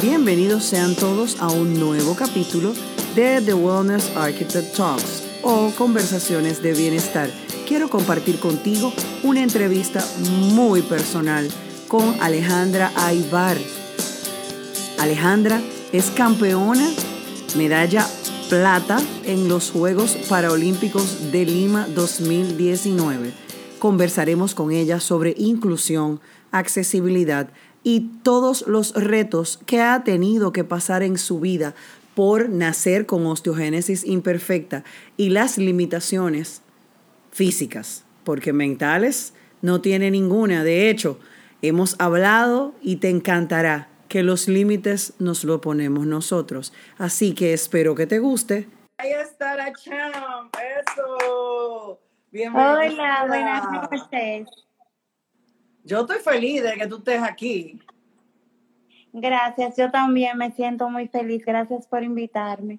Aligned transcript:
Bienvenidos 0.00 0.62
sean 0.62 0.94
todos 0.94 1.40
a 1.40 1.48
un 1.48 1.74
nuevo 1.74 2.14
capítulo 2.14 2.72
de 3.16 3.42
The 3.42 3.52
Wellness 3.52 4.16
Architect 4.16 4.76
Talks 4.76 5.24
o 5.42 5.72
Conversaciones 5.76 6.62
de 6.62 6.72
Bienestar. 6.72 7.28
Quiero 7.66 7.90
compartir 7.90 8.38
contigo 8.38 8.92
una 9.24 9.42
entrevista 9.42 10.06
muy 10.54 10.82
personal 10.82 11.48
con 11.88 12.14
Alejandra 12.20 12.92
Aybar. 12.94 13.58
Alejandra 15.00 15.60
es 15.92 16.12
campeona, 16.12 16.88
medalla 17.56 18.06
plata 18.48 19.00
en 19.24 19.48
los 19.48 19.72
Juegos 19.72 20.16
Paralímpicos 20.28 21.32
de 21.32 21.44
Lima 21.44 21.88
2019. 21.88 23.32
Conversaremos 23.80 24.54
con 24.54 24.70
ella 24.70 25.00
sobre 25.00 25.34
inclusión, 25.36 26.20
accesibilidad, 26.52 27.50
y 27.88 28.00
todos 28.22 28.66
los 28.66 28.92
retos 28.92 29.60
que 29.64 29.80
ha 29.80 30.04
tenido 30.04 30.52
que 30.52 30.62
pasar 30.62 31.02
en 31.02 31.16
su 31.16 31.40
vida 31.40 31.74
por 32.14 32.50
nacer 32.50 33.06
con 33.06 33.24
osteogénesis 33.24 34.04
imperfecta 34.04 34.84
y 35.16 35.30
las 35.30 35.56
limitaciones 35.56 36.60
físicas, 37.32 38.04
porque 38.24 38.52
mentales 38.52 39.32
no 39.62 39.80
tiene 39.80 40.10
ninguna. 40.10 40.64
De 40.64 40.90
hecho, 40.90 41.18
hemos 41.62 41.96
hablado 41.98 42.74
y 42.82 42.96
te 42.96 43.08
encantará 43.08 43.88
que 44.08 44.22
los 44.22 44.48
límites 44.48 45.14
nos 45.18 45.42
lo 45.44 45.62
ponemos 45.62 46.04
nosotros. 46.06 46.74
Así 46.98 47.32
que 47.32 47.54
espero 47.54 47.94
que 47.94 48.06
te 48.06 48.18
guste. 48.18 48.68
Ahí 48.98 49.12
está 49.12 49.56
la 49.56 49.72
champ, 49.72 50.54
eso. 50.82 51.98
Bienvenida. 52.32 52.80
Hola, 52.80 53.24
buenas 53.26 53.90
noches. 53.90 54.67
Yo 55.88 56.02
estoy 56.02 56.18
feliz 56.18 56.62
de 56.62 56.74
que 56.74 56.86
tú 56.86 56.98
estés 56.98 57.22
aquí. 57.22 57.80
Gracias, 59.10 59.74
yo 59.78 59.90
también 59.90 60.36
me 60.36 60.52
siento 60.52 60.90
muy 60.90 61.08
feliz. 61.08 61.42
Gracias 61.46 61.86
por 61.86 62.04
invitarme. 62.04 62.78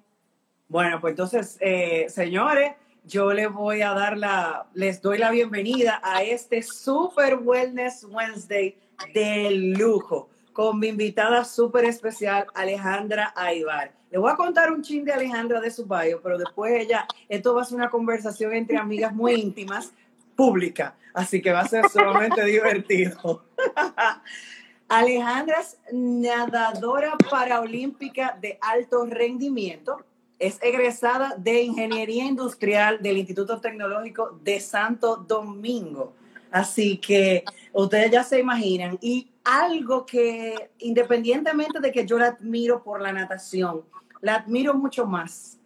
Bueno, 0.68 1.00
pues 1.00 1.10
entonces, 1.10 1.58
eh, 1.60 2.06
señores, 2.08 2.70
yo 3.04 3.32
les 3.32 3.52
voy 3.52 3.82
a 3.82 3.94
dar 3.94 4.16
la, 4.16 4.68
les 4.74 5.02
doy 5.02 5.18
la 5.18 5.32
bienvenida 5.32 6.00
a 6.04 6.22
este 6.22 6.62
Super 6.62 7.40
Wellness 7.42 8.04
Wednesday 8.04 8.76
de 9.12 9.50
lujo 9.50 10.28
con 10.52 10.78
mi 10.78 10.86
invitada 10.86 11.44
súper 11.44 11.86
especial, 11.86 12.46
Alejandra 12.54 13.32
Aybar. 13.34 13.92
Le 14.12 14.18
voy 14.18 14.30
a 14.30 14.36
contar 14.36 14.70
un 14.70 14.82
chin 14.82 15.04
de 15.04 15.12
Alejandra 15.12 15.60
de 15.60 15.72
su 15.72 15.84
bio, 15.84 16.20
pero 16.22 16.38
después 16.38 16.72
ella, 16.80 17.08
esto 17.28 17.56
va 17.56 17.62
a 17.62 17.64
ser 17.64 17.76
una 17.76 17.90
conversación 17.90 18.54
entre 18.54 18.76
amigas 18.76 19.12
muy 19.12 19.34
íntimas, 19.34 19.92
pública, 20.40 20.96
así 21.12 21.42
que 21.42 21.52
va 21.52 21.60
a 21.60 21.68
ser 21.68 21.86
sumamente 21.90 22.42
divertido. 22.46 23.44
Alejandra 24.88 25.60
es 25.60 25.76
nadadora 25.92 27.12
paraolímpica 27.30 28.38
de 28.40 28.58
alto 28.62 29.04
rendimiento. 29.04 29.98
Es 30.38 30.58
egresada 30.62 31.34
de 31.36 31.60
Ingeniería 31.60 32.24
Industrial 32.24 33.02
del 33.02 33.18
Instituto 33.18 33.60
Tecnológico 33.60 34.40
de 34.42 34.60
Santo 34.60 35.16
Domingo. 35.16 36.14
Así 36.50 36.96
que 36.96 37.44
ustedes 37.74 38.10
ya 38.10 38.24
se 38.24 38.40
imaginan. 38.40 38.96
Y 39.02 39.30
algo 39.44 40.06
que, 40.06 40.70
independientemente 40.78 41.80
de 41.80 41.92
que 41.92 42.06
yo 42.06 42.18
la 42.18 42.28
admiro 42.28 42.82
por 42.82 43.02
la 43.02 43.12
natación, 43.12 43.82
la 44.22 44.36
admiro 44.36 44.72
mucho 44.72 45.04
más 45.04 45.59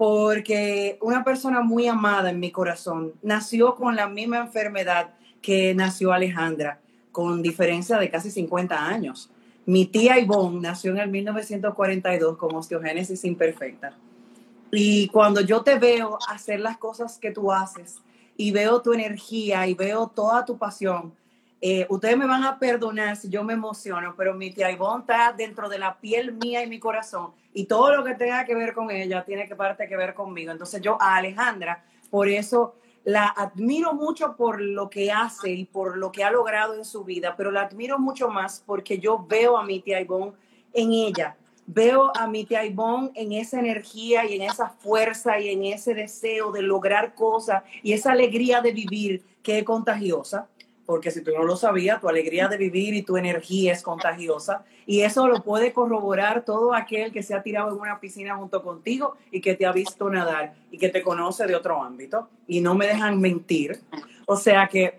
porque 0.00 0.96
una 1.02 1.22
persona 1.24 1.60
muy 1.60 1.86
amada 1.86 2.30
en 2.30 2.40
mi 2.40 2.50
corazón 2.50 3.12
nació 3.20 3.74
con 3.74 3.96
la 3.96 4.08
misma 4.08 4.38
enfermedad 4.38 5.10
que 5.42 5.74
nació 5.74 6.14
Alejandra, 6.14 6.80
con 7.12 7.42
diferencia 7.42 7.98
de 7.98 8.08
casi 8.08 8.30
50 8.30 8.82
años. 8.82 9.30
Mi 9.66 9.84
tía 9.84 10.18
Ivonne 10.18 10.58
nació 10.62 10.92
en 10.92 11.00
el 11.00 11.10
1942 11.10 12.38
con 12.38 12.54
osteogénesis 12.54 13.26
imperfecta. 13.26 13.92
Y 14.72 15.08
cuando 15.08 15.42
yo 15.42 15.60
te 15.60 15.78
veo 15.78 16.18
hacer 16.30 16.60
las 16.60 16.78
cosas 16.78 17.18
que 17.18 17.30
tú 17.30 17.52
haces 17.52 17.98
y 18.38 18.52
veo 18.52 18.80
tu 18.80 18.94
energía 18.94 19.66
y 19.66 19.74
veo 19.74 20.06
toda 20.06 20.46
tu 20.46 20.56
pasión, 20.56 21.12
eh, 21.62 21.86
ustedes 21.90 22.16
me 22.16 22.26
van 22.26 22.44
a 22.44 22.58
perdonar 22.58 23.16
si 23.16 23.28
yo 23.28 23.44
me 23.44 23.52
emociono, 23.52 24.14
pero 24.16 24.32
mi 24.34 24.50
tía 24.50 24.70
Ivonne 24.70 25.02
está 25.02 25.34
dentro 25.36 25.68
de 25.68 25.78
la 25.78 25.98
piel 25.98 26.32
mía 26.32 26.62
y 26.62 26.68
mi 26.68 26.78
corazón 26.78 27.32
y 27.52 27.64
todo 27.64 27.94
lo 27.94 28.04
que 28.04 28.14
tenga 28.14 28.44
que 28.46 28.54
ver 28.54 28.72
con 28.72 28.90
ella 28.90 29.24
tiene 29.24 29.46
que 29.46 29.56
parte 29.56 29.86
que 29.86 29.96
ver 29.96 30.14
conmigo. 30.14 30.52
Entonces 30.52 30.80
yo 30.80 30.96
a 31.00 31.16
Alejandra, 31.16 31.84
por 32.10 32.28
eso 32.28 32.76
la 33.04 33.26
admiro 33.26 33.92
mucho 33.92 34.36
por 34.36 34.60
lo 34.60 34.88
que 34.88 35.12
hace 35.12 35.50
y 35.50 35.64
por 35.66 35.98
lo 35.98 36.10
que 36.12 36.24
ha 36.24 36.30
logrado 36.30 36.74
en 36.74 36.84
su 36.84 37.04
vida, 37.04 37.34
pero 37.36 37.50
la 37.50 37.62
admiro 37.62 37.98
mucho 37.98 38.28
más 38.28 38.62
porque 38.64 38.98
yo 38.98 39.26
veo 39.28 39.58
a 39.58 39.64
mi 39.64 39.80
tía 39.80 40.00
Ivonne 40.00 40.32
en 40.72 40.92
ella. 40.92 41.36
Veo 41.66 42.10
a 42.16 42.26
mi 42.26 42.44
tía 42.44 42.64
Ivonne 42.64 43.10
en 43.14 43.32
esa 43.32 43.60
energía 43.60 44.24
y 44.24 44.34
en 44.34 44.42
esa 44.42 44.70
fuerza 44.70 45.38
y 45.38 45.50
en 45.50 45.64
ese 45.64 45.94
deseo 45.94 46.50
de 46.52 46.62
lograr 46.62 47.14
cosas 47.14 47.62
y 47.82 47.92
esa 47.92 48.12
alegría 48.12 48.60
de 48.60 48.72
vivir 48.72 49.22
que 49.42 49.58
es 49.58 49.64
contagiosa 49.64 50.48
porque 50.90 51.12
si 51.12 51.22
tú 51.22 51.30
no 51.30 51.44
lo 51.44 51.54
sabías, 51.54 52.00
tu 52.00 52.08
alegría 52.08 52.48
de 52.48 52.56
vivir 52.56 52.94
y 52.94 53.02
tu 53.02 53.16
energía 53.16 53.72
es 53.72 53.80
contagiosa. 53.80 54.64
Y 54.86 55.02
eso 55.02 55.28
lo 55.28 55.40
puede 55.40 55.72
corroborar 55.72 56.44
todo 56.44 56.74
aquel 56.74 57.12
que 57.12 57.22
se 57.22 57.32
ha 57.32 57.44
tirado 57.44 57.72
en 57.72 57.80
una 57.80 58.00
piscina 58.00 58.34
junto 58.34 58.60
contigo 58.60 59.14
y 59.30 59.40
que 59.40 59.54
te 59.54 59.66
ha 59.66 59.70
visto 59.70 60.10
nadar 60.10 60.54
y 60.68 60.78
que 60.78 60.88
te 60.88 61.00
conoce 61.04 61.46
de 61.46 61.54
otro 61.54 61.80
ámbito. 61.80 62.28
Y 62.48 62.60
no 62.60 62.74
me 62.74 62.88
dejan 62.88 63.20
mentir. 63.20 63.78
O 64.26 64.34
sea 64.36 64.66
que 64.66 64.98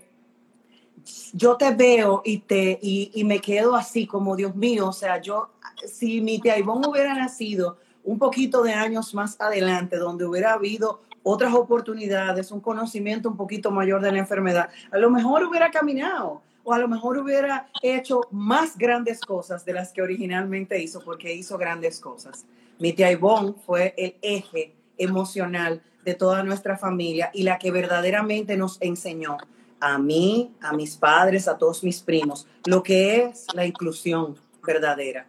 yo 1.33 1.57
te 1.57 1.75
veo 1.75 2.21
y, 2.23 2.37
te, 2.37 2.79
y, 2.81 3.21
me 3.25 3.39
quedo 3.39 3.75
así 3.75 4.07
como, 4.07 4.37
Dios 4.37 4.55
mío, 4.55 4.87
o 4.87 4.93
sea, 4.93 5.21
yo, 5.21 5.49
si 5.85 6.21
mi 6.21 6.39
tía 6.39 6.57
Ivonne 6.57 6.87
hubiera 6.87 7.13
nacido 7.15 7.79
un 8.05 8.17
poquito 8.17 8.63
de 8.63 8.71
años 8.71 9.13
más 9.13 9.41
adelante, 9.41 9.97
donde 9.97 10.23
hubiera 10.23 10.53
habido 10.53 11.01
otras 11.23 11.53
oportunidades, 11.53 12.51
un 12.51 12.61
conocimiento 12.61 13.29
un 13.29 13.37
poquito 13.37 13.71
mayor 13.71 14.01
de 14.01 14.11
la 14.11 14.19
enfermedad, 14.19 14.69
a 14.91 14.97
lo 14.97 15.09
mejor 15.09 15.43
hubiera 15.43 15.69
caminado 15.71 16.41
o 16.63 16.73
a 16.73 16.79
lo 16.79 16.87
mejor 16.87 17.17
hubiera 17.17 17.69
hecho 17.81 18.21
más 18.31 18.77
grandes 18.77 19.19
cosas 19.21 19.65
de 19.65 19.73
las 19.73 19.91
que 19.91 20.01
originalmente 20.01 20.81
hizo, 20.81 21.01
porque 21.03 21.33
hizo 21.33 21.57
grandes 21.57 21.99
cosas. 21.99 22.45
Mi 22.79 22.93
tía 22.93 23.11
Ivonne 23.11 23.53
fue 23.65 23.93
el 23.97 24.15
eje 24.21 24.73
emocional 24.97 25.81
de 26.05 26.13
toda 26.13 26.43
nuestra 26.43 26.77
familia 26.77 27.31
y 27.33 27.43
la 27.43 27.57
que 27.57 27.71
verdaderamente 27.71 28.57
nos 28.57 28.81
enseñó 28.81 29.37
a 29.79 29.97
mí, 29.97 30.53
a 30.61 30.73
mis 30.73 30.95
padres, 30.95 31.47
a 31.47 31.57
todos 31.57 31.83
mis 31.83 32.01
primos, 32.01 32.47
lo 32.65 32.83
que 32.83 33.23
es 33.23 33.47
la 33.53 33.65
inclusión 33.65 34.37
verdadera, 34.65 35.27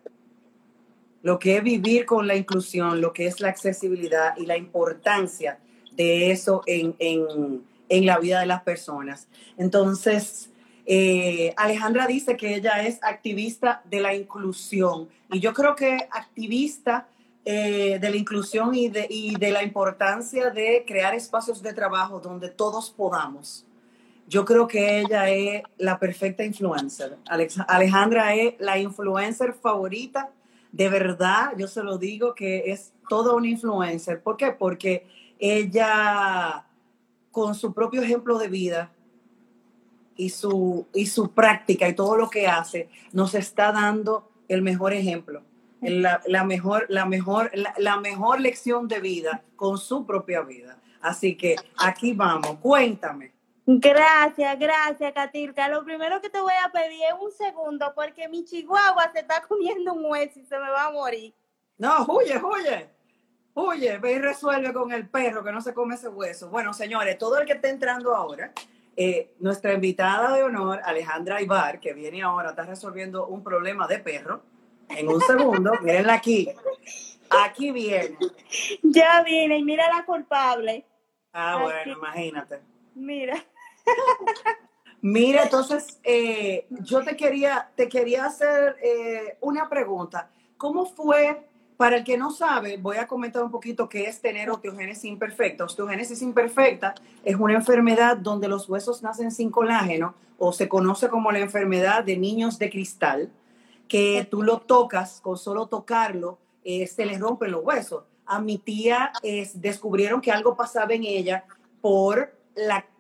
lo 1.22 1.38
que 1.38 1.56
es 1.56 1.62
vivir 1.62 2.04
con 2.04 2.26
la 2.26 2.36
inclusión, 2.36 3.00
lo 3.00 3.12
que 3.12 3.26
es 3.26 3.40
la 3.40 3.48
accesibilidad 3.48 4.36
y 4.36 4.44
la 4.44 4.58
importancia 4.58 5.58
de 5.96 6.30
eso 6.30 6.62
en, 6.66 7.64
la 7.88 8.18
vida 8.18 8.40
de 8.40 8.46
las 8.46 8.62
personas. 8.62 9.28
Entonces, 9.58 10.50
eh, 10.86 11.52
Alejandra 11.56 12.06
dice 12.06 12.36
que 12.36 12.54
ella 12.54 12.86
es 12.86 12.98
activista 13.02 13.82
de 13.84 14.00
la 14.00 14.14
inclusión 14.14 15.08
y 15.30 15.40
yo 15.40 15.52
creo 15.52 15.76
que 15.76 16.08
activista 16.10 17.06
eh, 17.44 17.98
de 18.00 18.10
la 18.10 18.16
inclusión 18.16 18.74
y 18.74 18.88
de, 18.88 19.06
y 19.10 19.36
de 19.36 19.50
la 19.50 19.62
importancia 19.62 20.50
de 20.50 20.84
crear 20.86 21.14
espacios 21.14 21.62
de 21.62 21.72
trabajo 21.72 22.20
donde 22.20 22.48
todos 22.48 22.90
podamos. 22.90 23.66
Yo 24.28 24.44
creo 24.44 24.68
que 24.68 25.00
ella 25.00 25.28
es 25.28 25.62
la 25.76 25.98
perfecta 25.98 26.44
influencer. 26.44 27.18
Alejandra 27.66 28.34
es 28.34 28.54
la 28.60 28.78
influencer 28.78 29.52
favorita. 29.52 30.30
De 30.70 30.88
verdad, 30.88 31.52
yo 31.58 31.66
se 31.66 31.82
lo 31.82 31.98
digo 31.98 32.34
que 32.34 32.70
es 32.72 32.92
toda 33.08 33.34
una 33.34 33.48
influencer. 33.48 34.22
¿Por 34.22 34.36
qué? 34.36 34.52
Porque 34.52 35.06
ella 35.42 36.64
con 37.32 37.56
su 37.56 37.74
propio 37.74 38.00
ejemplo 38.00 38.38
de 38.38 38.46
vida 38.46 38.92
y 40.14 40.30
su, 40.30 40.86
y 40.94 41.06
su 41.06 41.32
práctica 41.32 41.88
y 41.88 41.96
todo 41.96 42.16
lo 42.16 42.30
que 42.30 42.46
hace, 42.46 42.88
nos 43.12 43.34
está 43.34 43.72
dando 43.72 44.30
el 44.46 44.62
mejor 44.62 44.92
ejemplo, 44.92 45.42
la, 45.80 46.44
mejor, 46.44 46.86
la, 46.88 47.06
mejor, 47.06 47.50
la, 47.76 47.96
mejor 47.96 48.40
lección 48.40 48.86
de 48.86 49.00
vida 49.00 49.42
con 49.56 49.78
su 49.78 50.06
propia 50.06 50.42
vida. 50.42 50.78
Así 51.00 51.36
que 51.36 51.56
aquí 51.76 52.12
vamos, 52.12 52.58
cuéntame. 52.60 53.32
Gracias, 53.66 54.58
gracias, 54.60 55.12
Katirka. 55.12 55.68
Lo 55.68 55.84
primero 55.84 56.20
que 56.20 56.30
te 56.30 56.40
voy 56.40 56.52
a 56.64 56.70
pedir 56.70 57.00
es 57.08 57.14
un 57.20 57.32
segundo, 57.32 57.92
porque 57.96 58.28
mi 58.28 58.44
chihuahua 58.44 59.10
se 59.12 59.20
está 59.20 59.42
comiendo 59.48 59.94
un 59.94 60.04
hueso 60.04 60.38
y 60.38 60.44
se 60.44 60.56
me 60.56 60.70
va 60.70 60.86
a 60.86 60.92
morir. 60.92 61.34
No, 61.78 62.06
huye, 62.06 62.40
huye. 62.40 63.01
Oye, 63.54 63.98
ve 63.98 64.12
y 64.12 64.18
resuelve 64.18 64.72
con 64.72 64.92
el 64.92 65.08
perro 65.08 65.44
que 65.44 65.52
no 65.52 65.60
se 65.60 65.74
come 65.74 65.94
ese 65.94 66.08
hueso. 66.08 66.48
Bueno, 66.48 66.72
señores, 66.72 67.18
todo 67.18 67.38
el 67.38 67.46
que 67.46 67.52
esté 67.52 67.68
entrando 67.68 68.14
ahora, 68.14 68.52
eh, 68.96 69.34
nuestra 69.40 69.74
invitada 69.74 70.34
de 70.34 70.42
honor, 70.42 70.80
Alejandra 70.84 71.42
Ibar, 71.42 71.80
que 71.80 71.92
viene 71.92 72.22
ahora, 72.22 72.50
está 72.50 72.64
resolviendo 72.64 73.26
un 73.26 73.42
problema 73.42 73.86
de 73.86 73.98
perro. 73.98 74.42
En 74.88 75.08
un 75.08 75.20
segundo, 75.20 75.72
mírenla 75.82 76.14
aquí. 76.14 76.48
Aquí 77.44 77.70
viene. 77.72 78.16
Ya 78.82 79.22
viene, 79.22 79.58
y 79.58 79.64
mira 79.64 79.86
la 79.94 80.04
culpable. 80.04 80.86
Ah, 81.32 81.58
bueno, 81.62 81.92
imagínate. 81.92 82.60
Mira. 82.94 83.42
Mira, 85.04 85.42
entonces, 85.42 85.98
eh, 86.04 86.68
yo 86.70 87.02
te 87.02 87.16
quería, 87.16 87.72
te 87.74 87.88
quería 87.88 88.26
hacer 88.26 88.76
eh, 88.80 89.36
una 89.40 89.68
pregunta. 89.68 90.30
¿Cómo 90.56 90.86
fue, 90.86 91.44
para 91.76 91.96
el 91.96 92.04
que 92.04 92.16
no 92.16 92.30
sabe, 92.30 92.76
voy 92.76 92.96
a 92.96 93.06
comentar 93.06 93.42
un 93.42 93.50
poquito 93.50 93.88
qué 93.88 94.04
es 94.04 94.20
tener 94.20 94.50
osteogénesis 94.50 95.04
imperfecta? 95.04 95.64
Osteogénesis 95.64 96.22
imperfecta 96.22 96.94
es 97.24 97.36
una 97.36 97.54
enfermedad 97.54 98.16
donde 98.16 98.48
los 98.48 98.68
huesos 98.68 99.02
nacen 99.02 99.30
sin 99.30 99.50
colágeno 99.50 100.14
o 100.38 100.52
se 100.52 100.68
conoce 100.68 101.08
como 101.08 101.32
la 101.32 101.40
enfermedad 101.40 102.04
de 102.04 102.16
niños 102.16 102.58
de 102.58 102.70
cristal, 102.70 103.30
que 103.88 104.26
tú 104.30 104.42
lo 104.42 104.58
tocas, 104.60 105.20
con 105.20 105.36
solo 105.36 105.66
tocarlo, 105.66 106.38
eh, 106.64 106.86
se 106.86 107.04
les 107.06 107.20
rompen 107.20 107.50
los 107.50 107.64
huesos. 107.64 108.04
A 108.26 108.40
mi 108.40 108.58
tía 108.58 109.12
descubrieron 109.54 110.20
que 110.20 110.30
algo 110.30 110.56
pasaba 110.56 110.94
en 110.94 111.04
ella 111.04 111.44
por 111.80 112.32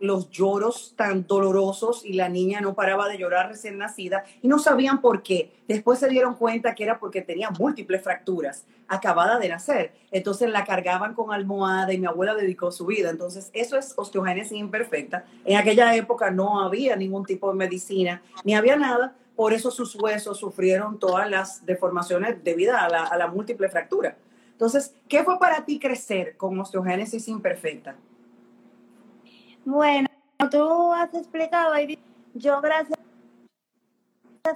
los 0.00 0.30
lloros 0.30 0.94
tan 0.96 1.26
dolorosos 1.26 2.04
y 2.04 2.14
la 2.14 2.28
niña 2.28 2.60
no 2.60 2.74
paraba 2.74 3.08
de 3.08 3.18
llorar 3.18 3.48
recién 3.48 3.76
nacida 3.78 4.24
y 4.40 4.48
no 4.48 4.58
sabían 4.58 5.00
por 5.00 5.22
qué. 5.22 5.52
Después 5.68 5.98
se 5.98 6.08
dieron 6.08 6.34
cuenta 6.34 6.74
que 6.74 6.84
era 6.84 6.98
porque 6.98 7.22
tenía 7.22 7.50
múltiples 7.50 8.02
fracturas 8.02 8.64
acabada 8.88 9.38
de 9.38 9.48
nacer. 9.48 9.92
Entonces 10.10 10.50
la 10.50 10.64
cargaban 10.64 11.14
con 11.14 11.32
almohada 11.32 11.92
y 11.92 11.98
mi 11.98 12.06
abuela 12.06 12.34
dedicó 12.34 12.72
su 12.72 12.86
vida. 12.86 13.10
Entonces 13.10 13.50
eso 13.52 13.76
es 13.76 13.94
osteogénesis 13.96 14.58
imperfecta. 14.58 15.24
En 15.44 15.56
aquella 15.56 15.94
época 15.94 16.30
no 16.30 16.60
había 16.60 16.96
ningún 16.96 17.26
tipo 17.26 17.50
de 17.50 17.56
medicina, 17.56 18.22
ni 18.44 18.54
había 18.54 18.76
nada. 18.76 19.16
Por 19.36 19.52
eso 19.52 19.70
sus 19.70 19.94
huesos 19.94 20.38
sufrieron 20.38 20.98
todas 20.98 21.28
las 21.28 21.64
deformaciones 21.64 22.42
debido 22.44 22.76
a 22.76 22.88
la, 22.88 23.04
a 23.04 23.16
la 23.16 23.26
múltiple 23.28 23.68
fractura. 23.68 24.16
Entonces, 24.52 24.94
¿qué 25.08 25.24
fue 25.24 25.38
para 25.38 25.64
ti 25.64 25.78
crecer 25.78 26.36
con 26.36 26.58
osteogénesis 26.60 27.28
imperfecta? 27.28 27.96
Bueno, 29.64 30.08
tú 30.50 30.92
has 30.92 31.14
explicado, 31.14 31.72
yo 32.34 32.60
gracias 32.60 32.98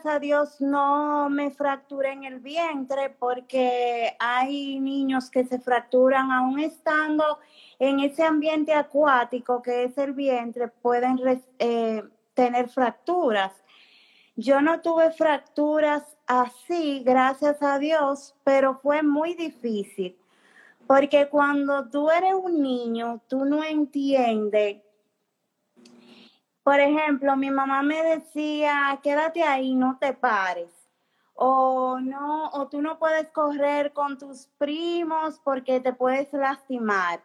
a 0.04 0.18
Dios 0.18 0.60
no 0.60 1.30
me 1.30 1.52
fracturé 1.52 2.10
en 2.10 2.24
el 2.24 2.40
vientre 2.40 3.10
porque 3.10 4.16
hay 4.18 4.80
niños 4.80 5.30
que 5.30 5.44
se 5.44 5.60
fracturan 5.60 6.32
aún 6.32 6.58
estando 6.58 7.38
en 7.78 8.00
ese 8.00 8.24
ambiente 8.24 8.74
acuático 8.74 9.62
que 9.62 9.84
es 9.84 9.96
el 9.96 10.12
vientre, 10.12 10.66
pueden 10.66 11.20
eh, 11.60 12.02
tener 12.34 12.68
fracturas. 12.68 13.52
Yo 14.34 14.60
no 14.60 14.80
tuve 14.80 15.12
fracturas 15.12 16.02
así, 16.26 17.04
gracias 17.04 17.62
a 17.62 17.78
Dios, 17.78 18.34
pero 18.42 18.80
fue 18.80 19.04
muy 19.04 19.34
difícil. 19.34 20.16
Porque 20.88 21.28
cuando 21.28 21.88
tú 21.88 22.10
eres 22.10 22.34
un 22.34 22.60
niño, 22.60 23.20
tú 23.28 23.44
no 23.44 23.62
entiendes 23.62 24.82
por 26.66 26.80
ejemplo, 26.80 27.36
mi 27.36 27.48
mamá 27.48 27.84
me 27.84 28.02
decía, 28.02 28.98
quédate 29.00 29.40
ahí, 29.44 29.76
no 29.76 29.98
te 30.00 30.12
pares. 30.12 30.72
O 31.34 32.00
no, 32.00 32.50
o 32.50 32.66
tú 32.66 32.82
no 32.82 32.98
puedes 32.98 33.28
correr 33.28 33.92
con 33.92 34.18
tus 34.18 34.48
primos 34.58 35.40
porque 35.44 35.78
te 35.78 35.92
puedes 35.92 36.32
lastimar. 36.32 37.22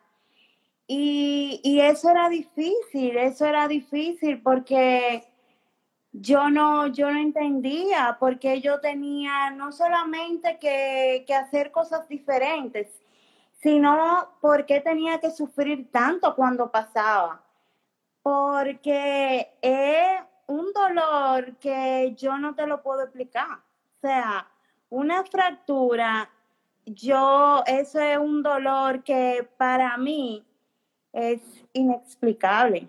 Y, 0.86 1.60
y 1.64 1.80
eso 1.80 2.12
era 2.12 2.30
difícil, 2.30 3.18
eso 3.18 3.48
era 3.48 3.68
difícil 3.68 4.40
porque 4.44 5.24
yo 6.12 6.52
no, 6.52 6.86
yo 6.86 7.10
no 7.10 7.20
entendía 7.20 8.18
porque 8.20 8.62
yo 8.62 8.80
tenía 8.80 9.50
no 9.50 9.72
solamente 9.72 10.60
que, 10.60 11.24
que 11.26 11.34
hacer 11.34 11.72
cosas 11.72 12.08
diferentes, 12.08 12.90
sino 13.54 14.30
porque 14.40 14.82
tenía 14.82 15.20
que 15.20 15.32
sufrir 15.32 15.90
tanto 15.90 16.36
cuando 16.36 16.70
pasaba 16.70 17.42
porque 18.22 19.54
es 19.62 20.22
un 20.48 20.72
dolor 20.74 21.56
que 21.58 22.14
yo 22.18 22.38
no 22.38 22.56
te 22.56 22.68
lo 22.68 22.82
puedo 22.82 23.04
explicar. 23.04 23.50
O 23.52 24.02
sea, 24.02 24.48
una 24.90 25.24
fractura, 25.24 26.30
yo, 26.86 27.64
eso 27.66 28.00
es 28.00 28.18
un 28.18 28.44
dolor 28.44 29.04
que 29.04 29.48
para 29.58 29.98
mí 29.98 30.46
es 31.14 31.42
inexplicable. 31.74 32.88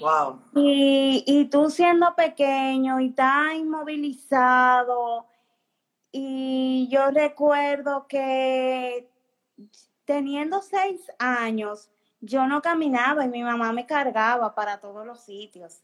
Wow. 0.00 0.40
Y, 0.54 1.24
y 1.26 1.44
tú 1.46 1.68
siendo 1.68 2.14
pequeño 2.14 3.00
y 3.00 3.10
tan 3.10 3.56
inmovilizado, 3.56 5.26
y 6.12 6.88
yo 6.90 7.10
recuerdo 7.10 8.06
que 8.08 9.08
teniendo 10.04 10.60
seis 10.60 11.00
años, 11.18 11.90
yo 12.20 12.46
no 12.46 12.60
caminaba 12.60 13.24
y 13.24 13.28
mi 13.28 13.42
mamá 13.42 13.72
me 13.72 13.86
cargaba 13.86 14.54
para 14.54 14.78
todos 14.78 15.06
los 15.06 15.20
sitios. 15.20 15.82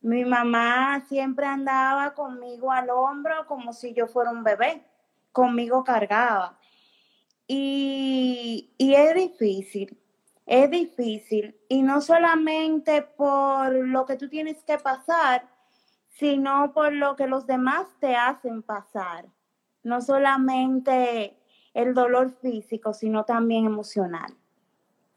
Mi 0.00 0.24
mamá 0.24 1.04
siempre 1.08 1.46
andaba 1.46 2.14
conmigo 2.14 2.72
al 2.72 2.90
hombro 2.90 3.46
como 3.46 3.72
si 3.72 3.92
yo 3.92 4.06
fuera 4.06 4.30
un 4.30 4.44
bebé, 4.44 4.84
conmigo 5.32 5.84
cargaba. 5.84 6.58
Y, 7.46 8.72
y 8.78 8.94
es 8.94 9.14
difícil, 9.14 9.98
es 10.46 10.70
difícil. 10.70 11.56
Y 11.68 11.82
no 11.82 12.00
solamente 12.00 13.02
por 13.02 13.72
lo 13.72 14.06
que 14.06 14.16
tú 14.16 14.28
tienes 14.28 14.62
que 14.64 14.78
pasar, 14.78 15.48
sino 16.08 16.72
por 16.72 16.92
lo 16.92 17.16
que 17.16 17.26
los 17.26 17.46
demás 17.46 17.86
te 18.00 18.16
hacen 18.16 18.62
pasar. 18.62 19.26
No 19.82 20.00
solamente 20.00 21.36
el 21.74 21.94
dolor 21.94 22.30
físico, 22.40 22.92
sino 22.92 23.24
también 23.24 23.66
emocional. 23.66 24.36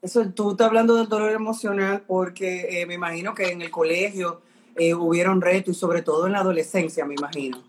Eso, 0.02 0.28
tú 0.30 0.52
estás 0.52 0.68
hablando 0.68 0.96
del 0.96 1.08
dolor 1.08 1.32
emocional 1.32 2.02
porque 2.06 2.80
eh, 2.80 2.86
me 2.86 2.94
imagino 2.94 3.34
que 3.34 3.50
en 3.50 3.62
el 3.62 3.70
colegio 3.70 4.42
eh, 4.76 4.94
hubieron 4.94 5.40
retos 5.40 5.76
y 5.76 5.78
sobre 5.78 6.02
todo 6.02 6.26
en 6.26 6.32
la 6.32 6.40
adolescencia, 6.40 7.04
me 7.04 7.14
imagino. 7.14 7.62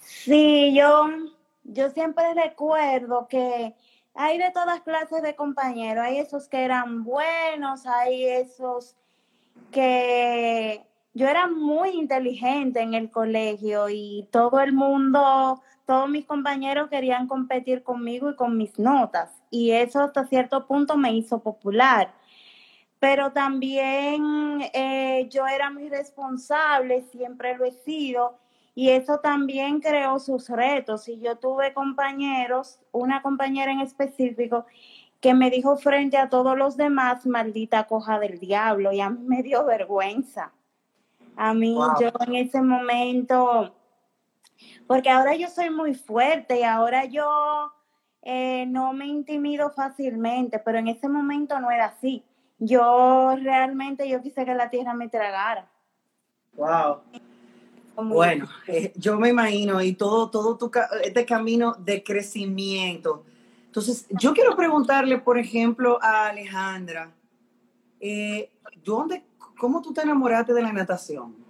Sí, 0.00 0.74
yo, 0.76 1.06
yo 1.64 1.90
siempre 1.90 2.24
recuerdo 2.34 3.28
que 3.28 3.74
hay 4.14 4.36
de 4.36 4.50
todas 4.50 4.80
clases 4.80 5.22
de 5.22 5.36
compañeros, 5.36 6.04
hay 6.04 6.18
esos 6.18 6.48
que 6.48 6.64
eran 6.64 7.04
buenos, 7.04 7.86
hay 7.86 8.24
esos 8.24 8.96
que 9.70 10.82
yo 11.14 11.28
era 11.28 11.46
muy 11.46 11.90
inteligente 11.90 12.80
en 12.80 12.94
el 12.94 13.10
colegio 13.10 13.88
y 13.88 14.28
todo 14.30 14.60
el 14.60 14.72
mundo 14.72 15.62
todos 15.88 16.06
mis 16.06 16.26
compañeros 16.26 16.90
querían 16.90 17.26
competir 17.26 17.82
conmigo 17.82 18.28
y 18.28 18.36
con 18.36 18.58
mis 18.58 18.78
notas. 18.78 19.30
Y 19.50 19.70
eso 19.70 20.00
hasta 20.00 20.26
cierto 20.26 20.66
punto 20.66 20.98
me 20.98 21.14
hizo 21.14 21.38
popular. 21.38 22.12
Pero 22.98 23.32
también 23.32 24.60
eh, 24.74 25.26
yo 25.30 25.46
era 25.46 25.70
muy 25.70 25.88
responsable, 25.88 27.04
siempre 27.10 27.56
lo 27.56 27.64
he 27.64 27.72
sido, 27.72 28.36
y 28.74 28.90
eso 28.90 29.20
también 29.20 29.80
creó 29.80 30.18
sus 30.18 30.50
retos. 30.50 31.08
Y 31.08 31.20
yo 31.20 31.36
tuve 31.36 31.72
compañeros, 31.72 32.80
una 32.92 33.22
compañera 33.22 33.72
en 33.72 33.80
específico, 33.80 34.66
que 35.22 35.32
me 35.32 35.48
dijo 35.48 35.78
frente 35.78 36.18
a 36.18 36.28
todos 36.28 36.54
los 36.58 36.76
demás, 36.76 37.24
maldita 37.24 37.84
coja 37.84 38.18
del 38.18 38.38
diablo, 38.38 38.92
y 38.92 39.00
a 39.00 39.08
mí 39.08 39.26
me 39.26 39.42
dio 39.42 39.64
vergüenza. 39.64 40.52
A 41.34 41.54
mí 41.54 41.78
yo 41.98 42.10
en 42.26 42.34
ese 42.34 42.60
momento 42.60 43.72
porque 44.88 45.10
ahora 45.10 45.36
yo 45.36 45.48
soy 45.48 45.68
muy 45.68 45.94
fuerte 45.94 46.60
y 46.60 46.62
ahora 46.62 47.04
yo 47.04 47.24
eh, 48.22 48.64
no 48.66 48.94
me 48.94 49.06
intimido 49.06 49.70
fácilmente, 49.70 50.58
pero 50.58 50.78
en 50.78 50.88
ese 50.88 51.08
momento 51.08 51.60
no 51.60 51.70
era 51.70 51.84
así. 51.84 52.24
Yo 52.58 53.36
realmente 53.36 54.08
yo 54.08 54.22
quise 54.22 54.46
que 54.46 54.54
la 54.54 54.70
tierra 54.70 54.94
me 54.94 55.08
tragara. 55.08 55.70
Wow. 56.54 57.02
Bueno, 57.96 58.48
eh, 58.66 58.92
yo 58.96 59.18
me 59.18 59.28
imagino 59.28 59.82
y 59.82 59.92
todo, 59.92 60.30
todo 60.30 60.56
tu, 60.56 60.70
este 61.04 61.26
camino 61.26 61.74
de 61.74 62.02
crecimiento. 62.02 63.24
Entonces, 63.66 64.06
yo 64.08 64.32
quiero 64.32 64.56
preguntarle, 64.56 65.18
por 65.18 65.36
ejemplo, 65.36 65.98
a 66.00 66.28
Alejandra, 66.28 67.12
eh, 68.00 68.50
¿dónde, 68.82 69.22
¿cómo 69.58 69.82
tú 69.82 69.92
te 69.92 70.00
enamoraste 70.00 70.54
de 70.54 70.62
la 70.62 70.72
natación? 70.72 71.47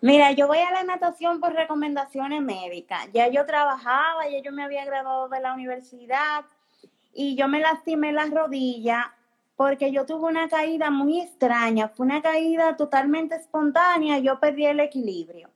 Mira, 0.00 0.30
yo 0.30 0.46
voy 0.46 0.58
a 0.58 0.70
la 0.70 0.84
natación 0.84 1.40
por 1.40 1.52
recomendaciones 1.54 2.40
médicas. 2.40 3.08
Ya 3.12 3.26
yo 3.28 3.44
trabajaba, 3.46 4.28
ya 4.30 4.40
yo 4.40 4.52
me 4.52 4.62
había 4.62 4.84
graduado 4.84 5.28
de 5.28 5.40
la 5.40 5.54
universidad 5.54 6.44
y 7.12 7.34
yo 7.34 7.48
me 7.48 7.58
lastimé 7.58 8.12
la 8.12 8.26
rodilla 8.26 9.12
porque 9.56 9.90
yo 9.90 10.06
tuve 10.06 10.28
una 10.28 10.48
caída 10.48 10.90
muy 10.90 11.20
extraña. 11.20 11.88
Fue 11.88 12.06
una 12.06 12.22
caída 12.22 12.76
totalmente 12.76 13.34
espontánea, 13.34 14.18
yo 14.18 14.38
perdí 14.38 14.66
el 14.66 14.78
equilibrio. 14.78 15.50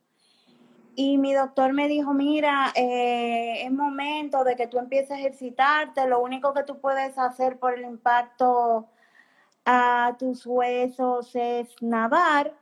Y 0.95 1.17
mi 1.17 1.33
doctor 1.33 1.71
me 1.71 1.87
dijo, 1.87 2.13
mira, 2.13 2.73
eh, 2.75 3.63
es 3.63 3.71
momento 3.71 4.43
de 4.43 4.57
que 4.57 4.67
tú 4.67 4.77
empieces 4.77 5.11
a 5.11 5.19
ejercitarte, 5.19 6.05
lo 6.07 6.19
único 6.19 6.53
que 6.53 6.63
tú 6.63 6.79
puedes 6.79 7.17
hacer 7.17 7.57
por 7.59 7.75
el 7.75 7.85
impacto 7.85 8.89
a 9.65 10.17
tus 10.19 10.45
huesos 10.45 11.33
es 11.33 11.69
nadar 11.81 12.53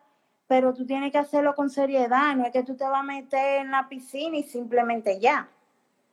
pero 0.52 0.74
tú 0.74 0.86
tienes 0.86 1.14
que 1.14 1.18
hacerlo 1.18 1.56
con 1.56 1.70
seriedad, 1.70 2.36
no 2.36 2.44
es 2.44 2.52
que 2.52 2.64
tú 2.64 2.76
te 2.76 2.84
vas 2.84 3.00
a 3.00 3.04
meter 3.04 3.62
en 3.62 3.72
la 3.72 3.88
piscina 3.88 4.36
y 4.36 4.44
simplemente 4.44 5.18
ya. 5.18 5.48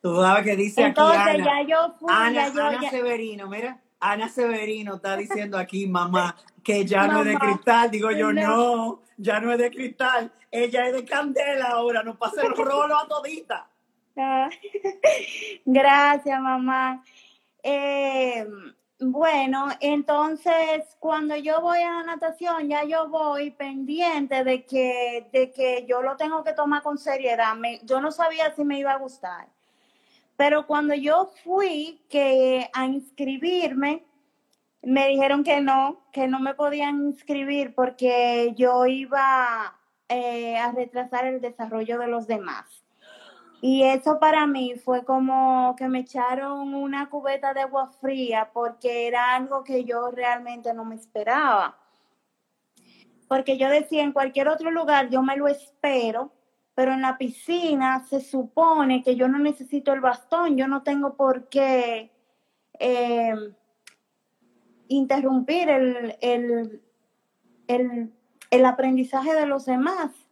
Tú 0.00 0.14
sabes 0.14 0.44
que 0.44 0.54
dice 0.54 0.80
Entonces, 0.80 1.38
ya 1.38 1.62
yo 1.62 1.96
fui, 1.98 2.08
Ana, 2.08 2.46
ya 2.46 2.54
yo, 2.54 2.66
Ana 2.68 2.88
Severino, 2.88 3.48
mira, 3.48 3.80
Ana 3.98 4.28
Severino 4.28 4.94
está 4.94 5.16
diciendo 5.16 5.58
aquí, 5.58 5.88
mamá, 5.88 6.36
que 6.62 6.84
ya 6.84 7.08
no 7.08 7.22
es 7.22 7.26
de 7.26 7.34
cristal. 7.34 7.90
Digo 7.90 8.12
yo, 8.12 8.32
no. 8.32 9.00
ya 9.16 9.40
no 9.40 9.50
es 9.50 9.58
de 9.58 9.72
cristal. 9.72 10.30
Ella 10.52 10.86
es 10.86 10.92
de 10.92 11.04
candela 11.04 11.70
ahora, 11.70 12.04
nos 12.04 12.16
pasa 12.16 12.42
el 12.42 12.54
rolo 12.54 12.96
a 12.96 13.08
todita. 13.08 13.66
Gracias, 15.64 16.40
mamá. 16.40 17.02
Eh, 17.60 18.46
bueno, 19.00 19.68
entonces 19.80 20.96
cuando 20.98 21.36
yo 21.36 21.60
voy 21.60 21.78
a 21.78 21.92
la 21.92 22.02
natación, 22.02 22.68
ya 22.68 22.82
yo 22.84 23.08
voy 23.08 23.52
pendiente 23.52 24.42
de 24.42 24.64
que, 24.64 25.28
de 25.32 25.52
que 25.52 25.86
yo 25.88 26.02
lo 26.02 26.16
tengo 26.16 26.42
que 26.42 26.52
tomar 26.52 26.82
con 26.82 26.98
seriedad. 26.98 27.54
yo 27.84 28.00
no 28.00 28.10
sabía 28.10 28.52
si 28.54 28.64
me 28.64 28.78
iba 28.78 28.92
a 28.92 28.98
gustar. 28.98 29.48
Pero 30.36 30.66
cuando 30.66 30.94
yo 30.94 31.30
fui 31.44 32.04
que 32.08 32.68
a 32.72 32.86
inscribirme, 32.86 34.04
me 34.82 35.08
dijeron 35.08 35.44
que 35.44 35.60
no, 35.60 36.00
que 36.12 36.28
no 36.28 36.40
me 36.40 36.54
podían 36.54 37.02
inscribir 37.06 37.74
porque 37.74 38.54
yo 38.56 38.86
iba 38.86 39.78
eh, 40.08 40.56
a 40.56 40.72
retrasar 40.72 41.26
el 41.26 41.40
desarrollo 41.40 41.98
de 41.98 42.08
los 42.08 42.26
demás. 42.26 42.87
Y 43.60 43.82
eso 43.82 44.20
para 44.20 44.46
mí 44.46 44.74
fue 44.76 45.04
como 45.04 45.74
que 45.76 45.88
me 45.88 46.00
echaron 46.00 46.74
una 46.74 47.10
cubeta 47.10 47.54
de 47.54 47.62
agua 47.62 47.88
fría 48.00 48.50
porque 48.52 49.08
era 49.08 49.34
algo 49.34 49.64
que 49.64 49.84
yo 49.84 50.10
realmente 50.12 50.72
no 50.74 50.84
me 50.84 50.94
esperaba. 50.94 51.76
Porque 53.26 53.58
yo 53.58 53.68
decía, 53.68 54.04
en 54.04 54.12
cualquier 54.12 54.48
otro 54.48 54.70
lugar 54.70 55.10
yo 55.10 55.22
me 55.22 55.36
lo 55.36 55.48
espero, 55.48 56.32
pero 56.74 56.92
en 56.92 57.02
la 57.02 57.18
piscina 57.18 58.06
se 58.08 58.20
supone 58.20 59.02
que 59.02 59.16
yo 59.16 59.26
no 59.26 59.40
necesito 59.40 59.92
el 59.92 60.00
bastón, 60.00 60.56
yo 60.56 60.68
no 60.68 60.82
tengo 60.82 61.16
por 61.16 61.48
qué 61.48 62.12
eh, 62.78 63.34
interrumpir 64.86 65.68
el, 65.68 66.80
el 68.50 68.64
aprendizaje 68.64 69.34
de 69.34 69.46
los 69.46 69.66
demás. 69.66 70.27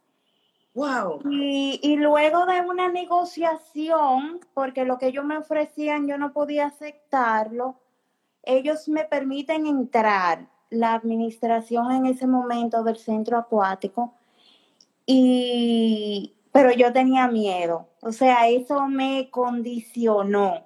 Y, 1.29 1.79
y, 1.81 1.95
luego 1.95 2.45
de 2.45 2.61
una 2.61 2.89
negociación, 2.89 4.39
porque 4.53 4.85
lo 4.85 4.97
que 4.97 5.07
ellos 5.07 5.25
me 5.25 5.37
ofrecían 5.37 6.07
yo 6.07 6.17
no 6.17 6.33
podía 6.33 6.67
aceptarlo, 6.67 7.79
ellos 8.43 8.87
me 8.87 9.03
permiten 9.03 9.65
entrar 9.65 10.47
la 10.69 10.93
administración 10.93 11.91
en 11.91 12.05
ese 12.05 12.27
momento 12.27 12.83
del 12.83 12.97
centro 12.97 13.37
acuático 13.37 14.13
y 15.05 16.33
pero 16.51 16.71
yo 16.71 16.91
tenía 16.91 17.27
miedo, 17.27 17.87
o 18.01 18.11
sea, 18.11 18.47
eso 18.47 18.87
me 18.87 19.29
condicionó. 19.29 20.65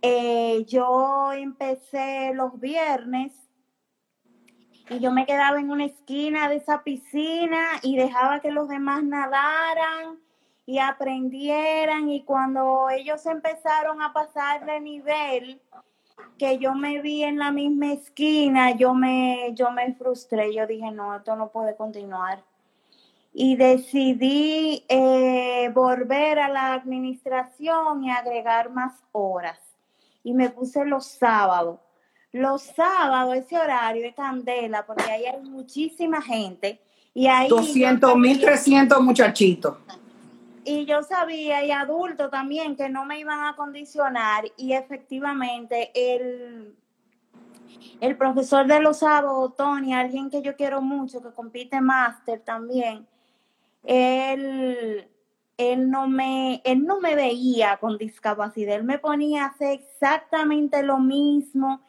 Eh, 0.00 0.64
yo 0.68 1.32
empecé 1.32 2.32
los 2.34 2.60
viernes 2.60 3.32
y 4.90 4.98
yo 4.98 5.10
me 5.12 5.26
quedaba 5.26 5.58
en 5.58 5.70
una 5.70 5.86
esquina 5.86 6.48
de 6.48 6.56
esa 6.56 6.82
piscina 6.82 7.62
y 7.82 7.96
dejaba 7.96 8.40
que 8.40 8.50
los 8.50 8.68
demás 8.68 9.02
nadaran 9.02 10.18
y 10.66 10.78
aprendieran 10.78 12.08
y 12.08 12.22
cuando 12.24 12.88
ellos 12.90 13.24
empezaron 13.26 14.02
a 14.02 14.12
pasar 14.12 14.64
de 14.66 14.80
nivel 14.80 15.60
que 16.38 16.58
yo 16.58 16.74
me 16.74 17.00
vi 17.00 17.22
en 17.22 17.38
la 17.38 17.50
misma 17.50 17.92
esquina, 17.92 18.72
yo 18.72 18.94
me, 18.94 19.52
yo 19.54 19.70
me 19.70 19.94
frustré, 19.94 20.54
yo 20.54 20.66
dije, 20.66 20.90
no, 20.90 21.16
esto 21.16 21.36
no 21.36 21.48
puede 21.50 21.76
continuar. 21.76 22.42
Y 23.32 23.56
decidí 23.56 24.84
eh, 24.88 25.70
volver 25.74 26.38
a 26.38 26.48
la 26.48 26.74
administración 26.74 28.04
y 28.04 28.10
agregar 28.10 28.70
más 28.70 29.02
horas. 29.12 29.58
Y 30.22 30.34
me 30.34 30.50
puse 30.50 30.84
los 30.84 31.06
sábados 31.06 31.80
los 32.34 32.62
sábados, 32.62 33.36
ese 33.36 33.56
horario 33.56 34.02
de 34.02 34.12
candela, 34.12 34.84
porque 34.84 35.04
ahí 35.04 35.24
hay 35.24 35.40
muchísima 35.40 36.20
gente. 36.20 36.80
Y 37.14 37.28
ahí 37.28 37.48
200, 37.48 38.16
1300 38.16 39.00
muchachitos. 39.00 39.76
Y 40.64 40.84
yo 40.84 41.04
sabía, 41.04 41.64
y 41.64 41.70
adultos 41.70 42.32
también, 42.32 42.74
que 42.74 42.88
no 42.88 43.04
me 43.04 43.20
iban 43.20 43.46
a 43.46 43.54
condicionar. 43.54 44.46
Y 44.56 44.72
efectivamente, 44.72 45.92
el, 45.94 46.74
el 48.00 48.16
profesor 48.16 48.66
de 48.66 48.80
los 48.80 48.98
sábados, 48.98 49.54
Tony, 49.54 49.94
alguien 49.94 50.28
que 50.28 50.42
yo 50.42 50.56
quiero 50.56 50.82
mucho, 50.82 51.22
que 51.22 51.30
compite 51.30 51.80
máster 51.80 52.40
también, 52.40 53.06
él, 53.84 55.06
él, 55.56 55.88
no 55.88 56.08
me, 56.08 56.60
él 56.64 56.84
no 56.84 56.98
me 56.98 57.14
veía 57.14 57.76
con 57.76 57.96
discapacidad. 57.96 58.74
Él 58.74 58.82
me 58.82 58.98
ponía 58.98 59.44
a 59.44 59.48
hacer 59.50 59.78
exactamente 59.78 60.82
lo 60.82 60.98
mismo 60.98 61.80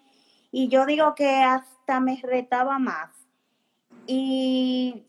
y 0.58 0.70
yo 0.70 0.86
digo 0.86 1.16
que 1.16 1.28
hasta 1.44 2.00
me 2.00 2.18
retaba 2.24 2.80
más. 2.80 3.10
Y 4.08 5.04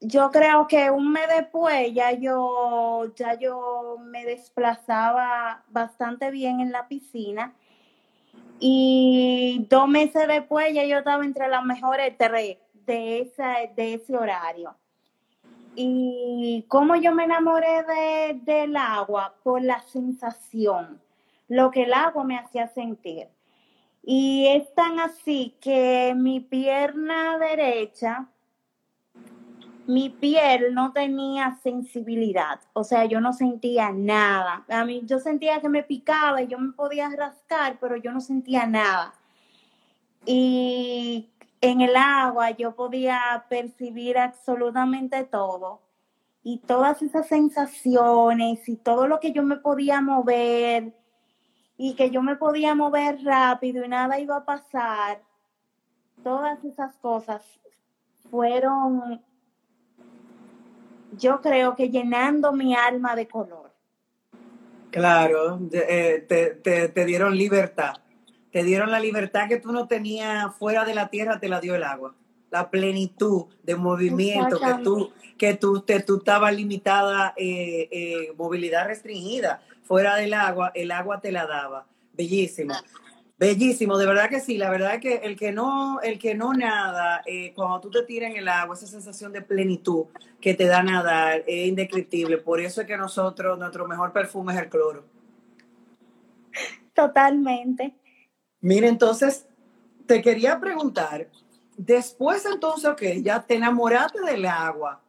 yo 0.00 0.32
creo 0.32 0.66
que 0.66 0.90
un 0.90 1.12
mes 1.12 1.28
después 1.28 1.94
ya 1.94 2.10
yo, 2.10 3.14
ya 3.14 3.38
yo 3.38 3.96
me 4.00 4.24
desplazaba 4.24 5.62
bastante 5.68 6.32
bien 6.32 6.58
en 6.58 6.72
la 6.72 6.88
piscina. 6.88 7.54
Y 8.58 9.64
dos 9.70 9.86
meses 9.86 10.26
después 10.26 10.74
ya 10.74 10.84
yo 10.84 10.98
estaba 10.98 11.24
entre 11.24 11.46
las 11.46 11.64
mejores 11.64 12.18
tres 12.18 12.58
de, 12.86 13.30
de 13.76 13.94
ese 13.94 14.16
horario. 14.16 14.74
Y 15.76 16.64
cómo 16.66 16.96
yo 16.96 17.14
me 17.14 17.22
enamoré 17.22 17.84
de, 17.84 18.40
del 18.42 18.76
agua 18.76 19.32
por 19.44 19.62
la 19.62 19.80
sensación, 19.82 21.00
lo 21.46 21.70
que 21.70 21.84
el 21.84 21.92
agua 21.92 22.24
me 22.24 22.36
hacía 22.36 22.66
sentir. 22.66 23.28
Y 24.08 24.46
es 24.46 24.72
tan 24.72 25.00
así 25.00 25.56
que 25.60 26.14
mi 26.16 26.38
pierna 26.38 27.38
derecha, 27.38 28.28
mi 29.88 30.10
piel 30.10 30.74
no 30.74 30.92
tenía 30.92 31.58
sensibilidad, 31.60 32.60
o 32.72 32.84
sea, 32.84 33.06
yo 33.06 33.20
no 33.20 33.32
sentía 33.32 33.90
nada. 33.90 34.64
A 34.68 34.84
mí 34.84 35.02
yo 35.06 35.18
sentía 35.18 35.60
que 35.60 35.68
me 35.68 35.82
picaba 35.82 36.40
y 36.40 36.46
yo 36.46 36.56
me 36.56 36.72
podía 36.72 37.10
rascar, 37.10 37.78
pero 37.80 37.96
yo 37.96 38.12
no 38.12 38.20
sentía 38.20 38.64
nada. 38.68 39.12
Y 40.24 41.30
en 41.60 41.80
el 41.80 41.96
agua 41.96 42.52
yo 42.52 42.76
podía 42.76 43.44
percibir 43.48 44.18
absolutamente 44.18 45.24
todo. 45.24 45.80
Y 46.44 46.58
todas 46.58 47.02
esas 47.02 47.26
sensaciones 47.26 48.68
y 48.68 48.76
todo 48.76 49.08
lo 49.08 49.18
que 49.18 49.32
yo 49.32 49.42
me 49.42 49.56
podía 49.56 50.00
mover 50.00 50.94
y 51.78 51.94
que 51.94 52.10
yo 52.10 52.22
me 52.22 52.36
podía 52.36 52.74
mover 52.74 53.22
rápido 53.22 53.84
y 53.84 53.88
nada 53.88 54.18
iba 54.18 54.36
a 54.36 54.44
pasar, 54.44 55.20
todas 56.22 56.64
esas 56.64 56.94
cosas 56.96 57.42
fueron, 58.30 59.22
yo 61.18 61.40
creo 61.40 61.76
que 61.76 61.90
llenando 61.90 62.52
mi 62.52 62.74
alma 62.74 63.14
de 63.14 63.28
color. 63.28 63.70
Claro, 64.90 65.60
eh, 65.72 66.24
te, 66.26 66.88
te, 66.88 67.04
dieron 67.04 67.36
libertad. 67.36 67.96
Te 68.50 68.64
dieron 68.64 68.90
la 68.90 68.98
libertad 68.98 69.46
que 69.46 69.60
tú 69.60 69.70
no 69.70 69.86
tenías 69.86 70.54
fuera 70.56 70.86
de 70.86 70.94
la 70.94 71.08
tierra, 71.08 71.38
te 71.38 71.50
la 71.50 71.60
dio 71.60 71.74
el 71.74 71.82
agua. 71.82 72.14
La 72.50 72.70
plenitud 72.70 73.46
de 73.62 73.76
movimiento 73.76 74.58
que 74.58 74.82
tú, 74.82 75.12
que 75.36 75.54
tú, 75.54 75.82
te, 75.82 76.00
tú 76.00 76.18
estabas 76.18 76.54
limitada, 76.56 77.34
eh, 77.36 77.88
eh, 77.90 78.32
movilidad 78.38 78.86
restringida 78.86 79.60
fuera 79.86 80.16
del 80.16 80.34
agua, 80.34 80.72
el 80.74 80.90
agua 80.90 81.20
te 81.20 81.32
la 81.32 81.46
daba. 81.46 81.86
Bellísimo. 82.12 82.74
Bellísimo, 83.38 83.98
de 83.98 84.06
verdad 84.06 84.30
que 84.30 84.40
sí, 84.40 84.56
la 84.56 84.70
verdad 84.70 84.94
es 84.94 85.00
que 85.00 85.14
el 85.16 85.36
que 85.36 85.52
no, 85.52 86.00
el 86.00 86.18
que 86.18 86.34
no 86.34 86.54
nada, 86.54 87.22
eh, 87.26 87.52
cuando 87.54 87.80
tú 87.80 87.90
te 87.90 88.02
tiras 88.02 88.30
en 88.30 88.38
el 88.38 88.48
agua, 88.48 88.74
esa 88.74 88.86
sensación 88.86 89.30
de 89.30 89.42
plenitud 89.42 90.06
que 90.40 90.54
te 90.54 90.64
da 90.64 90.82
nadar 90.82 91.44
es 91.46 91.68
indescriptible. 91.68 92.38
Por 92.38 92.62
eso 92.62 92.80
es 92.80 92.86
que 92.86 92.96
nosotros, 92.96 93.58
nuestro 93.58 93.86
mejor 93.86 94.14
perfume 94.14 94.54
es 94.54 94.60
el 94.60 94.70
cloro. 94.70 95.04
Totalmente. 96.94 97.94
Mira, 98.60 98.88
entonces, 98.88 99.46
te 100.06 100.22
quería 100.22 100.58
preguntar, 100.58 101.28
después 101.76 102.46
entonces, 102.46 102.86
ok, 102.86 103.02
ya 103.22 103.42
te 103.42 103.56
enamoraste 103.56 104.22
del 104.22 104.46
agua, 104.46 105.02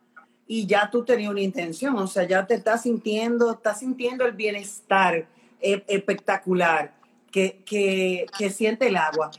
y 0.48 0.66
ya 0.66 0.90
tú 0.90 1.04
tenías 1.04 1.30
una 1.30 1.42
intención, 1.42 1.96
o 1.98 2.08
sea, 2.08 2.24
ya 2.24 2.48
te 2.48 2.56
estás 2.56 2.84
sintiendo, 2.84 3.52
estás 3.52 3.80
sintiendo 3.80 4.26
el 4.26 4.32
bienestar 4.32 5.28
e, 5.60 5.84
espectacular 5.88 6.96
que, 7.32 7.64
que, 7.66 8.50
siente 8.50 8.88
el 8.88 8.96
agua. 8.96 9.30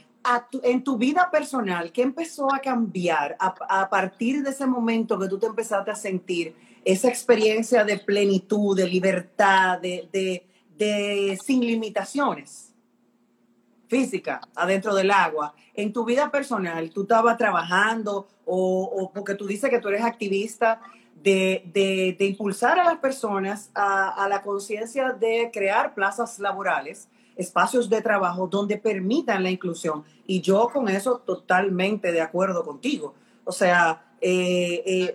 en 0.63 0.85
tu 0.85 0.99
vida 0.99 1.31
personal, 1.31 1.91
¿qué 1.91 2.03
empezó 2.03 2.53
a 2.53 2.59
cambiar 2.59 3.37
a, 3.41 3.89
partir 3.89 4.43
de 4.43 4.51
ese 4.51 4.67
momento 4.67 5.19
que 5.19 5.29
tú 5.29 5.39
te 5.39 5.47
empezaste 5.47 5.91
a 5.91 5.97
sentir 5.97 6.55
esa 6.85 7.09
experiencia 7.09 7.85
de 7.85 7.99
plenitud, 7.99 8.77
de 8.77 8.87
libertad, 8.87 9.81
de, 9.81 10.09
de, 10.77 11.39
sin 11.43 11.61
limitaciones 11.61 12.75
física 13.89 14.43
adentro 14.55 14.95
del 14.95 15.11
agua? 15.11 15.55
En 15.75 15.93
tu 15.93 16.05
vida 16.05 16.31
personal, 16.31 16.91
¿tú 16.91 17.03
estabas 17.03 17.39
trabajando 17.39 18.29
o, 18.45 18.83
o 18.85 19.13
porque 19.13 19.35
tú 19.35 19.47
dices 19.47 19.71
que 19.71 19.81
tú 19.81 19.89
eres 19.89 20.05
activista? 20.05 20.81
De, 21.23 22.17
impulsar 22.21 22.79
a 22.79 22.85
las 22.85 22.99
personas 22.99 23.71
a, 23.75 24.27
la 24.29 24.43
conciencia 24.43 25.13
de 25.13 25.51
crear 25.53 25.95
plazas 25.95 26.39
laborales 26.39 27.09
espacios 27.37 27.89
de 27.89 28.03
trabajo 28.03 28.49
donde 28.49 28.79
permitan 28.79 29.45
la 29.45 29.51
inclusión. 29.51 30.05
Y 30.27 30.41
yo 30.41 30.69
con 30.73 30.89
eso 30.89 31.19
totalmente 31.19 32.11
de 32.11 32.21
acuerdo 32.21 32.65
contigo. 32.65 33.15
O 33.45 33.53
sea, 33.53 34.13
eh, 34.21 34.83
eh, 34.85 35.15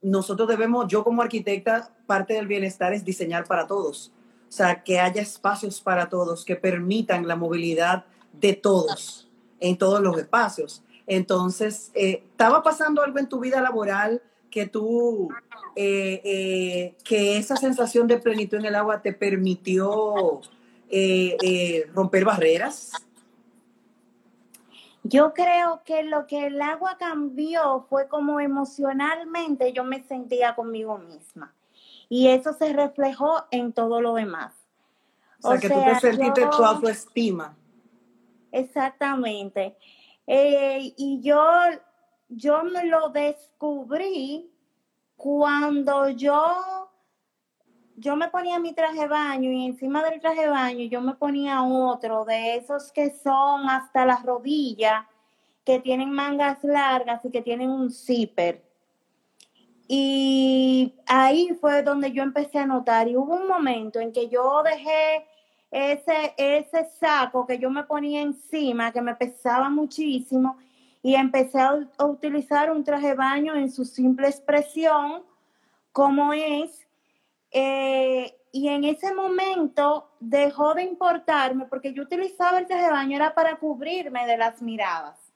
nosotros 0.00 0.48
debemos, 0.48 0.86
yo 0.88 1.04
como 1.04 1.20
arquitecta, 1.20 1.94
parte 2.06 2.32
del 2.32 2.46
bienestar 2.46 2.94
es 2.94 3.04
diseñar 3.04 3.44
para 3.44 3.66
todos. 3.66 4.10
O 4.48 4.52
sea, 4.52 4.82
que 4.82 5.00
haya 5.00 5.20
espacios 5.20 5.82
para 5.82 6.08
todos 6.08 6.46
que 6.46 6.56
permitan 6.56 7.28
la 7.28 7.36
movilidad 7.36 8.06
de 8.32 8.54
todos 8.54 9.28
en 9.60 9.76
todos 9.76 10.00
los 10.00 10.16
espacios. 10.18 10.82
Entonces, 11.06 11.90
eh, 11.94 12.22
¿estaba 12.30 12.62
pasando 12.62 13.02
algo 13.02 13.18
en 13.18 13.28
tu 13.28 13.40
vida 13.40 13.60
laboral 13.60 14.22
que 14.54 14.68
tú, 14.68 15.28
eh, 15.74 16.20
eh, 16.22 16.94
que 17.02 17.38
esa 17.38 17.56
sensación 17.56 18.06
de 18.06 18.18
plenitud 18.18 18.58
en 18.58 18.66
el 18.66 18.76
agua 18.76 19.02
te 19.02 19.12
permitió 19.12 20.40
romper 21.92 22.24
barreras? 22.24 22.92
Yo 25.02 25.34
creo 25.34 25.82
que 25.84 26.04
lo 26.04 26.28
que 26.28 26.46
el 26.46 26.62
agua 26.62 26.96
cambió 26.98 27.84
fue 27.90 28.06
como 28.06 28.38
emocionalmente 28.38 29.72
yo 29.72 29.82
me 29.82 30.04
sentía 30.04 30.54
conmigo 30.54 30.98
misma. 30.98 31.52
Y 32.08 32.28
eso 32.28 32.52
se 32.52 32.72
reflejó 32.72 33.46
en 33.50 33.72
todo 33.72 34.00
lo 34.00 34.14
demás. 34.14 34.54
O 35.42 35.50
sea, 35.50 35.58
que 35.58 35.68
tú 35.68 35.82
te 35.82 35.94
sentiste 35.96 36.46
tu 36.46 36.64
autoestima. 36.64 37.56
Exactamente. 38.52 39.76
Eh, 40.28 40.94
y 40.96 41.20
yo, 41.22 41.42
yo 42.36 42.64
me 42.64 42.84
lo 42.86 43.10
descubrí 43.10 44.50
cuando 45.16 46.08
yo, 46.08 46.90
yo 47.96 48.16
me 48.16 48.28
ponía 48.28 48.58
mi 48.58 48.72
traje 48.72 49.00
de 49.00 49.08
baño 49.08 49.50
y 49.50 49.66
encima 49.66 50.02
del 50.02 50.20
traje 50.20 50.42
de 50.42 50.48
baño 50.48 50.84
yo 50.86 51.00
me 51.00 51.14
ponía 51.14 51.62
otro 51.62 52.24
de 52.24 52.56
esos 52.56 52.92
que 52.92 53.10
son 53.10 53.68
hasta 53.68 54.04
las 54.04 54.22
rodillas, 54.24 55.04
que 55.64 55.80
tienen 55.80 56.10
mangas 56.10 56.62
largas 56.62 57.24
y 57.24 57.30
que 57.30 57.42
tienen 57.42 57.70
un 57.70 57.90
zipper. 57.90 58.62
Y 59.86 60.94
ahí 61.06 61.56
fue 61.60 61.82
donde 61.82 62.10
yo 62.12 62.22
empecé 62.22 62.58
a 62.58 62.66
notar 62.66 63.06
y 63.08 63.16
hubo 63.16 63.34
un 63.34 63.46
momento 63.46 64.00
en 64.00 64.12
que 64.12 64.28
yo 64.28 64.62
dejé 64.62 65.26
ese, 65.70 66.34
ese 66.36 66.88
saco 66.98 67.46
que 67.46 67.58
yo 67.58 67.70
me 67.70 67.84
ponía 67.84 68.22
encima, 68.22 68.92
que 68.92 69.02
me 69.02 69.14
pesaba 69.14 69.68
muchísimo, 69.68 70.56
y 71.04 71.16
empecé 71.16 71.60
a, 71.60 71.74
utilizar 72.06 72.72
un 72.72 72.82
traje 72.82 73.08
de 73.08 73.14
baño 73.14 73.54
en 73.54 73.70
su 73.70 73.84
simple 73.84 74.26
expresión, 74.26 75.22
como 75.92 76.32
es. 76.32 76.88
Eh, 77.50 78.34
y 78.50 78.68
en 78.68 78.84
ese 78.84 79.14
momento 79.14 80.08
dejó 80.18 80.72
de 80.72 80.84
importarme, 80.84 81.66
porque 81.66 81.92
yo 81.92 82.04
utilizaba 82.04 82.58
el 82.58 82.66
traje 82.66 82.84
de 82.84 82.90
baño, 82.90 83.16
era 83.16 83.34
para 83.34 83.56
cubrirme 83.56 84.26
de 84.26 84.38
las 84.38 84.62
miradas. 84.62 85.30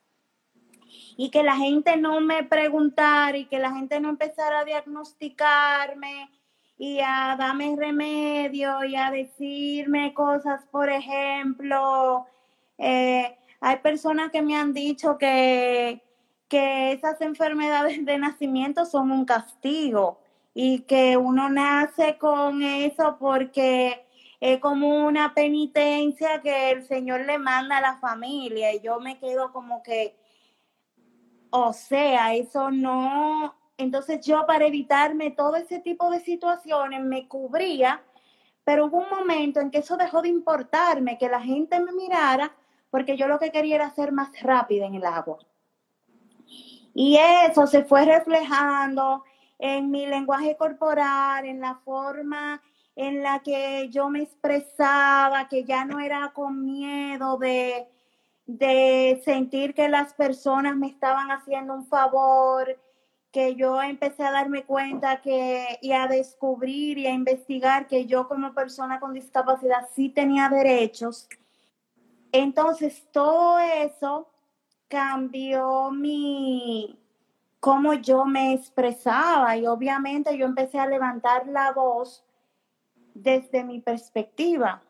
Y 1.15 1.29
que 1.29 1.43
la 1.43 1.55
gente 1.55 1.97
no 1.97 2.19
me 2.19 2.43
preguntara 2.43 3.37
y 3.37 3.45
que 3.45 3.59
la 3.59 3.71
gente 3.71 3.99
no 3.99 4.09
empezara 4.09 4.61
a 4.61 4.65
diagnosticarme 4.65 6.31
y 6.79 6.99
a 6.99 7.35
darme 7.37 7.75
remedio 7.77 8.83
y 8.85 8.95
a 8.95 9.11
decirme 9.11 10.15
cosas, 10.15 10.65
por 10.71 10.89
ejemplo, 10.89 12.25
eh, 12.79 13.38
hay 13.59 13.77
personas 13.77 14.31
que 14.31 14.41
me 14.41 14.55
han 14.55 14.73
dicho 14.73 15.17
que, 15.17 16.01
que 16.47 16.91
esas 16.93 17.19
enfermedades 17.21 18.05
de 18.05 18.17
nacimiento 18.17 18.85
son 18.85 19.11
un 19.11 19.25
castigo 19.25 20.19
y 20.53 20.81
que 20.81 21.17
uno 21.17 21.49
nace 21.49 22.17
con 22.17 22.63
eso 22.63 23.17
porque 23.19 24.05
es 24.39 24.59
como 24.59 25.05
una 25.05 25.33
penitencia 25.33 26.41
que 26.41 26.71
el 26.71 26.83
Señor 26.87 27.25
le 27.25 27.37
manda 27.37 27.77
a 27.77 27.81
la 27.81 27.97
familia 27.97 28.73
y 28.73 28.79
yo 28.79 28.99
me 28.99 29.19
quedo 29.19 29.51
como 29.51 29.83
que, 29.83 30.15
o 31.49 31.73
sea, 31.73 32.33
eso 32.33 32.71
no, 32.71 33.55
entonces 33.77 34.25
yo 34.25 34.45
para 34.45 34.65
evitarme 34.65 35.31
todo 35.31 35.55
ese 35.55 35.79
tipo 35.79 36.09
de 36.09 36.21
situaciones 36.21 37.01
me 37.01 37.27
cubría, 37.27 38.01
pero 38.63 38.85
hubo 38.85 38.99
un 38.99 39.09
momento 39.09 39.59
en 39.59 39.71
que 39.71 39.79
eso 39.79 39.97
dejó 39.97 40.21
de 40.21 40.29
importarme, 40.29 41.17
que 41.17 41.27
la 41.27 41.41
gente 41.41 41.79
me 41.79 41.91
mirara, 41.91 42.55
porque 42.89 43.17
yo 43.17 43.27
lo 43.27 43.39
que 43.39 43.51
quería 43.51 43.75
era 43.75 43.91
ser 43.91 44.11
más 44.11 44.29
rápida 44.41 44.85
en 44.85 44.95
el 44.95 45.05
agua. 45.05 45.37
Y 46.93 47.17
eso 47.17 47.67
se 47.67 47.83
fue 47.83 48.05
reflejando 48.05 49.23
en 49.57 49.91
mi 49.91 50.05
lenguaje 50.07 50.55
corporal, 50.57 51.45
en 51.45 51.59
la 51.59 51.75
forma 51.85 52.61
en 52.95 53.23
la 53.23 53.39
que 53.39 53.87
yo 53.89 54.09
me 54.09 54.23
expresaba, 54.23 55.47
que 55.47 55.63
ya 55.63 55.85
no 55.85 55.99
era 55.99 56.31
con 56.33 56.65
miedo 56.65 57.37
de, 57.37 57.87
de 58.45 59.21
sentir 59.23 59.73
que 59.73 59.87
las 59.87 60.13
personas 60.13 60.75
me 60.75 60.87
estaban 60.87 61.31
haciendo 61.31 61.75
un 61.75 61.85
favor, 61.85 62.77
que 63.31 63.55
yo 63.55 63.81
empecé 63.81 64.23
a 64.23 64.31
darme 64.31 64.65
cuenta 64.65 65.21
que 65.21 65.77
y 65.81 65.93
a 65.93 66.07
descubrir 66.07 66.97
y 66.97 67.07
a 67.07 67.11
investigar 67.11 67.87
que 67.87 68.05
yo 68.05 68.27
como 68.27 68.53
persona 68.53 68.99
con 68.99 69.13
discapacidad 69.13 69.87
sí 69.95 70.09
tenía 70.09 70.49
derechos. 70.49 71.29
Entonces 72.31 73.07
todo 73.11 73.59
eso 73.59 74.29
cambió 74.87 75.91
mi 75.91 76.99
cómo 77.59 77.93
yo 77.93 78.25
me 78.25 78.53
expresaba 78.53 79.57
y 79.57 79.67
obviamente 79.67 80.37
yo 80.37 80.45
empecé 80.45 80.79
a 80.79 80.87
levantar 80.87 81.47
la 81.47 81.73
voz 81.73 82.23
desde 83.13 83.63
mi 83.63 83.81
perspectiva. 83.81 84.81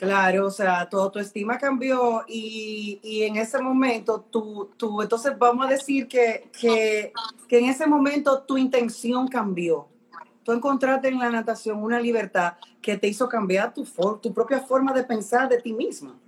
Claro, 0.00 0.46
o 0.46 0.50
sea, 0.50 0.88
tu 0.88 1.18
estima 1.18 1.58
cambió 1.58 2.24
y, 2.26 3.22
en 3.22 3.36
ese 3.36 3.60
momento 3.60 4.22
tú, 4.30 4.70
tú, 4.78 5.02
entonces 5.02 5.38
vamos 5.38 5.66
a 5.66 5.68
decir 5.68 6.08
que, 6.08 6.50
que, 6.58 7.12
en 7.50 7.64
ese 7.66 7.86
momento 7.86 8.42
tu 8.44 8.56
intención 8.56 9.28
cambió. 9.28 9.89
Tú 10.50 10.56
encontraste 10.56 11.06
en 11.06 11.20
la 11.20 11.30
natación 11.30 11.80
una 11.80 12.00
libertad 12.00 12.54
que 12.82 12.96
te 12.96 13.06
hizo 13.06 13.28
cambiar 13.28 13.72
tu, 13.72 13.86
tu 14.20 14.34
propia 14.34 14.58
forma 14.58 14.92
de 14.92 15.04
pensar 15.04 15.48
de 15.48 15.62
ti 15.62 15.72
misma. 15.72 16.18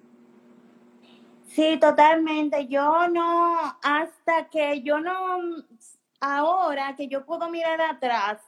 Sí, 1.49 1.77
totalmente. 1.81 2.69
Yo 2.69 3.09
no, 3.09 3.57
hasta 3.83 4.49
que 4.49 4.81
yo 4.83 5.01
no, 5.01 5.13
ahora 6.21 6.95
que 6.95 7.09
yo 7.09 7.27
puedo 7.27 7.51
mirar 7.51 7.81
atrás, 7.81 8.39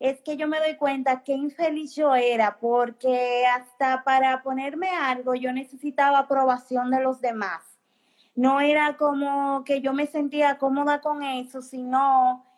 es 0.00 0.22
que 0.22 0.38
yo 0.38 0.48
me 0.48 0.58
doy 0.58 0.76
cuenta 0.76 1.22
qué 1.22 1.34
infeliz 1.34 1.94
yo 1.94 2.14
era, 2.14 2.56
porque 2.58 3.44
hasta 3.44 4.04
para 4.04 4.42
ponerme 4.42 4.88
algo 4.88 5.34
yo 5.34 5.52
necesitaba 5.52 6.20
aprobación 6.20 6.90
de 6.90 7.02
los 7.02 7.20
demás. 7.20 7.60
No 8.34 8.58
era 8.58 8.96
como 8.96 9.64
que 9.64 9.82
yo 9.82 9.92
me 9.92 10.06
sentía 10.06 10.56
cómoda 10.56 11.02
con 11.02 11.22
eso, 11.22 11.60
sino 11.60 12.53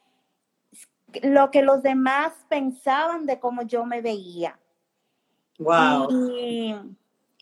lo 1.23 1.51
que 1.51 1.63
los 1.63 1.83
demás 1.83 2.33
pensaban 2.49 3.27
de 3.27 3.39
cómo 3.39 3.63
yo 3.63 3.85
me 3.85 4.01
veía. 4.01 4.59
Wow. 5.59 6.09
Y, 6.11 6.75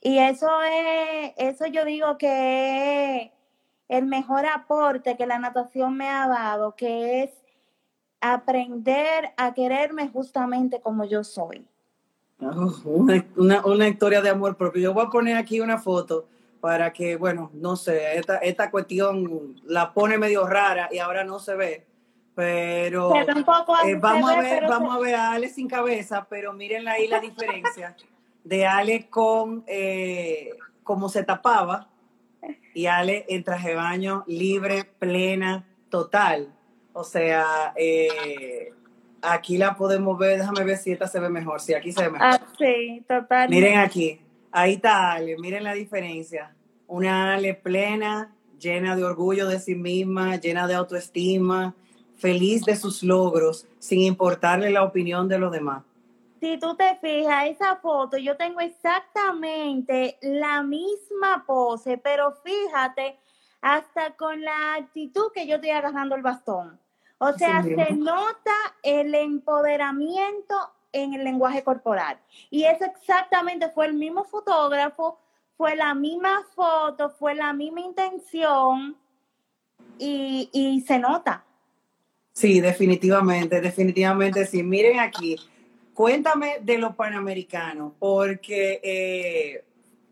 y 0.00 0.18
eso 0.18 0.48
es, 0.62 1.32
eso 1.36 1.66
yo 1.66 1.84
digo 1.84 2.18
que 2.18 3.22
es 3.22 3.30
el 3.88 4.06
mejor 4.06 4.46
aporte 4.46 5.16
que 5.16 5.26
la 5.26 5.38
natación 5.38 5.96
me 5.96 6.08
ha 6.08 6.28
dado, 6.28 6.74
que 6.76 7.22
es 7.24 7.30
aprender 8.20 9.32
a 9.36 9.52
quererme 9.52 10.08
justamente 10.08 10.80
como 10.80 11.04
yo 11.04 11.24
soy. 11.24 11.66
Oh, 12.40 12.72
una, 12.84 13.64
una, 13.64 13.88
historia 13.88 14.20
de 14.20 14.30
amor 14.30 14.56
propio. 14.56 14.82
Yo 14.82 14.94
voy 14.94 15.06
a 15.06 15.10
poner 15.10 15.36
aquí 15.36 15.60
una 15.60 15.78
foto 15.78 16.26
para 16.60 16.92
que, 16.92 17.16
bueno, 17.16 17.50
no 17.52 17.76
sé, 17.76 18.16
esta, 18.18 18.38
esta 18.38 18.70
cuestión 18.70 19.56
la 19.64 19.92
pone 19.92 20.18
medio 20.18 20.46
rara 20.46 20.88
y 20.90 20.98
ahora 20.98 21.22
no 21.22 21.38
se 21.38 21.54
ve, 21.54 21.86
pero, 22.34 23.14
eh, 23.14 23.24
vamos, 23.96 24.30
a 24.30 24.40
ver, 24.40 24.66
vamos 24.68 24.96
a 24.96 24.98
ver 24.98 25.14
a 25.14 25.32
Ale 25.32 25.48
sin 25.48 25.68
cabeza, 25.68 26.26
pero 26.28 26.52
miren 26.52 26.88
ahí 26.88 27.06
la 27.06 27.20
diferencia 27.20 27.96
de 28.42 28.66
Ale 28.66 29.08
con 29.08 29.62
eh, 29.68 30.50
cómo 30.82 31.08
se 31.08 31.22
tapaba 31.22 31.88
y 32.74 32.86
Ale 32.86 33.24
en 33.28 33.44
traje 33.44 33.70
de 33.70 33.74
baño 33.76 34.24
libre, 34.26 34.84
plena, 34.84 35.64
total. 35.88 36.52
O 36.92 37.04
sea, 37.04 37.72
eh, 37.76 38.72
aquí 39.22 39.56
la 39.56 39.76
podemos 39.76 40.18
ver, 40.18 40.38
déjame 40.38 40.64
ver 40.64 40.76
si 40.76 40.90
esta 40.90 41.06
se 41.06 41.20
ve 41.20 41.28
mejor, 41.28 41.60
si 41.60 41.74
aquí 41.74 41.92
se 41.92 42.02
ve 42.02 42.10
mejor. 42.10 42.26
Ah, 42.28 42.40
sí, 42.58 43.04
total. 43.08 43.48
Miren 43.48 43.78
aquí, 43.78 44.20
ahí 44.50 44.74
está 44.74 45.12
Ale, 45.12 45.36
miren 45.38 45.62
la 45.62 45.74
diferencia. 45.74 46.52
Una 46.88 47.34
Ale 47.34 47.54
plena, 47.54 48.34
llena 48.58 48.96
de 48.96 49.04
orgullo 49.04 49.46
de 49.46 49.60
sí 49.60 49.76
misma, 49.76 50.36
llena 50.36 50.66
de 50.66 50.74
autoestima, 50.74 51.74
feliz 52.24 52.64
de 52.64 52.74
sus 52.74 53.02
logros, 53.02 53.66
sin 53.78 54.00
importarle 54.00 54.70
la 54.70 54.82
opinión 54.82 55.28
de 55.28 55.38
los 55.38 55.52
demás. 55.52 55.84
Si 56.40 56.56
tú 56.56 56.74
te 56.74 56.96
fijas, 56.96 57.48
esa 57.48 57.76
foto, 57.76 58.16
yo 58.16 58.38
tengo 58.38 58.60
exactamente 58.60 60.16
la 60.22 60.62
misma 60.62 61.44
pose, 61.46 61.98
pero 61.98 62.32
fíjate, 62.42 63.18
hasta 63.60 64.16
con 64.16 64.40
la 64.40 64.76
actitud 64.76 65.32
que 65.34 65.46
yo 65.46 65.56
estoy 65.56 65.68
agarrando 65.68 66.16
el 66.16 66.22
bastón. 66.22 66.80
O 67.18 67.30
sea, 67.34 67.62
se 67.62 67.92
nota 67.92 68.56
el 68.82 69.14
empoderamiento 69.14 70.54
en 70.92 71.12
el 71.12 71.24
lenguaje 71.24 71.62
corporal. 71.62 72.18
Y 72.48 72.64
eso 72.64 72.86
exactamente 72.86 73.68
fue 73.68 73.84
el 73.84 73.92
mismo 73.92 74.24
fotógrafo, 74.24 75.18
fue 75.58 75.76
la 75.76 75.92
misma 75.92 76.42
foto, 76.54 77.10
fue 77.10 77.34
la 77.34 77.52
misma 77.52 77.82
intención 77.82 78.96
y, 79.98 80.48
y 80.54 80.80
se 80.80 80.98
nota. 80.98 81.44
Sí, 82.34 82.60
definitivamente, 82.60 83.60
definitivamente 83.60 84.44
sí. 84.44 84.64
Miren 84.64 84.98
aquí, 84.98 85.36
cuéntame 85.94 86.58
de 86.60 86.78
los 86.78 86.96
panamericanos, 86.96 87.92
porque 88.00 88.80
eh, 88.82 89.64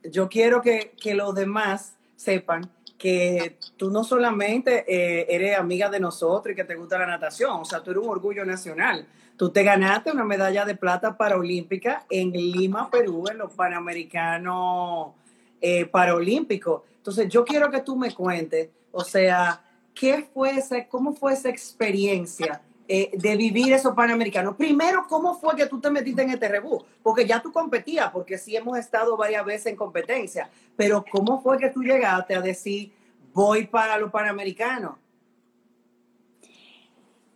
yo 0.09 0.29
quiero 0.29 0.63
que, 0.63 0.95
que, 1.01 1.15
los 1.15 1.35
demás 1.35 1.97
sepan 2.15 2.71
que 2.97 3.59
tú 3.77 3.91
no 3.91 4.05
solamente 4.05 4.85
eh, 4.87 5.27
eres 5.31 5.59
amiga 5.59 5.91
de 5.91 5.99
nosotros 5.99 6.53
y 6.53 6.57
que 6.57 6.63
te 6.63 6.77
gusta 6.77 6.97
la 6.97 7.09
natación, 7.09 7.61
o 7.61 7.65
sea, 7.65 7.83
tú 7.83 7.91
eres 7.91 8.05
un 8.05 8.11
orgullo 8.11 8.45
nacional. 8.45 9.05
Tú 9.37 9.51
te 9.51 9.65
ganaste 9.65 10.13
una 10.13 10.25
medalla 10.25 10.65
de 10.65 10.77
plata 10.77 11.17
paraolímpica 11.17 12.07
en 12.09 12.31
Lima, 12.31 12.89
Perú, 12.89 13.25
en 13.29 13.39
los 13.39 13.53
Panamericanos 13.53 15.15
eh. 15.61 15.91
Entonces, 15.91 17.29
yo 17.29 17.45
quiero 17.45 17.69
que 17.69 17.81
tú 17.81 17.97
me 17.97 18.15
cuentes, 18.15 18.69
o 18.93 19.03
sea, 19.03 19.61
¿qué 19.95 20.27
fue 20.33 20.51
esa, 20.51 20.87
cómo 20.87 21.15
fue 21.15 21.33
esa 21.33 21.49
experiencia 21.49 22.63
eh, 22.89 23.11
de 23.15 23.37
vivir 23.37 23.73
esos 23.73 23.95
panamericanos? 23.95 24.57
Primero, 24.57 25.07
¿cómo 25.09 25.39
fue 25.39 25.57
que 25.57 25.67
tú 25.67 25.81
te 25.81 25.91
metiste 25.91 26.23
en 26.23 26.31
este 26.31 26.49
rebú? 26.49 26.85
Porque 27.03 27.27
ya 27.27 27.41
tú 27.41 27.53
competías, 27.53 28.11
porque 28.11 28.39
sí 28.39 28.57
hemos 28.57 28.79
estado 28.79 29.17
varias 29.17 29.45
veces 29.45 29.67
en 29.67 29.77
competencia, 29.77 30.51
pero 30.77 31.05
¿cómo 31.11 31.41
fue 31.41 31.59
que 31.59 31.71
tú 31.71 31.83
llegaste 31.83 32.35
a 32.35 32.41
decir, 32.41 32.93
voy 33.33 33.67
para 33.67 33.99
los 33.99 34.11
panamericanos? 34.11 34.97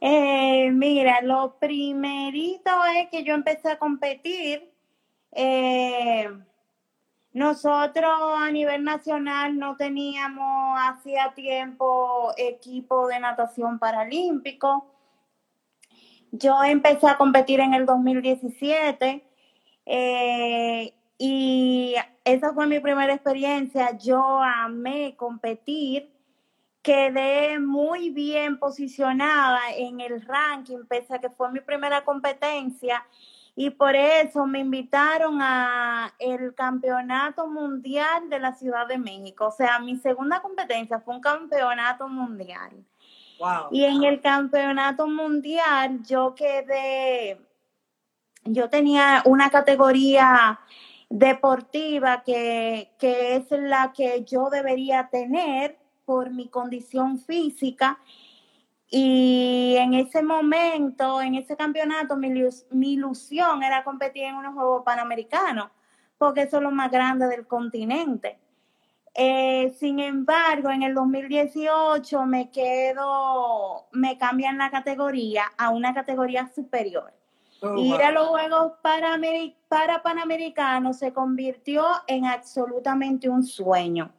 Eh, 0.01 0.71
mira, 0.73 1.23
lo 1.23 1.57
primerito 1.59 2.71
es 2.97 3.09
que 3.11 3.25
yo 3.25 3.35
empecé 3.35 3.71
a 3.71 3.79
competir. 3.79 4.71
Eh, 5.33 6.31
nosotros 7.37 8.11
a 8.39 8.51
nivel 8.51 8.83
nacional 8.83 9.59
no 9.59 9.77
teníamos 9.77 10.79
hacía 10.81 11.35
tiempo 11.35 12.33
equipo 12.39 13.09
de 13.09 13.21
natación 13.21 13.79
paralímpico. 13.79 14.87
Yo 16.33 16.65
empecé 16.65 17.07
a 17.07 17.19
competir 17.19 17.61
en 17.61 17.75
el 17.75 17.85
2017 17.85 19.23
eh, 19.85 20.95
y 21.19 21.95
esa 22.25 22.55
fue 22.55 22.67
mi 22.69 22.81
primera 22.81 23.13
experiencia. 23.13 23.99
Yo 23.99 24.41
amé 24.43 25.15
competir, 25.15 26.11
quedé 26.81 27.59
muy 27.59 28.09
bien 28.09 28.59
posicionada 28.59 29.61
en 29.77 30.01
el 30.01 30.23
ranking, 30.23 30.87
pese 30.89 31.17
a 31.17 31.19
que 31.19 31.29
fue 31.29 31.53
mi 31.53 31.61
primera 31.61 32.03
competencia 32.03 33.05
y 33.59 33.71
por 33.71 33.97
eso 33.97 34.47
me 34.47 34.59
invitaron 34.59 35.41
a 35.41 36.15
el 36.19 36.55
Campeonato 36.55 37.47
Mundial 37.49 38.29
de 38.29 38.39
la 38.39 38.53
Ciudad 38.53 38.87
de 38.87 38.99
México. 38.99 39.47
O 39.47 39.51
sea, 39.51 39.79
mi 39.79 39.97
segunda 39.97 40.43
competencia 40.43 41.01
fue 41.01 41.15
un 41.15 41.23
campeonato 41.23 42.07
mundial. 42.07 42.73
Wow. 43.39 43.69
Y 43.71 43.85
en 43.85 44.05
el 44.05 44.21
campeonato 44.21 45.09
mundial 45.09 46.03
yo 46.03 46.35
quedé, 46.35 47.41
yo 48.45 48.69
tenía 48.69 49.23
una 49.25 49.49
categoría 49.49 50.61
deportiva 51.09 52.23
que, 52.25 52.93
que 52.99 53.37
es 53.37 53.51
la 53.51 53.95
que 53.95 54.23
yo 54.25 54.51
debería 54.51 55.09
tener 55.09 55.79
por 56.05 56.31
mi 56.31 56.49
condición 56.49 57.19
física 57.19 57.99
y 58.89 59.75
en 59.77 59.95
ese 59.95 60.23
momento, 60.23 61.21
en 61.21 61.35
ese 61.35 61.57
campeonato, 61.57 62.17
mi, 62.17 62.93
ilusión 62.93 63.63
era 63.63 63.83
competir 63.83 64.25
en 64.25 64.37
unos 64.37 64.55
Juegos 64.55 64.83
Panamericanos, 64.85 65.71
porque 66.19 66.43
eso 66.43 66.59
es 66.59 66.63
lo 66.63 66.71
más 66.71 66.91
grande 66.91 67.27
del 67.27 67.47
continente. 67.47 68.39
Eh, 69.15 69.75
sin 69.79 69.99
embargo, 69.99 70.71
en 70.71 70.83
el 70.83 70.95
2018 70.95 72.27
me 72.27 72.51
quedo, 72.51 73.87
me 73.93 74.19
cambian 74.19 74.59
la 74.59 74.71
categoría 74.71 75.45
a 75.57 75.71
una 75.71 75.93
categoría 75.93 76.47
superior. 76.55 77.13
Oh, 77.63 77.75
Ir 77.77 78.03
a 78.03 78.13
los 78.13 78.29
Juegos 78.29 78.73
para, 78.83 79.19
para 79.69 80.03
Panamericanos 80.03 80.99
se 80.99 81.13
convirtió 81.13 81.85
en 82.07 82.27
absolutamente 82.27 83.29
un 83.29 83.43
sueño. 83.43 84.13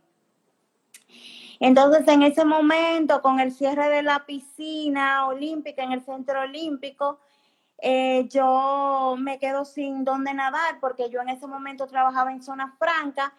Entonces, 1.59 2.07
en 2.07 2.23
ese 2.23 2.45
momento, 2.45 3.21
con 3.21 3.39
el 3.39 3.51
cierre 3.51 3.89
de 3.89 4.03
la 4.03 4.25
piscina 4.25 5.27
olímpica 5.27 5.83
en 5.83 5.91
el 5.91 6.03
centro 6.03 6.41
olímpico, 6.41 7.19
eh, 7.79 8.27
yo 8.29 9.15
me 9.19 9.37
quedo 9.39 9.63
sin 9.63 10.03
dónde 10.03 10.33
nadar 10.33 10.79
porque 10.79 11.09
yo 11.09 11.21
en 11.21 11.29
ese 11.29 11.45
momento 11.45 11.85
trabajaba 11.87 12.31
en 12.31 12.41
zona 12.41 12.75
franca 12.79 13.33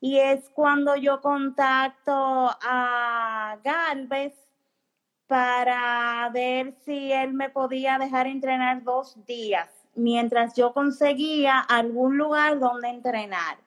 y 0.00 0.18
es 0.18 0.50
cuando 0.50 0.96
yo 0.96 1.20
contacto 1.20 2.12
a 2.14 3.56
Galvez 3.62 4.34
para 5.28 6.28
ver 6.32 6.74
si 6.84 7.12
él 7.12 7.34
me 7.34 7.50
podía 7.50 7.98
dejar 7.98 8.26
entrenar 8.26 8.82
dos 8.82 9.16
días 9.26 9.70
mientras 9.94 10.54
yo 10.54 10.72
conseguía 10.72 11.60
algún 11.60 12.18
lugar 12.18 12.58
donde 12.58 12.88
entrenar 12.88 13.63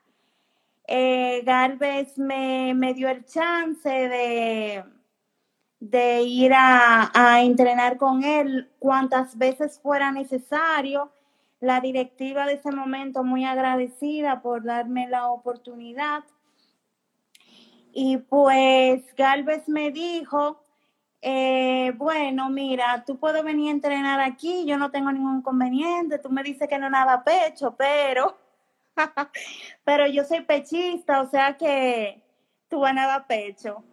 eh, 0.88 1.42
Galvez 1.46 2.18
me, 2.18 2.74
me, 2.74 2.94
dio 2.94 3.10
el 3.10 3.26
chance 3.26 3.90
de, 3.90 4.84
de 5.80 6.22
ir 6.24 6.54
a, 6.54 7.12
a, 7.14 7.42
entrenar 7.42 7.98
con 7.98 8.24
él 8.24 8.72
cuantas 8.80 9.38
veces 9.38 9.80
fuera 9.80 10.12
necesario. 10.12 11.12
La 11.60 11.82
directiva 11.82 12.46
de 12.46 12.54
ese 12.54 12.72
momento 12.72 13.24
muy 13.24 13.44
agradecida 13.44 14.42
por 14.42 14.64
darme 14.64 15.08
la 15.10 15.28
oportunidad. 15.28 16.24
Y 17.92 18.18
pues 18.18 19.04
Galvez 19.16 19.68
me 19.68 19.92
dijo, 19.92 20.62
eh, 21.22 21.94
bueno, 21.98 22.50
mira, 22.50 23.04
tú 23.06 23.18
puedes 23.18 23.44
venir 23.44 23.70
a 23.70 23.72
entrenar 23.72 24.20
aquí, 24.22 24.66
yo 24.66 24.78
no 24.78 24.92
tengo 24.92 25.12
ningún 25.12 25.40
inconveniente, 25.40 26.20
tú 26.20 26.30
me 26.30 26.44
dices 26.44 26.68
que 26.68 26.78
no 26.78 26.90
nada 26.90 27.24
pecho, 27.24 27.76
pero 27.76 28.38
Pero 29.84 30.08
yo 30.08 30.24
soy 30.24 30.42
pechista, 30.42 31.22
o 31.22 31.30
sea 31.30 31.58
que 31.58 32.22
tú 32.70 32.82
dar 32.82 33.28
pecho. 33.28 33.84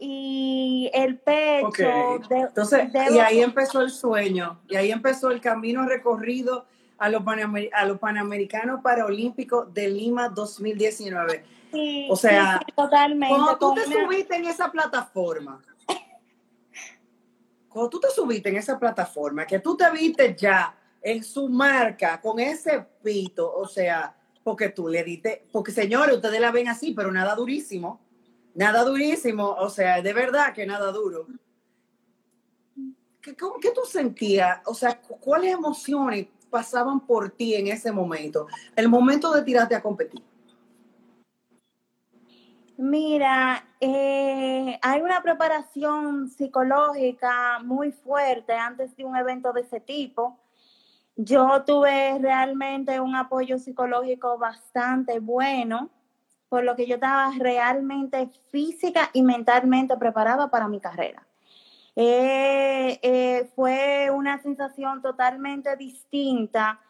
Y 0.00 0.90
el 0.94 1.18
pecho. 1.18 2.20
Entonces, 2.30 2.88
y 3.10 3.18
ahí 3.18 3.40
empezó 3.40 3.80
el 3.80 3.90
sueño, 3.90 4.60
y 4.68 4.76
ahí 4.76 4.92
empezó 4.92 5.30
el 5.30 5.40
camino 5.40 5.84
recorrido 5.86 6.66
a 6.98 7.08
los, 7.08 7.22
a 7.72 7.84
los 7.84 7.98
Panamericanos 7.98 8.80
Paralímpicos 8.82 9.72
de 9.74 9.88
Lima 9.88 10.28
2019. 10.28 11.44
Sí, 11.72 12.08
o 12.10 12.16
sea, 12.16 12.60
totalmente. 12.74 13.34
Cuando 13.34 13.58
tú 13.58 13.74
te 13.74 13.84
subiste 13.84 14.36
en 14.36 14.44
esa 14.46 14.70
plataforma, 14.70 15.60
cuando 17.68 17.90
tú 17.90 18.00
te 18.00 18.10
subiste 18.10 18.48
en 18.48 18.56
esa 18.56 18.78
plataforma, 18.78 19.46
que 19.46 19.58
tú 19.58 19.76
te 19.76 19.90
viste 19.90 20.34
ya 20.38 20.77
en 21.02 21.22
su 21.24 21.48
marca 21.48 22.20
con 22.20 22.40
ese 22.40 22.86
pito, 23.02 23.52
o 23.52 23.66
sea, 23.66 24.16
porque 24.42 24.70
tú 24.70 24.88
le 24.88 25.04
diste, 25.04 25.46
porque 25.52 25.72
señores, 25.72 26.16
ustedes 26.16 26.40
la 26.40 26.50
ven 26.50 26.68
así, 26.68 26.92
pero 26.92 27.12
nada 27.12 27.34
durísimo, 27.34 28.00
nada 28.54 28.84
durísimo, 28.84 29.50
o 29.50 29.68
sea, 29.68 30.00
de 30.02 30.12
verdad 30.12 30.52
que 30.54 30.66
nada 30.66 30.90
duro. 30.92 31.26
¿Qué, 33.20 33.36
qué 33.36 33.70
tú 33.74 33.82
sentías? 33.84 34.60
O 34.64 34.74
sea, 34.74 35.00
¿cuáles 35.00 35.52
emociones 35.52 36.28
pasaban 36.50 37.00
por 37.00 37.30
ti 37.30 37.54
en 37.54 37.66
ese 37.66 37.92
momento? 37.92 38.46
El 38.74 38.88
momento 38.88 39.32
de 39.32 39.42
tirarte 39.42 39.74
a 39.74 39.82
competir. 39.82 40.22
Mira, 42.78 43.66
eh, 43.80 44.78
hay 44.80 45.00
una 45.00 45.20
preparación 45.20 46.30
psicológica 46.30 47.58
muy 47.64 47.90
fuerte 47.90 48.52
antes 48.52 48.96
de 48.96 49.04
un 49.04 49.16
evento 49.16 49.52
de 49.52 49.62
ese 49.62 49.80
tipo 49.80 50.38
yo 51.18 51.64
tuve 51.64 52.16
realmente 52.20 53.00
un 53.00 53.16
apoyo 53.16 53.58
psicológico 53.58 54.38
bastante 54.38 55.18
bueno, 55.18 55.90
por 56.48 56.62
lo 56.62 56.76
que 56.76 56.86
yo 56.86 56.94
estaba 56.94 57.32
realmente 57.36 58.28
física 58.52 59.10
y 59.12 59.22
mentalmente 59.22 59.96
preparada 59.96 60.48
para 60.48 60.68
mi 60.68 60.78
carrera. 60.78 61.26
Eh, 61.96 63.00
eh, 63.02 63.50
fue 63.56 64.10
una 64.12 64.40
sensación 64.40 65.02
totalmente 65.02 65.74
distinta 65.74 66.80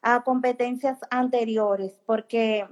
a 0.00 0.22
competencias 0.22 0.98
anteriores, 1.10 2.00
porque 2.06 2.66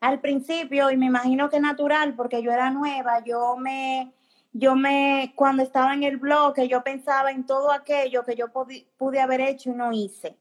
al 0.00 0.20
principio, 0.20 0.90
y 0.90 0.98
me 0.98 1.06
imagino 1.06 1.48
que 1.48 1.60
natural, 1.60 2.14
porque 2.14 2.42
yo 2.42 2.52
era 2.52 2.70
nueva, 2.70 3.24
yo 3.24 3.56
me 3.56 4.12
yo 4.52 4.74
me, 4.76 5.32
cuando 5.36 5.62
estaba 5.62 5.94
en 5.94 6.02
el 6.02 6.16
bloque, 6.16 6.68
yo 6.68 6.82
pensaba 6.82 7.30
en 7.30 7.46
todo 7.46 7.70
aquello 7.70 8.24
que 8.24 8.34
yo 8.34 8.46
pude 8.52 9.20
haber 9.20 9.40
hecho 9.40 9.70
y 9.70 9.74
no 9.74 9.92
hice. 9.92 10.36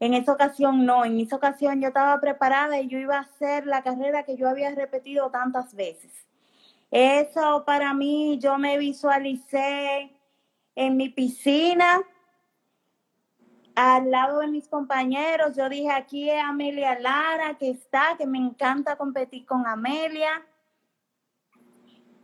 En 0.00 0.14
esa 0.14 0.32
ocasión 0.32 0.86
no, 0.86 1.04
en 1.04 1.18
esa 1.18 1.36
ocasión 1.36 1.80
yo 1.80 1.88
estaba 1.88 2.20
preparada 2.20 2.80
y 2.80 2.88
yo 2.88 2.98
iba 2.98 3.16
a 3.16 3.22
hacer 3.22 3.66
la 3.66 3.82
carrera 3.82 4.22
que 4.22 4.36
yo 4.36 4.48
había 4.48 4.70
repetido 4.74 5.30
tantas 5.30 5.74
veces. 5.74 6.12
Eso 6.90 7.64
para 7.66 7.92
mí, 7.94 8.38
yo 8.38 8.58
me 8.58 8.78
visualicé 8.78 10.12
en 10.74 10.96
mi 10.96 11.08
piscina 11.08 12.00
al 13.74 14.10
lado 14.10 14.40
de 14.40 14.48
mis 14.48 14.68
compañeros. 14.68 15.56
Yo 15.56 15.68
dije, 15.68 15.90
aquí 15.90 16.30
es 16.30 16.42
Amelia 16.42 16.98
Lara, 16.98 17.58
que 17.58 17.70
está, 17.70 18.16
que 18.16 18.26
me 18.26 18.38
encanta 18.38 18.96
competir 18.96 19.44
con 19.44 19.66
Amelia. 19.66 20.30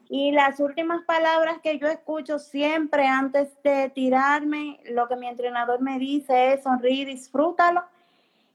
Y 0.09 0.33
las 0.33 0.61
últimas 0.61 1.05
palabras 1.05 1.59
que 1.63 1.79
yo 1.79 1.87
escucho 1.87 2.39
siempre 2.39 3.07
antes 3.07 3.51
de 3.63 3.91
tirarme, 3.91 4.81
lo 4.91 5.09
que 5.09 5.17
mi 5.17 5.27
entrenador 5.27 5.81
me 5.81 5.99
dice 5.99 6.55
es 6.55 6.63
sonríe, 6.63 7.07
disfrútalo. 7.07 7.83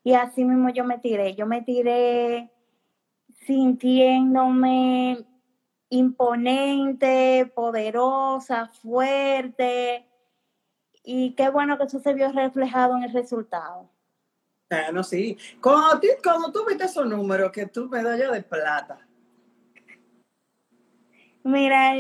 Y 0.04 0.14
así 0.14 0.44
mismo 0.46 0.70
yo 0.70 0.84
me 0.84 0.98
tiré. 1.00 1.36
Yo 1.36 1.46
me 1.46 1.62
tiré 1.62 2.52
sintiéndome 3.46 5.26
imponente, 5.90 7.52
poderosa, 7.54 8.68
fuerte. 8.68 10.06
Y 11.04 11.34
qué 11.36 11.50
bueno 11.50 11.78
que 11.78 11.86
eso 11.86 12.00
se 12.00 12.14
vio 12.14 12.32
reflejado 12.32 12.96
en 12.98 13.04
el 13.04 13.14
resultado. 13.14 13.90
Bueno, 14.70 15.04
sí. 15.04 15.38
Cuando, 15.62 16.00
cuando 16.24 16.52
tú 16.52 16.66
viste 16.68 16.86
esos 16.86 17.08
números, 17.08 17.52
que 17.52 17.66
tú 17.66 17.90
medalla 17.90 18.32
de 18.32 18.44
plata, 18.44 19.00
Mira, 21.50 21.96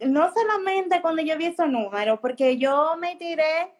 no 0.00 0.32
solamente 0.32 1.02
cuando 1.02 1.20
yo 1.20 1.36
vi 1.36 1.44
esos 1.44 1.68
números, 1.68 2.20
porque 2.20 2.56
yo 2.56 2.96
me 2.96 3.16
tiré 3.16 3.74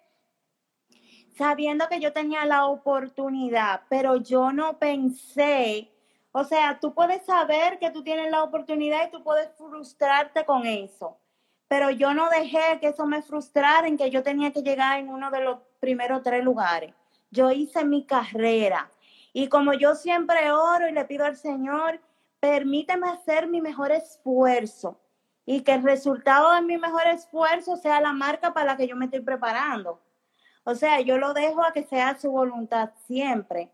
sabiendo 1.35 1.89
que 1.89 1.99
yo 1.99 2.13
tenía 2.13 2.45
la 2.45 2.67
oportunidad, 2.67 3.81
pero 3.89 4.17
yo 4.17 4.53
no 4.53 4.79
pensé, 4.79 5.91
o 6.31 6.45
sea, 6.45 6.79
tú 6.79 6.93
puedes 6.93 7.25
saber 7.25 7.79
que 7.79 7.91
tú 7.91 8.03
tienes 8.03 8.31
la 8.31 8.43
oportunidad 8.43 9.09
y 9.09 9.11
tú 9.11 9.23
puedes 9.23 9.49
frustrarte 9.57 10.45
con 10.45 10.67
eso, 10.67 11.17
pero 11.69 11.89
yo 11.89 12.13
no 12.13 12.29
dejé 12.29 12.79
que 12.79 12.89
eso 12.89 13.07
me 13.07 13.23
frustrara 13.23 13.89
en 13.89 13.97
que 13.97 14.11
yo 14.11 14.23
tenía 14.23 14.53
que 14.53 14.63
llegar 14.63 14.99
en 14.99 15.09
uno 15.09 15.31
de 15.31 15.41
los 15.41 15.61
primeros 15.81 16.23
tres 16.23 16.45
lugares. 16.45 16.93
Yo 17.31 17.51
hice 17.51 17.83
mi 17.87 18.05
carrera 18.05 18.91
y 19.33 19.49
como 19.49 19.73
yo 19.73 19.95
siempre 19.95 20.53
oro 20.53 20.87
y 20.87 20.93
le 20.93 21.07
pido 21.07 21.25
al 21.25 21.37
Señor 21.37 21.99
permíteme 22.41 23.09
hacer 23.09 23.49
mi 23.49 23.61
mejor 23.61 23.93
esfuerzo 23.93 25.01
y 25.45 25.63
que 25.63 25.73
el 25.73 25.83
resultado 25.83 26.53
de 26.53 26.63
mi 26.63 26.77
mejor 26.77 27.07
esfuerzo 27.07 27.77
sea 27.77 28.01
la 28.01 28.13
marca 28.13 28.53
para 28.53 28.67
la 28.67 28.77
que 28.77 28.87
yo 28.87 28.97
me 28.97 29.07
estoy 29.07 29.21
preparando. 29.21 30.01
O 30.65 30.75
sea, 30.75 31.01
yo 31.01 31.17
lo 31.17 31.33
dejo 31.33 31.65
a 31.65 31.73
que 31.73 31.85
sea 31.85 32.19
su 32.19 32.31
voluntad 32.31 32.91
siempre. 33.07 33.71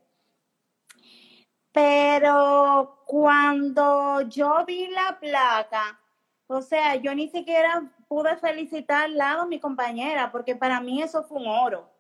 Pero 1.73 3.03
cuando 3.05 4.21
yo 4.23 4.65
vi 4.65 4.87
la 4.87 5.19
placa, 5.19 6.01
o 6.47 6.63
sea, 6.63 6.95
yo 6.95 7.13
ni 7.17 7.29
siquiera 7.29 7.91
pude 8.07 8.37
felicitar 8.37 9.07
al 9.07 9.17
lado 9.17 9.43
a 9.43 9.47
mi 9.47 9.59
compañera, 9.59 10.31
porque 10.31 10.55
para 10.55 10.81
mí 10.81 11.03
eso 11.03 11.25
fue 11.25 11.39
un 11.39 11.49
oro. 11.49 11.91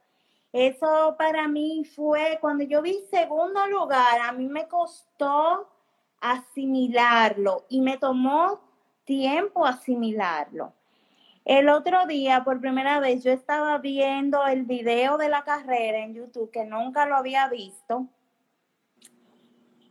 Eso 0.53 1.17
para 1.19 1.49
mí 1.49 1.85
fue, 1.85 2.39
cuando 2.41 2.63
yo 2.63 2.81
vi 2.81 3.05
segundo 3.11 3.67
lugar, 3.67 4.21
a 4.21 4.31
mí 4.31 4.47
me 4.47 4.69
costó 4.69 5.74
asimilarlo 6.25 7.67
y 7.69 7.83
me 7.83 7.99
tomó 7.99 8.61
tiempo 9.05 9.67
asimilarlo. 9.67 10.73
El 11.45 11.69
otro 11.69 12.07
día, 12.07 12.43
por 12.43 12.61
primera 12.61 12.99
vez, 13.01 13.23
yo 13.23 13.31
estaba 13.31 13.77
viendo 13.77 14.47
el 14.47 14.65
video 14.65 15.19
de 15.19 15.29
la 15.29 15.45
carrera 15.45 15.99
en 15.99 16.15
YouTube, 16.15 16.51
que 16.51 16.65
nunca 16.65 17.05
lo 17.05 17.17
había 17.17 17.49
visto. 17.49 18.07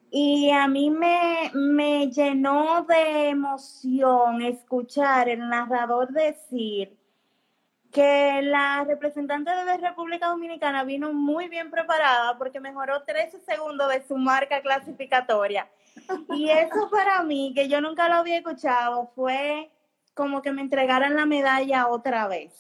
Y 0.10 0.50
a 0.50 0.68
mí 0.68 0.90
me, 0.90 1.52
me 1.54 2.10
llenó 2.10 2.84
de 2.84 3.30
emoción 3.30 4.42
escuchar 4.42 5.30
el 5.30 5.48
narrador 5.48 6.12
decir 6.12 6.98
que 7.92 8.42
la 8.42 8.84
representante 8.86 9.52
de 9.52 9.78
República 9.78 10.28
Dominicana 10.28 10.84
vino 10.84 11.14
muy 11.14 11.48
bien 11.48 11.70
preparada 11.70 12.36
porque 12.40 12.60
mejoró 12.60 13.04
13 13.04 13.42
segundos 13.42 13.88
de 13.90 14.04
su 14.08 14.18
marca 14.18 14.62
clasificatoria. 14.64 15.70
Y 16.36 16.50
eso 16.50 16.90
para 16.92 17.24
mí, 17.24 17.54
que 17.56 17.68
yo 17.68 17.82
nunca 17.82 18.08
lo 18.08 18.16
había 18.16 18.38
escuchado, 18.38 19.12
fue 19.16 19.72
como 20.14 20.42
que 20.42 20.52
me 20.52 20.62
entregaran 20.62 21.16
la 21.16 21.26
medalla 21.26 21.88
otra 21.88 22.28
vez. 22.28 22.54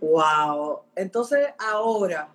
Wow. 0.00 0.80
Entonces 0.96 1.48
ahora, 1.58 2.28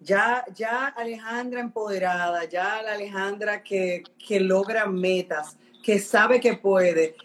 ya, 0.00 0.44
ya 0.54 0.86
Alejandra 0.88 1.60
empoderada, 1.60 2.44
ya 2.44 2.82
la 2.82 2.92
Alejandra 2.92 3.62
que, 3.62 4.02
que 4.18 4.40
logra 4.40 4.86
metas, 4.86 5.56
que 5.82 5.98
sabe 5.98 6.40
que 6.40 6.54
puede. 6.54 7.16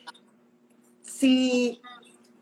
Si, 1.01 1.81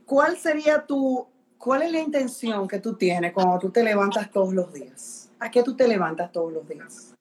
¿cuál 0.06 0.38
sería 0.38 0.86
tu, 0.86 1.28
cuál 1.58 1.84
es 1.84 1.92
la 1.92 2.00
intención 2.00 2.68
que 2.68 2.80
tú 2.80 2.96
tienes 2.96 3.34
cuando 3.34 3.58
tú 3.60 3.72
te 3.72 3.84
levantas 3.84 4.30
todos 4.30 4.54
los 4.54 4.72
días? 4.74 5.32
¿A 5.40 5.50
qué 5.50 5.64
tú 5.64 5.76
te 5.76 5.88
levantas 5.88 6.32
todos 6.32 6.52
los 6.52 6.68
días? 6.68 7.17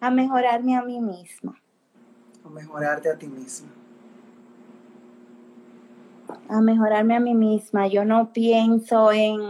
A 0.00 0.10
mejorarme 0.10 0.76
a 0.76 0.82
mí 0.82 1.00
misma. 1.00 1.60
A 2.44 2.48
mejorarte 2.48 3.10
a 3.10 3.16
ti 3.16 3.26
misma. 3.26 3.68
A 6.48 6.60
mejorarme 6.60 7.16
a 7.16 7.20
mí 7.20 7.34
misma. 7.34 7.88
Yo 7.88 8.04
no 8.04 8.32
pienso 8.32 9.12
en, 9.12 9.40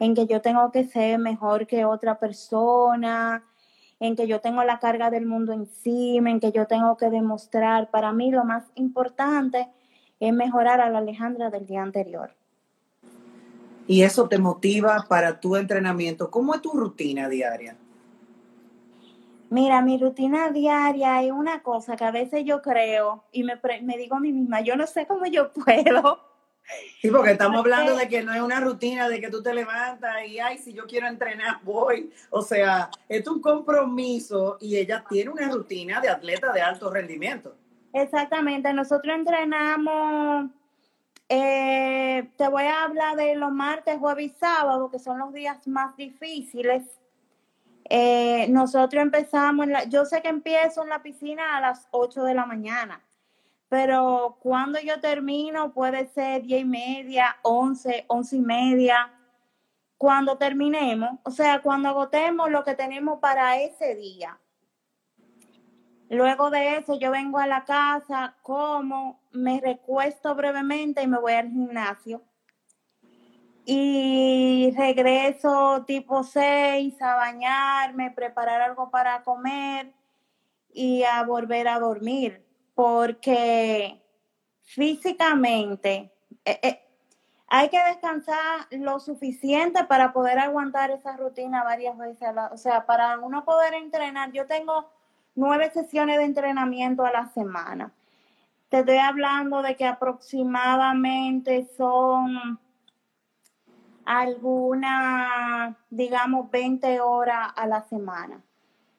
en 0.00 0.14
que 0.14 0.26
yo 0.26 0.40
tengo 0.40 0.70
que 0.72 0.84
ser 0.84 1.18
mejor 1.18 1.66
que 1.66 1.84
otra 1.84 2.18
persona, 2.18 3.44
en 4.00 4.16
que 4.16 4.26
yo 4.26 4.40
tengo 4.40 4.62
la 4.64 4.78
carga 4.78 5.10
del 5.10 5.26
mundo 5.26 5.52
encima, 5.52 6.30
en 6.30 6.40
que 6.40 6.52
yo 6.52 6.66
tengo 6.66 6.96
que 6.96 7.10
demostrar. 7.10 7.90
Para 7.90 8.12
mí 8.12 8.30
lo 8.30 8.44
más 8.44 8.64
importante 8.74 9.68
es 10.20 10.32
mejorar 10.32 10.80
a 10.80 10.90
la 10.90 10.98
Alejandra 10.98 11.50
del 11.50 11.66
día 11.66 11.82
anterior. 11.82 12.34
Y 13.86 14.02
eso 14.02 14.28
te 14.28 14.38
motiva 14.38 15.06
para 15.08 15.40
tu 15.40 15.56
entrenamiento. 15.56 16.30
¿Cómo 16.30 16.54
es 16.54 16.60
tu 16.60 16.72
rutina 16.72 17.28
diaria? 17.28 17.76
Mira, 19.50 19.80
mi 19.80 19.98
rutina 19.98 20.50
diaria 20.50 21.22
es 21.22 21.32
una 21.32 21.62
cosa 21.62 21.96
que 21.96 22.04
a 22.04 22.10
veces 22.10 22.44
yo 22.44 22.60
creo 22.60 23.24
y 23.32 23.44
me, 23.44 23.58
me 23.82 23.96
digo 23.96 24.16
a 24.16 24.20
mí 24.20 24.32
misma, 24.32 24.60
yo 24.60 24.76
no 24.76 24.86
sé 24.86 25.06
cómo 25.06 25.26
yo 25.26 25.52
puedo. 25.64 26.28
Sí, 27.00 27.10
porque 27.10 27.30
estamos 27.30 27.60
hablando 27.60 27.96
de 27.96 28.08
que 28.08 28.22
no 28.22 28.34
es 28.34 28.42
una 28.42 28.60
rutina 28.60 29.08
de 29.08 29.20
que 29.22 29.30
tú 29.30 29.42
te 29.42 29.54
levantas 29.54 30.26
y, 30.26 30.38
ay, 30.38 30.58
si 30.58 30.74
yo 30.74 30.86
quiero 30.86 31.06
entrenar, 31.06 31.60
voy. 31.64 32.12
O 32.28 32.42
sea, 32.42 32.90
es 33.08 33.26
un 33.26 33.40
compromiso 33.40 34.58
y 34.60 34.76
ella 34.76 35.02
tiene 35.08 35.30
una 35.30 35.48
rutina 35.48 36.00
de 36.00 36.10
atleta 36.10 36.52
de 36.52 36.60
alto 36.60 36.90
rendimiento. 36.90 37.56
Exactamente, 37.94 38.70
nosotros 38.74 39.14
entrenamos, 39.14 40.50
eh, 41.30 42.28
te 42.36 42.48
voy 42.48 42.64
a 42.64 42.84
hablar 42.84 43.16
de 43.16 43.34
los 43.34 43.50
martes, 43.50 43.98
jueves 43.98 44.26
y 44.26 44.28
sábado, 44.38 44.90
que 44.90 44.98
son 44.98 45.18
los 45.18 45.32
días 45.32 45.66
más 45.66 45.96
difíciles 45.96 46.97
eh, 47.90 48.46
nosotros 48.50 49.02
empezamos, 49.02 49.66
yo 49.88 50.04
sé 50.04 50.20
que 50.20 50.28
empiezo 50.28 50.82
en 50.82 50.90
la 50.90 51.02
piscina 51.02 51.56
a 51.56 51.60
las 51.60 51.88
8 51.90 52.22
de 52.24 52.34
la 52.34 52.44
mañana, 52.44 53.02
pero 53.68 54.38
cuando 54.40 54.78
yo 54.80 55.00
termino 55.00 55.72
puede 55.72 56.06
ser 56.08 56.42
10 56.42 56.60
y 56.60 56.64
media, 56.64 57.36
11, 57.42 58.04
11 58.08 58.36
y 58.36 58.40
media. 58.40 59.14
Cuando 59.96 60.38
terminemos, 60.38 61.18
o 61.24 61.30
sea, 61.30 61.60
cuando 61.60 61.88
agotemos 61.88 62.50
lo 62.50 62.62
que 62.62 62.74
tenemos 62.74 63.18
para 63.18 63.60
ese 63.60 63.96
día. 63.96 64.38
Luego 66.08 66.50
de 66.50 66.76
eso 66.76 66.98
yo 66.98 67.10
vengo 67.10 67.38
a 67.38 67.46
la 67.46 67.64
casa, 67.64 68.36
como, 68.42 69.20
me 69.32 69.60
recuesto 69.60 70.34
brevemente 70.34 71.02
y 71.02 71.06
me 71.06 71.18
voy 71.18 71.32
al 71.32 71.48
gimnasio 71.50 72.22
y 73.70 74.70
regreso 74.78 75.84
tipo 75.86 76.24
6 76.24 77.02
a 77.02 77.16
bañarme, 77.16 78.10
preparar 78.10 78.62
algo 78.62 78.88
para 78.88 79.22
comer 79.22 79.92
y 80.72 81.02
a 81.02 81.22
volver 81.24 81.68
a 81.68 81.78
dormir, 81.78 82.42
porque 82.74 84.02
físicamente 84.62 86.10
eh, 86.46 86.60
eh, 86.62 86.82
hay 87.46 87.68
que 87.68 87.78
descansar 87.84 88.68
lo 88.70 89.00
suficiente 89.00 89.84
para 89.84 90.14
poder 90.14 90.38
aguantar 90.38 90.90
esa 90.90 91.18
rutina 91.18 91.62
varias 91.62 91.98
veces. 91.98 92.30
o 92.50 92.56
sea, 92.56 92.86
para 92.86 93.18
uno 93.18 93.44
poder 93.44 93.74
entrenar, 93.74 94.32
yo 94.32 94.46
tengo 94.46 94.88
nueve 95.34 95.70
sesiones 95.74 96.16
de 96.16 96.24
entrenamiento 96.24 97.04
a 97.04 97.12
la 97.12 97.28
semana. 97.34 97.92
Te 98.70 98.78
estoy 98.78 98.96
hablando 98.96 99.60
de 99.60 99.76
que 99.76 99.84
aproximadamente 99.84 101.68
son 101.76 102.58
alguna, 104.08 105.76
digamos, 105.90 106.50
20 106.50 106.98
horas 107.00 107.52
a 107.54 107.66
la 107.66 107.86
semana. 107.88 108.42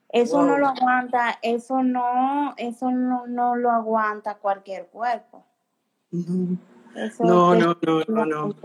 Eso 0.08 0.44
no 0.44 0.60
lo 0.60 0.68
aguanta, 0.68 1.40
eso 1.42 1.82
no, 1.82 2.54
eso 2.58 2.92
no, 2.92 3.26
no 3.26 3.56
lo 3.56 3.72
aguanta 3.72 4.36
cualquier 4.36 4.86
cuerpo. 4.88 5.44
no, 6.12 6.58
no, 7.20 7.56
no, 7.56 8.04
no, 8.08 8.26
no. 8.26 8.56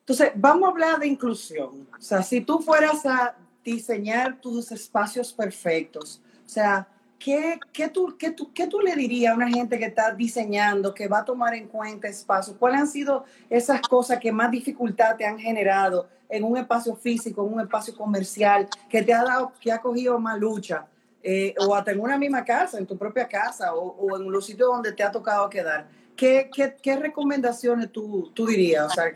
Entonces, 0.00 0.32
vamos 0.34 0.64
a 0.64 0.72
hablar 0.72 0.98
de 0.98 1.06
inclusión. 1.06 1.86
O 1.96 2.02
sea, 2.02 2.22
si 2.22 2.40
tú 2.40 2.58
fueras 2.58 3.06
a 3.06 3.36
diseñar 3.64 4.40
tus 4.40 4.72
espacios 4.72 5.32
perfectos, 5.32 6.20
o 6.44 6.48
sea, 6.48 6.88
¿qué, 7.20 7.60
qué, 7.72 7.88
tú, 7.88 8.16
qué, 8.18 8.30
tú, 8.32 8.52
¿qué 8.52 8.66
tú 8.66 8.80
le 8.80 8.96
dirías 8.96 9.32
a 9.32 9.36
una 9.36 9.48
gente 9.48 9.78
que 9.78 9.84
está 9.84 10.12
diseñando, 10.12 10.92
que 10.92 11.06
va 11.06 11.18
a 11.18 11.24
tomar 11.24 11.54
en 11.54 11.68
cuenta 11.68 12.08
espacio? 12.08 12.56
¿Cuáles 12.58 12.80
han 12.80 12.88
sido 12.88 13.24
esas 13.48 13.80
cosas 13.82 14.18
que 14.18 14.32
más 14.32 14.50
dificultad 14.50 15.16
te 15.16 15.26
han 15.26 15.38
generado 15.38 16.08
en 16.28 16.42
un 16.42 16.56
espacio 16.56 16.96
físico, 16.96 17.46
en 17.46 17.54
un 17.54 17.60
espacio 17.60 17.94
comercial, 17.94 18.66
que 18.88 19.02
te 19.02 19.12
ha 19.14 19.22
dado, 19.22 19.52
que 19.60 19.70
ha 19.70 19.80
cogido 19.80 20.18
más 20.18 20.38
lucha? 20.40 20.86
Eh, 21.22 21.54
o 21.58 21.74
hasta 21.74 21.92
en 21.92 22.00
una 22.00 22.16
misma 22.16 22.42
casa, 22.42 22.78
en 22.78 22.86
tu 22.86 22.96
propia 22.96 23.28
casa, 23.28 23.74
o, 23.74 24.16
en 24.16 24.32
los 24.32 24.46
sitios 24.46 24.70
donde 24.70 24.92
te 24.92 25.02
ha 25.02 25.12
tocado 25.12 25.50
quedar. 25.50 25.86
¿Qué, 26.16 26.50
qué, 26.52 26.74
qué 26.82 26.96
recomendaciones 26.96 27.92
tú, 27.92 28.32
tú 28.34 28.46
dirías? 28.46 28.86
O 28.86 28.90
sea, 28.90 29.12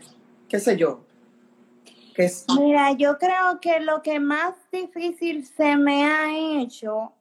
qué 0.47 0.59
sé 0.59 0.77
yo. 0.77 1.03
Mira, 2.57 2.93
yo 2.93 3.17
creo 3.17 3.59
que 3.59 3.79
lo 3.81 4.01
que 4.01 4.19
más 4.19 4.53
difícil 4.71 5.45
se 5.45 5.75
me 5.75 6.05
ha 6.05 6.61
hecho 6.61 7.11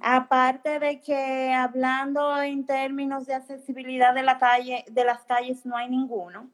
Aparte 0.00 0.78
de 0.78 1.00
que 1.00 1.52
hablando 1.52 2.40
en 2.40 2.64
términos 2.64 3.26
de 3.26 3.34
accesibilidad 3.34 4.14
de 4.14 4.22
la 4.22 4.38
calle, 4.38 4.84
de 4.90 5.04
las 5.04 5.22
calles 5.24 5.66
no 5.66 5.76
hay 5.76 5.88
ninguno. 5.88 6.48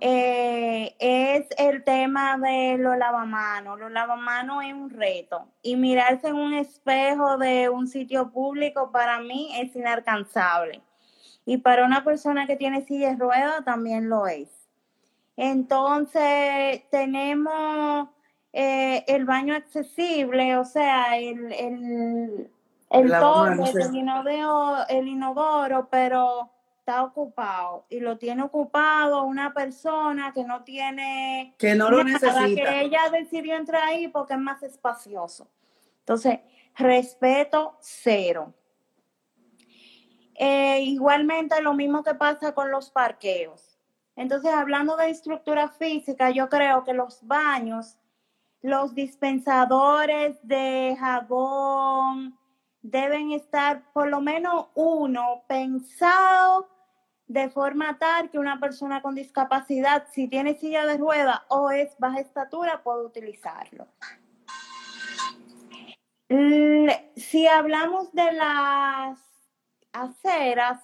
Eh, 0.00 0.94
es 0.98 1.46
el 1.56 1.84
tema 1.84 2.36
de 2.36 2.76
los 2.78 2.96
lavamanos. 2.98 3.78
Los 3.78 3.90
lavamanos 3.90 4.64
es 4.64 4.74
un 4.74 4.90
reto. 4.90 5.48
Y 5.62 5.76
mirarse 5.76 6.28
en 6.28 6.34
un 6.34 6.52
espejo 6.52 7.38
de 7.38 7.68
un 7.68 7.86
sitio 7.86 8.30
público 8.30 8.90
para 8.90 9.20
mí 9.20 9.50
es 9.58 9.74
inalcanzable. 9.74 10.82
Y 11.46 11.58
para 11.58 11.84
una 11.84 12.04
persona 12.04 12.46
que 12.46 12.56
tiene 12.56 12.82
silla 12.82 13.10
de 13.10 13.16
ruedas 13.16 13.64
también 13.64 14.08
lo 14.08 14.26
es. 14.26 14.48
Entonces, 15.36 16.82
tenemos 16.90 18.08
eh, 18.56 19.04
el 19.08 19.24
baño 19.24 19.52
accesible, 19.56 20.56
o 20.56 20.64
sea, 20.64 21.18
el, 21.18 21.52
el, 21.52 22.48
el 22.88 23.12
el 23.12 23.96
inodoro, 23.96 24.86
el 24.88 25.08
inodoro, 25.08 25.88
pero 25.90 26.52
está 26.78 27.02
ocupado 27.02 27.84
y 27.88 27.98
lo 27.98 28.16
tiene 28.16 28.44
ocupado 28.44 29.24
una 29.24 29.52
persona 29.52 30.32
que 30.32 30.44
no 30.44 30.62
tiene 30.62 31.56
que 31.58 31.74
no 31.74 31.90
lo 31.90 32.04
necesita 32.04 32.44
que 32.44 32.82
ella 32.82 33.10
decidió 33.10 33.56
entrar 33.56 33.82
ahí 33.82 34.06
porque 34.06 34.34
es 34.34 34.38
más 34.38 34.62
espacioso. 34.62 35.48
Entonces 35.98 36.38
respeto 36.76 37.76
cero. 37.80 38.54
Eh, 40.36 40.82
igualmente 40.82 41.60
lo 41.60 41.74
mismo 41.74 42.04
que 42.04 42.14
pasa 42.14 42.54
con 42.54 42.70
los 42.70 42.90
parqueos. 42.90 43.80
Entonces 44.14 44.52
hablando 44.52 44.96
de 44.96 45.10
estructura 45.10 45.70
física 45.70 46.30
yo 46.30 46.48
creo 46.48 46.84
que 46.84 46.94
los 46.94 47.26
baños 47.26 47.98
los 48.64 48.94
dispensadores 48.94 50.38
de 50.42 50.96
jabón 50.98 52.38
deben 52.80 53.32
estar 53.32 53.92
por 53.92 54.08
lo 54.08 54.22
menos 54.22 54.68
uno 54.74 55.44
pensado 55.46 56.70
de 57.26 57.50
forma 57.50 57.98
tal 57.98 58.30
que 58.30 58.38
una 58.38 58.58
persona 58.60 59.02
con 59.02 59.14
discapacidad, 59.14 60.06
si 60.12 60.28
tiene 60.28 60.54
silla 60.54 60.86
de 60.86 60.96
rueda 60.96 61.44
o 61.48 61.70
es 61.70 61.94
baja 61.98 62.20
estatura, 62.20 62.82
puede 62.82 63.04
utilizarlo. 63.04 63.86
Si 67.16 67.46
hablamos 67.46 68.14
de 68.14 68.32
las 68.32 69.18
aceras, 69.92 70.80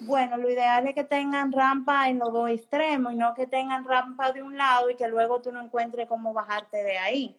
bueno, 0.00 0.36
lo 0.36 0.48
ideal 0.48 0.86
es 0.86 0.94
que 0.94 1.04
tengan 1.04 1.52
rampa 1.52 2.08
en 2.08 2.18
los 2.18 2.32
dos 2.32 2.50
extremos 2.50 3.12
y 3.12 3.16
no 3.16 3.34
que 3.34 3.46
tengan 3.46 3.84
rampa 3.84 4.32
de 4.32 4.42
un 4.42 4.56
lado 4.56 4.90
y 4.90 4.96
que 4.96 5.08
luego 5.08 5.40
tú 5.40 5.50
no 5.50 5.60
encuentres 5.60 6.06
cómo 6.06 6.32
bajarte 6.32 6.82
de 6.84 6.98
ahí. 6.98 7.36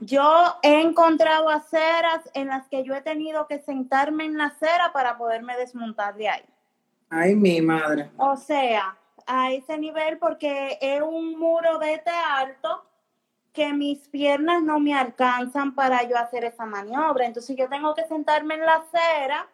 Yo 0.00 0.56
he 0.62 0.80
encontrado 0.80 1.48
aceras 1.48 2.28
en 2.34 2.48
las 2.48 2.66
que 2.66 2.82
yo 2.82 2.94
he 2.94 3.02
tenido 3.02 3.46
que 3.46 3.60
sentarme 3.60 4.24
en 4.24 4.36
la 4.36 4.46
acera 4.46 4.92
para 4.92 5.16
poderme 5.16 5.56
desmontar 5.56 6.16
de 6.16 6.28
ahí. 6.28 6.44
Ay, 7.08 7.36
mi 7.36 7.60
madre. 7.60 8.10
O 8.16 8.36
sea, 8.36 8.96
a 9.26 9.52
ese 9.52 9.78
nivel 9.78 10.18
porque 10.18 10.78
es 10.80 11.00
un 11.00 11.38
muro 11.38 11.78
de 11.78 11.94
este 11.94 12.10
alto 12.10 12.84
que 13.52 13.72
mis 13.72 14.08
piernas 14.08 14.62
no 14.62 14.80
me 14.80 14.94
alcanzan 14.94 15.76
para 15.76 16.02
yo 16.08 16.18
hacer 16.18 16.44
esa 16.44 16.66
maniobra. 16.66 17.26
Entonces 17.26 17.56
yo 17.56 17.68
tengo 17.68 17.94
que 17.94 18.04
sentarme 18.08 18.54
en 18.54 18.62
la 18.62 18.74
acera 18.76 19.48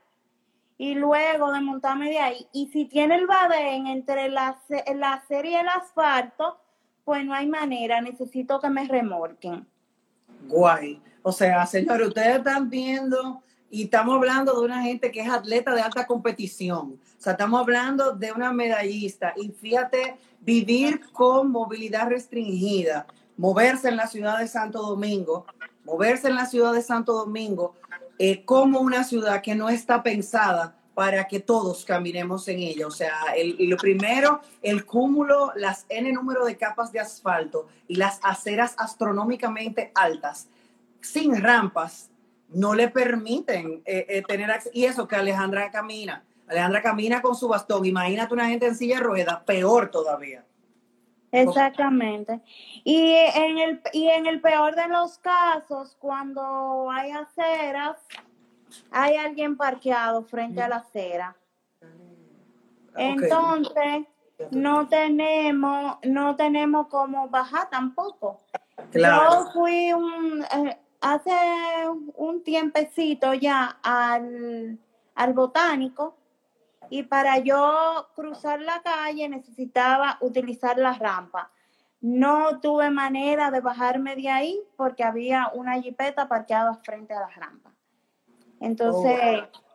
y 0.79 0.95
luego 0.95 1.53
de 1.53 1.61
montarme 1.61 2.09
de 2.09 2.19
ahí. 2.21 2.49
Y 2.53 2.69
si 2.69 2.87
tiene 2.87 3.17
el 3.17 3.27
badén 3.27 3.88
entre 3.88 4.31
la, 4.31 4.59
la 4.95 5.23
serie 5.27 5.53
y 5.53 5.57
el 5.57 5.69
asfalto, 5.69 6.59
pues 7.05 7.25
no 7.25 7.35
hay 7.35 7.49
manera, 7.49 8.01
necesito 8.01 8.61
que 8.61 8.71
me 8.71 8.87
remorquen. 8.87 9.67
Guay. 10.47 11.03
O 11.23 11.33
sea, 11.33 11.67
señores, 11.67 12.09
ustedes 12.09 12.38
están 12.38 12.71
viendo 12.71 13.43
y 13.71 13.85
estamos 13.85 14.14
hablando 14.14 14.59
de 14.59 14.64
una 14.64 14.83
gente 14.83 15.11
que 15.11 15.21
es 15.21 15.29
atleta 15.29 15.75
de 15.75 15.83
alta 15.83 16.07
competición. 16.07 17.01
O 17.19 17.21
sea, 17.21 17.33
estamos 17.33 17.61
hablando 17.61 18.12
de 18.12 18.33
una 18.33 18.53
medallista. 18.53 19.35
Y 19.37 19.51
fíjate, 19.51 20.17
vivir 20.41 21.01
con 21.12 21.51
movilidad 21.51 22.09
restringida, 22.09 23.07
moverse 23.37 23.88
en 23.88 23.97
la 23.97 24.07
ciudad 24.07 24.38
de 24.38 24.47
Santo 24.47 24.81
Domingo, 24.83 25.45
moverse 25.85 26.29
en 26.29 26.37
la 26.37 26.47
ciudad 26.47 26.73
de 26.73 26.83
Santo 26.83 27.12
Domingo 27.12 27.75
como 28.44 28.81
una 28.81 29.04
ciudad 29.04 29.42
que 29.42 29.54
no 29.54 29.68
está 29.68 30.02
pensada 30.02 30.78
para 30.98 31.28
que 31.28 31.38
todos 31.38 31.85
caminemos 31.85 32.48
en 32.48 32.59
ella. 32.59 32.88
O 32.88 32.90
sea, 32.90 33.14
lo 33.61 33.76
primero, 33.76 34.40
el 34.62 34.85
cúmulo, 34.85 35.52
las 35.54 35.87
N 35.88 36.11
número 36.12 36.44
de 36.44 36.57
capas 36.57 36.90
de 36.90 36.98
asfalto 36.98 37.68
y 37.87 37.94
las 37.94 38.18
aceras 38.24 38.74
astronómicamente 38.76 39.92
altas, 39.94 40.48
sin 41.00 41.40
rampas, 41.40 42.11
no 42.48 42.74
le 42.74 42.88
permiten 42.88 43.81
eh, 43.85 44.07
eh, 44.09 44.22
tener 44.26 44.50
acceso. 44.50 44.72
Y 44.74 44.87
eso 44.87 45.07
que 45.07 45.14
Alejandra 45.14 45.70
camina. 45.70 46.24
Alejandra 46.48 46.83
camina 46.83 47.22
con 47.22 47.37
su 47.37 47.46
bastón. 47.46 47.87
Imagínate 47.87 48.35
una 48.35 48.48
gente 48.48 48.66
en 48.66 48.74
silla 48.74 48.96
de 48.96 49.02
ruedas, 49.04 49.38
peor 49.44 49.92
todavía. 49.92 50.44
Exactamente. 51.33 52.41
Y 52.85 53.12
en 53.12 53.59
el, 53.59 53.81
y 53.93 54.09
en 54.09 54.27
el 54.27 54.41
peor 54.41 54.75
de 54.75 54.88
los 54.88 55.19
casos, 55.19 55.97
cuando 55.99 56.91
hay 56.91 57.11
aceras, 57.11 57.97
hay 58.91 59.17
alguien 59.17 59.57
parqueado 59.57 60.25
frente 60.25 60.62
a 60.62 60.69
la 60.69 60.77
acera. 60.77 61.37
Entonces, 62.97 64.07
no 64.51 64.88
tenemos, 64.88 65.99
no 66.05 66.37
tenemos 66.37 66.88
cómo 66.88 67.29
bajar 67.29 67.69
tampoco. 67.71 68.38
Yo 68.93 69.51
fui 69.53 69.93
un, 69.93 70.43
eh, 70.43 70.79
hace 71.01 71.31
un 72.14 72.43
tiempecito 72.43 73.35
ya 73.35 73.79
al, 73.83 74.79
al 75.14 75.33
botánico 75.33 76.17
y 76.90 77.03
para 77.05 77.38
yo 77.38 78.09
cruzar 78.14 78.61
la 78.61 78.83
calle 78.83 79.29
necesitaba 79.29 80.18
utilizar 80.20 80.79
la 80.79 80.92
rampa. 80.94 81.51
No 82.01 82.61
tuve 82.61 82.90
manera 82.90 83.51
de 83.51 83.61
bajarme 83.61 84.14
de 84.16 84.29
ahí 84.29 84.61
porque 84.77 85.03
había 85.03 85.51
una 85.55 85.81
jipeta 85.81 86.29
parqueada 86.29 86.74
frente 86.74 87.14
a 87.14 87.20
la 87.20 87.29
rampa. 87.29 87.72
Entonces... 88.61 89.42
Oh, 89.53 89.68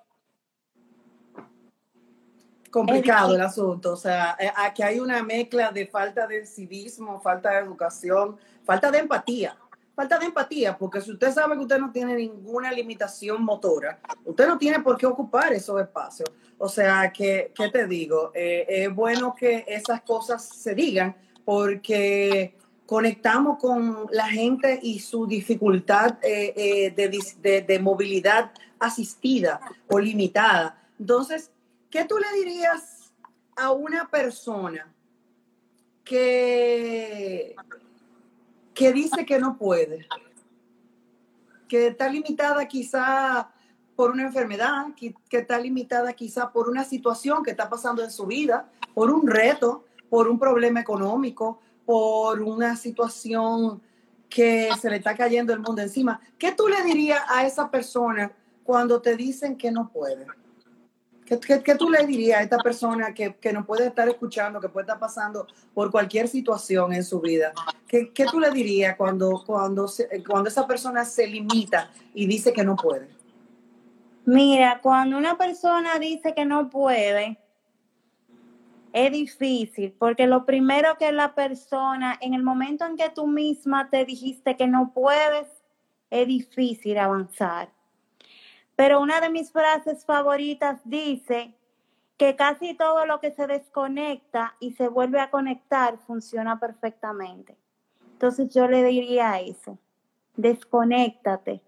Complicado 2.71 3.36
el 3.36 3.41
asunto, 3.41 3.93
o 3.93 3.95
sea, 3.95 4.36
eh, 4.39 4.52
aquí 4.58 4.82
hay 4.82 4.99
una 4.99 5.21
mezcla 5.21 5.69
de 5.69 5.86
falta 5.86 6.26
de 6.26 6.43
civismo, 6.43 7.21
falta 7.21 7.52
de 7.52 7.60
educación, 7.60 8.36
falta 8.65 8.89
de 8.89 8.97
empatía 8.97 9.56
falta 9.95 10.17
de 10.17 10.25
empatía, 10.25 10.77
porque 10.77 11.01
si 11.01 11.12
usted 11.12 11.32
sabe 11.32 11.56
que 11.56 11.62
usted 11.62 11.77
no 11.77 11.91
tiene 11.91 12.15
ninguna 12.15 12.71
limitación 12.71 13.43
motora, 13.43 13.99
usted 14.25 14.47
no 14.47 14.58
tiene 14.58 14.79
por 14.79 14.97
qué 14.97 15.06
ocupar 15.06 15.53
esos 15.53 15.79
espacios. 15.79 16.29
O 16.58 16.67
sea, 16.67 17.12
que, 17.12 17.51
¿qué 17.56 17.69
te 17.69 17.88
digo? 17.88 18.32
Eh, 18.34 18.65
es 18.67 18.93
bueno 18.93 19.36
que 19.36 19.65
esas 19.67 20.01
cosas 20.01 20.47
se 20.47 20.73
digan 20.73 21.15
porque 21.45 22.56
conectamos 22.86 23.60
con 23.60 24.08
la 24.12 24.27
gente 24.27 24.79
y 24.82 24.99
su 24.99 25.27
dificultad 25.27 26.17
eh, 26.23 26.53
eh, 26.56 26.91
de, 27.41 27.62
de 27.62 27.79
movilidad 27.79 28.51
asistida 28.79 29.60
o 29.88 29.99
limitada. 29.99 30.82
Entonces, 30.99 31.51
¿qué 31.89 32.06
tú 32.06 32.17
le 32.17 32.32
dirías 32.39 33.13
a 33.56 33.71
una 33.71 34.10
persona 34.10 34.91
que 36.03 37.56
que 38.73 38.91
dice 38.91 39.25
que 39.25 39.39
no 39.39 39.57
puede, 39.57 40.07
que 41.67 41.88
está 41.88 42.09
limitada 42.09 42.67
quizá 42.67 43.49
por 43.95 44.11
una 44.11 44.24
enfermedad, 44.24 44.88
que, 44.95 45.15
está 45.32 45.59
limitada 45.59 46.13
quizá 46.13 46.51
por 46.51 46.69
una 46.69 46.84
situación 46.84 47.43
que 47.43 47.51
está 47.51 47.69
pasando 47.69 48.03
en 48.03 48.11
su 48.11 48.26
vida, 48.26 48.69
por 48.93 49.11
un 49.11 49.28
reto, 49.28 49.86
por 50.09 50.28
un 50.28 50.39
problema 50.39 50.80
económico, 50.80 51.59
por 51.86 52.41
una 52.41 52.76
situación 52.76 53.82
que 54.30 54.69
se 54.82 54.89
le 54.89 54.97
está 54.97 55.15
cayendo 55.15 55.53
el 55.53 55.59
mundo 55.59 55.82
encima. 55.82 56.19
¿Qué 56.39 56.53
tú 56.53 56.67
le 56.67 56.82
dirías 56.84 57.21
a 57.30 57.45
esa 57.45 57.69
persona 57.69 58.32
cuando 58.63 59.01
te 59.01 59.15
dicen 59.15 59.57
que 59.57 59.71
no 59.71 59.89
puede? 59.89 60.26
¿Qué, 61.39 61.75
tú 61.75 61.89
le 61.89 62.05
dirías 62.05 62.39
a 62.39 62.43
esta 62.43 62.57
persona 62.57 63.13
que, 63.13 63.36
que 63.36 63.53
no 63.53 63.65
puede 63.65 63.88
estar 63.88 64.07
escuchando, 64.07 64.59
que 64.59 64.69
puede 64.69 64.84
estar 64.84 64.99
pasando 64.99 65.47
por 65.73 65.91
cualquier 65.91 66.27
situación 66.27 66.93
en 66.93 67.03
su 67.03 67.19
vida? 67.19 67.53
¿Qué, 67.88 68.11
qué 68.11 68.25
tú 68.25 68.39
le 68.39 68.51
dirías 68.51 68.95
cuando, 68.95 69.43
cuando, 69.45 69.88
cuando 70.27 70.49
esa 70.49 70.65
persona 70.65 71.05
se 71.05 71.27
limita 71.27 71.89
y 72.13 72.25
dice 72.27 72.53
que 72.53 72.63
no 72.63 72.75
puede? 72.75 73.09
Mira, 74.25 74.79
cuando 74.81 75.17
una 75.17 75.38
persona 75.38 75.99
dice 75.99 76.34
que 76.34 76.45
no 76.45 76.69
puede, 76.69 77.38
es 78.93 79.11
difícil, 79.11 79.93
porque 79.97 80.27
lo 80.27 80.45
primero 80.45 80.97
que 80.97 81.11
la 81.11 81.34
persona, 81.34 82.17
en 82.21 82.34
el 82.34 82.43
momento 82.43 82.86
en 82.86 82.95
que 82.95 83.09
tú 83.09 83.27
misma 83.27 83.89
te 83.89 84.05
dijiste 84.05 84.55
que 84.55 84.67
no 84.67 84.93
puedes, 84.93 85.47
es 86.11 86.27
difícil 86.27 86.99
avanzar. 86.99 87.72
Pero 88.76 89.01
una 89.01 89.21
de 89.21 89.30
mis 89.30 89.51
frases 89.51 90.05
favoritas 90.05 90.82
dice 90.84 91.55
que 92.17 92.36
casi 92.36 92.74
todo 92.74 93.05
lo 93.05 93.19
que 93.19 93.32
se 93.32 93.47
desconecta 93.47 94.55
y 94.59 94.74
se 94.74 94.88
vuelve 94.88 95.19
a 95.19 95.30
conectar 95.30 95.97
funciona 96.05 96.59
perfectamente. 96.59 97.57
Entonces 98.13 98.53
yo 98.53 98.67
le 98.67 98.84
diría 98.84 99.39
eso, 99.39 99.78
desconéctate, 100.36 101.61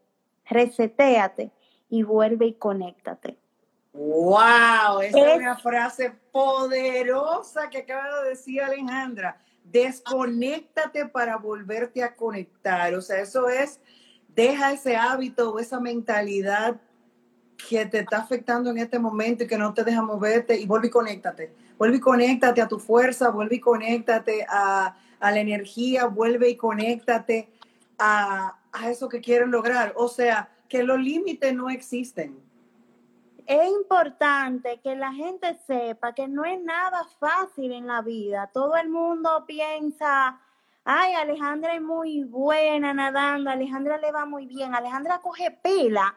resetéate 0.46 1.52
y 1.90 2.04
vuelve 2.04 2.48
y 2.48 2.54
conéctate. 2.54 3.38
¡Wow! 3.94 5.02
Esa 5.02 5.34
es, 5.34 5.38
una 5.38 5.58
frase 5.58 6.14
poderosa 6.32 7.70
que 7.70 7.80
acaba 7.80 8.22
de 8.22 8.30
decir 8.30 8.62
Alejandra. 8.62 9.42
Desconéctate 9.64 11.08
para 11.08 11.38
volverte 11.38 12.04
a 12.04 12.16
conectar. 12.16 12.94
O 12.94 13.02
sea, 13.02 13.22
eso 13.22 13.48
es, 13.48 13.80
deja 14.28 14.74
ese 14.74 14.98
hábito 14.98 15.54
o 15.54 15.60
esa 15.60 15.80
mentalidad 15.80 16.80
que 17.58 17.86
te 17.86 18.00
está 18.00 18.18
afectando 18.18 18.70
en 18.70 18.78
este 18.78 19.00
momento 19.00 19.44
y 19.44 19.48
que 19.48 19.58
no 19.58 19.74
te 19.74 19.84
deja 19.84 20.02
moverte 20.02 20.60
y 20.60 20.66
vuelve 20.66 20.88
y 20.88 20.92
conéctate. 20.92 21.54
Vuelve 21.78 21.98
y 21.98 22.00
conéctate 22.00 22.62
a 22.62 22.68
tu 22.68 22.80
fuerza, 22.80 23.30
vuelve 23.30 23.56
y 23.56 23.60
conéctate 23.60 24.46
a, 24.50 24.96
a 25.20 25.32
la 25.32 25.40
energía, 25.40 26.06
vuelve 26.06 26.50
y 26.50 26.56
conéctate 26.56 27.50
a, 27.98 28.58
a 28.72 28.90
eso 28.90 29.10
que 29.10 29.22
quieren 29.22 29.52
lograr. 29.52 29.94
O 29.96 30.08
sea, 30.08 30.50
que 30.68 30.84
los 30.84 31.00
límites 31.00 31.54
no 31.54 31.70
existen. 31.70 32.40
Es 33.46 33.70
importante 33.70 34.80
que 34.84 34.96
la 34.96 35.14
gente 35.14 35.56
sepa 35.68 36.14
que 36.14 36.28
no 36.28 36.46
es 36.46 36.60
nada 36.64 37.06
fácil 37.20 37.72
en 37.72 37.86
la 37.86 38.02
vida. 38.02 38.50
Todo 38.52 38.76
el 38.76 38.90
mundo 38.90 39.46
piensa, 39.46 40.40
ay, 40.84 41.14
Alejandra 41.14 41.76
es 41.76 41.82
muy 41.82 42.24
buena 42.24 42.94
nadando, 42.94 43.52
Alejandra 43.52 44.00
le 44.00 44.12
va 44.12 44.26
muy 44.26 44.48
bien, 44.48 44.74
Alejandra 44.74 45.20
coge 45.22 45.52
pela. 45.52 46.16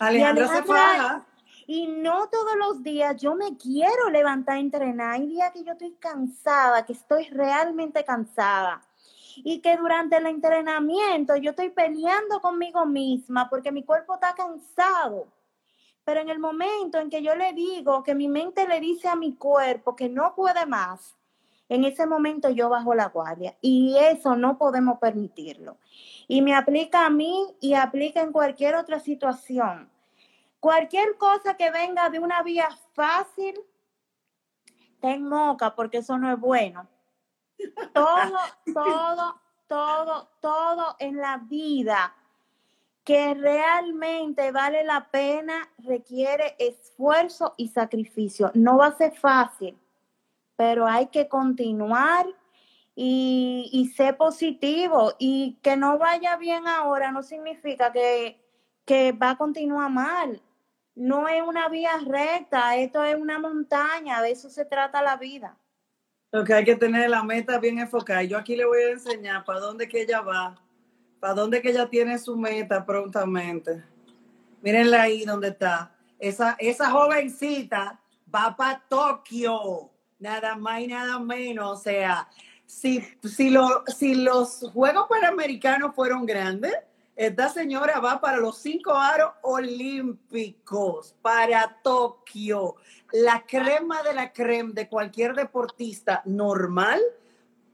Alejandra, 0.00 0.48
se 0.48 0.62
faja. 0.64 1.26
Y 1.66 1.86
no 1.86 2.28
todos 2.28 2.56
los 2.56 2.82
días 2.82 3.16
yo 3.20 3.36
me 3.36 3.56
quiero 3.56 4.10
levantar 4.10 4.56
a 4.56 4.60
entrenar. 4.60 5.14
Hay 5.14 5.28
días 5.28 5.52
que 5.52 5.62
yo 5.62 5.72
estoy 5.72 5.92
cansada, 6.00 6.84
que 6.84 6.94
estoy 6.94 7.28
realmente 7.28 8.02
cansada 8.02 8.82
y 9.36 9.60
que 9.60 9.76
durante 9.76 10.16
el 10.16 10.26
entrenamiento 10.26 11.36
yo 11.36 11.50
estoy 11.50 11.70
peleando 11.70 12.40
conmigo 12.40 12.86
misma 12.86 13.48
porque 13.48 13.70
mi 13.70 13.84
cuerpo 13.84 14.14
está 14.14 14.34
cansado. 14.34 15.28
Pero 16.04 16.20
en 16.20 16.30
el 16.30 16.38
momento 16.38 16.98
en 16.98 17.10
que 17.10 17.22
yo 17.22 17.36
le 17.36 17.52
digo, 17.52 18.02
que 18.02 18.14
mi 18.14 18.26
mente 18.26 18.66
le 18.66 18.80
dice 18.80 19.06
a 19.06 19.14
mi 19.14 19.36
cuerpo 19.36 19.94
que 19.94 20.08
no 20.08 20.34
puede 20.34 20.66
más, 20.66 21.14
en 21.68 21.84
ese 21.84 22.04
momento 22.06 22.50
yo 22.50 22.68
bajo 22.68 22.94
la 22.94 23.08
guardia 23.08 23.56
y 23.60 23.96
eso 23.96 24.34
no 24.34 24.58
podemos 24.58 24.98
permitirlo. 24.98 25.76
Y 26.30 26.42
me 26.42 26.54
aplica 26.54 27.06
a 27.06 27.10
mí 27.10 27.56
y 27.60 27.74
aplica 27.74 28.20
en 28.20 28.30
cualquier 28.30 28.76
otra 28.76 29.00
situación. 29.00 29.90
Cualquier 30.60 31.16
cosa 31.16 31.56
que 31.56 31.72
venga 31.72 32.08
de 32.08 32.20
una 32.20 32.44
vía 32.44 32.68
fácil, 32.92 33.60
ten 35.00 35.28
moca 35.28 35.74
porque 35.74 35.98
eso 35.98 36.16
no 36.18 36.32
es 36.32 36.38
bueno. 36.38 36.86
Todo, 37.92 38.38
todo, 38.72 39.40
todo, 39.66 40.30
todo 40.40 40.96
en 41.00 41.16
la 41.16 41.38
vida 41.38 42.14
que 43.02 43.34
realmente 43.34 44.52
vale 44.52 44.84
la 44.84 45.10
pena 45.10 45.68
requiere 45.78 46.54
esfuerzo 46.60 47.54
y 47.56 47.70
sacrificio. 47.70 48.52
No 48.54 48.76
va 48.76 48.86
a 48.86 48.96
ser 48.96 49.18
fácil, 49.18 49.76
pero 50.54 50.86
hay 50.86 51.08
que 51.08 51.26
continuar 51.26 52.24
y, 52.94 53.68
y 53.72 53.88
ser 53.88 54.16
positivo. 54.16 55.14
Y 55.18 55.58
que 55.62 55.76
no 55.76 55.98
vaya 55.98 56.36
bien 56.36 56.66
ahora 56.66 57.12
no 57.12 57.22
significa 57.22 57.92
que, 57.92 58.40
que 58.84 59.12
va 59.12 59.30
a 59.30 59.36
continuar 59.36 59.90
mal. 59.90 60.42
No 60.94 61.28
es 61.28 61.42
una 61.42 61.68
vía 61.68 61.92
recta, 62.06 62.76
esto 62.76 63.04
es 63.04 63.16
una 63.16 63.38
montaña, 63.38 64.20
de 64.20 64.32
eso 64.32 64.50
se 64.50 64.64
trata 64.64 65.00
la 65.02 65.16
vida. 65.16 65.56
Lo 66.32 66.44
que 66.44 66.54
hay 66.54 66.64
que 66.64 66.76
tener 66.76 67.10
la 67.10 67.22
meta 67.22 67.58
bien 67.58 67.78
enfocada. 67.78 68.22
Yo 68.22 68.38
aquí 68.38 68.54
le 68.54 68.64
voy 68.64 68.82
a 68.82 68.90
enseñar 68.90 69.44
para 69.44 69.60
dónde 69.60 69.88
que 69.88 70.02
ella 70.02 70.20
va, 70.20 70.54
para 71.18 71.34
dónde 71.34 71.60
que 71.60 71.70
ella 71.70 71.88
tiene 71.88 72.18
su 72.18 72.36
meta 72.36 72.84
prontamente. 72.84 73.82
Mírenla 74.62 75.02
ahí 75.02 75.24
donde 75.24 75.48
está. 75.48 75.96
Esa, 76.18 76.54
esa 76.58 76.90
jovencita 76.90 77.98
va 78.32 78.54
para 78.54 78.82
Tokio, 78.88 79.90
nada 80.18 80.54
más 80.54 80.80
y 80.80 80.86
nada 80.86 81.18
menos. 81.18 81.78
O 81.78 81.82
sea, 81.82 82.28
si, 82.70 83.04
si, 83.24 83.50
lo, 83.50 83.84
si 83.86 84.14
los 84.14 84.70
Juegos 84.72 85.06
Panamericanos 85.08 85.94
fueron 85.94 86.24
grandes, 86.24 86.74
esta 87.16 87.48
señora 87.48 88.00
va 88.00 88.20
para 88.20 88.38
los 88.38 88.58
cinco 88.58 88.94
aros 88.94 89.32
olímpicos, 89.42 91.14
para 91.20 91.78
Tokio 91.82 92.76
la 93.12 93.44
crema 93.46 94.02
de 94.02 94.14
la 94.14 94.32
crema 94.32 94.72
de 94.72 94.88
cualquier 94.88 95.34
deportista 95.34 96.22
normal 96.24 97.00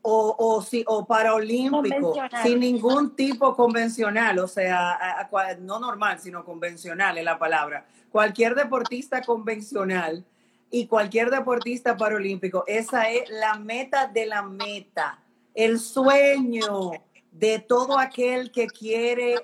o, 0.01 0.35
o, 0.39 0.63
si, 0.63 0.83
o 0.87 1.05
paraolímpico, 1.05 2.15
sin 2.43 2.61
ningún 2.61 3.15
tipo 3.15 3.55
convencional, 3.55 4.39
o 4.39 4.49
sea, 4.49 5.29
no 5.61 5.79
normal, 5.79 6.21
sino 6.21 6.45
convencional 6.45 7.19
es 7.19 7.25
la 7.25 7.39
palabra. 7.39 7.87
Cualquier 8.11 8.55
deportista 8.55 9.21
convencional 9.23 10.25
y 10.71 10.87
cualquier 10.87 11.31
deportista 11.31 11.97
paraolímpico, 11.97 12.65
esa 12.67 13.11
es 13.11 13.29
la 13.31 13.55
meta 13.55 14.07
de 14.07 14.27
la 14.27 14.43
meta, 14.43 15.23
el 15.55 15.79
sueño 15.79 16.93
de 17.31 17.59
todo 17.59 17.99
aquel 17.99 18.51
que 18.51 18.67
quiere 18.67 19.37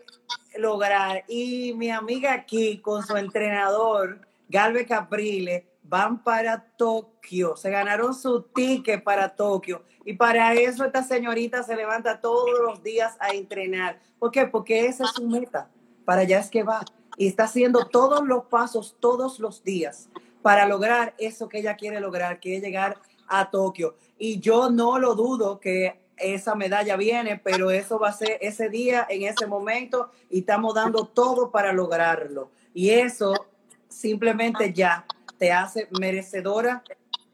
lograr. 0.56 1.24
Y 1.28 1.74
mi 1.74 1.90
amiga 1.90 2.32
aquí 2.32 2.78
con 2.78 3.06
su 3.06 3.16
entrenador, 3.16 4.20
Galve 4.48 4.86
Caprile, 4.86 5.66
van 5.82 6.22
para 6.22 6.64
Tokio, 6.76 7.56
se 7.56 7.70
ganaron 7.70 8.14
su 8.14 8.42
ticket 8.42 9.04
para 9.04 9.34
Tokio 9.34 9.82
y 10.04 10.14
para 10.14 10.54
eso 10.54 10.84
esta 10.84 11.02
señorita 11.02 11.62
se 11.62 11.76
levanta 11.76 12.20
todos 12.20 12.48
los 12.64 12.82
días 12.82 13.14
a 13.20 13.30
entrenar. 13.30 14.00
¿Por 14.18 14.30
qué? 14.30 14.46
Porque 14.46 14.86
esa 14.86 15.04
es 15.04 15.10
su 15.10 15.28
meta, 15.28 15.68
para 16.04 16.22
allá 16.22 16.38
es 16.38 16.48
que 16.48 16.62
va 16.62 16.84
y 17.18 17.26
está 17.28 17.44
haciendo 17.44 17.86
todos 17.86 18.26
los 18.26 18.46
pasos 18.46 18.96
todos 19.00 19.38
los 19.38 19.62
días 19.64 20.08
para 20.43 20.66
lograr 20.66 21.14
eso 21.18 21.49
que 21.49 21.59
ella 21.59 21.76
quiere 21.76 22.01
lograr, 22.01 22.40
que 22.40 22.61
llegar 22.61 22.99
a 23.28 23.51
Tokio. 23.51 23.97
Y 24.18 24.40
yo 24.40 24.70
no 24.70 24.99
lo 24.99 25.14
dudo 25.14 25.61
que 25.61 26.01
esa 26.16 26.55
medalla 26.55 26.97
viene, 26.97 27.40
pero 27.43 27.70
eso 27.70 27.99
va 27.99 28.11
a 28.11 28.12
ser 28.12 28.38
ese 28.40 28.68
día, 28.68 29.07
en 29.09 29.22
ese 29.22 29.47
momento, 29.47 30.11
y 30.30 30.40
estamos 30.40 30.74
dando 30.74 31.07
todo 31.07 31.51
para 31.51 31.72
lograrlo. 31.72 32.51
Y 32.74 32.90
eso 32.90 33.47
simplemente 33.88 34.72
ya 34.72 35.07
te 35.38 35.53
hace 35.53 35.88
merecedora 35.99 36.82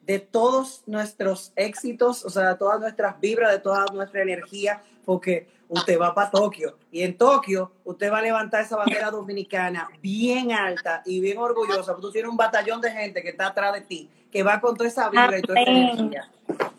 de 0.08 0.18
todos 0.18 0.84
nuestros 0.86 1.52
éxitos, 1.54 2.24
o 2.24 2.30
sea, 2.30 2.48
de 2.48 2.54
todas 2.54 2.80
nuestras 2.80 3.20
vibras, 3.20 3.52
de 3.52 3.58
toda 3.58 3.84
nuestra 3.92 4.22
energía, 4.22 4.82
porque 5.04 5.46
usted 5.68 6.00
va 6.00 6.14
para 6.14 6.30
Tokio 6.30 6.78
y 6.90 7.02
en 7.02 7.18
Tokio 7.18 7.72
usted 7.84 8.10
va 8.10 8.20
a 8.20 8.22
levantar 8.22 8.62
esa 8.62 8.78
bandera 8.78 9.10
dominicana 9.10 9.86
bien 10.00 10.50
alta 10.50 11.02
y 11.04 11.20
bien 11.20 11.36
orgullosa, 11.36 11.92
porque 11.92 12.00
tú 12.00 12.10
tienes 12.10 12.30
un 12.30 12.38
batallón 12.38 12.80
de 12.80 12.90
gente 12.90 13.20
que 13.20 13.28
está 13.28 13.48
atrás 13.48 13.74
de 13.74 13.82
ti, 13.82 14.10
que 14.32 14.42
va 14.42 14.58
con 14.62 14.78
toda 14.78 14.88
esa 14.88 15.10
vibra 15.10 15.38
y 15.38 15.42
toda 15.42 15.60
esa 15.60 15.70
energía. 15.70 16.30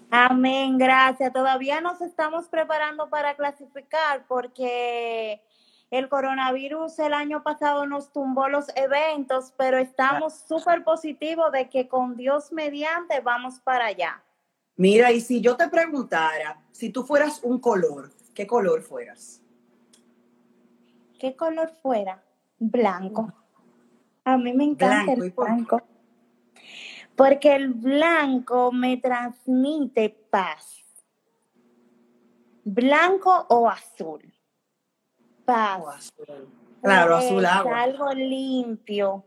Amén, 0.10 0.80
gracias. 0.80 1.32
Todavía 1.32 1.82
nos 1.82 2.02
estamos 2.02 2.48
preparando 2.48 3.12
para 3.12 3.36
clasificar 3.36 4.26
porque 4.28 5.40
el 5.92 6.08
coronavirus 6.08 7.00
el 7.00 7.14
año 7.14 7.42
pasado 7.42 7.86
nos 7.88 8.12
tumbó 8.12 8.48
los 8.48 8.68
eventos, 8.76 9.54
pero 9.58 9.78
estamos 9.78 10.34
súper 10.48 10.84
positivos 10.84 11.52
de 11.52 11.70
que 11.70 11.88
con 11.88 12.16
Dios 12.16 12.52
mediante 12.52 13.20
vamos 13.22 13.60
para 13.60 13.88
allá. 13.88 14.24
Mira, 14.76 15.12
y 15.12 15.20
si 15.20 15.42
yo 15.42 15.58
te 15.58 15.68
preguntara, 15.68 16.62
si 16.72 16.90
tú 16.90 17.04
fueras 17.04 17.42
un 17.44 17.60
color, 17.60 18.12
¿qué 18.34 18.46
color 18.46 18.82
fueras? 18.82 19.42
¿Qué 21.20 21.36
color 21.36 21.70
fuera? 21.82 22.24
Blanco. 22.60 23.34
A 24.24 24.38
mí 24.38 24.54
me 24.54 24.64
encanta 24.64 25.14
el 25.14 25.32
blanco. 25.32 25.82
Porque 27.16 27.56
el 27.56 27.74
blanco 27.74 28.72
me 28.72 28.96
transmite 28.98 30.10
paz. 30.30 30.86
Blanco 32.64 33.48
o 33.50 33.68
azul. 33.68 34.22
Claro, 36.82 37.16
azul 37.16 37.45
agua. 37.45 37.82
Algo 37.82 38.14
limpio. 38.14 39.26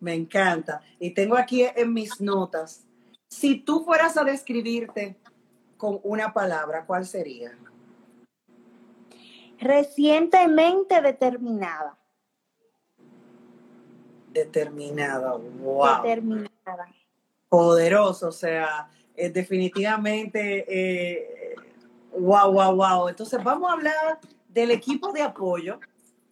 Me 0.00 0.14
encanta. 0.14 0.82
Y 0.98 1.10
tengo 1.10 1.36
aquí 1.36 1.64
en 1.76 1.92
mis 1.92 2.20
notas, 2.20 2.86
si 3.28 3.60
tú 3.60 3.84
fueras 3.84 4.16
a 4.16 4.24
describirte 4.24 5.16
con 5.76 6.00
una 6.02 6.32
palabra, 6.32 6.84
¿cuál 6.84 7.06
sería? 7.06 7.56
Recientemente 9.58 11.00
determinada. 11.00 11.96
Determinada, 14.32 15.36
wow. 15.36 16.02
Determinada. 16.02 16.88
Poderoso, 17.48 18.28
o 18.28 18.32
sea, 18.32 18.90
eh, 19.14 19.30
definitivamente, 19.30 20.64
eh, 20.68 21.41
wow, 22.18 22.52
wow, 22.52 22.74
wow. 22.74 23.08
Entonces 23.08 23.42
vamos 23.42 23.70
a 23.70 23.74
hablar 23.74 24.20
del 24.48 24.70
equipo 24.70 25.12
de 25.12 25.22
apoyo, 25.22 25.80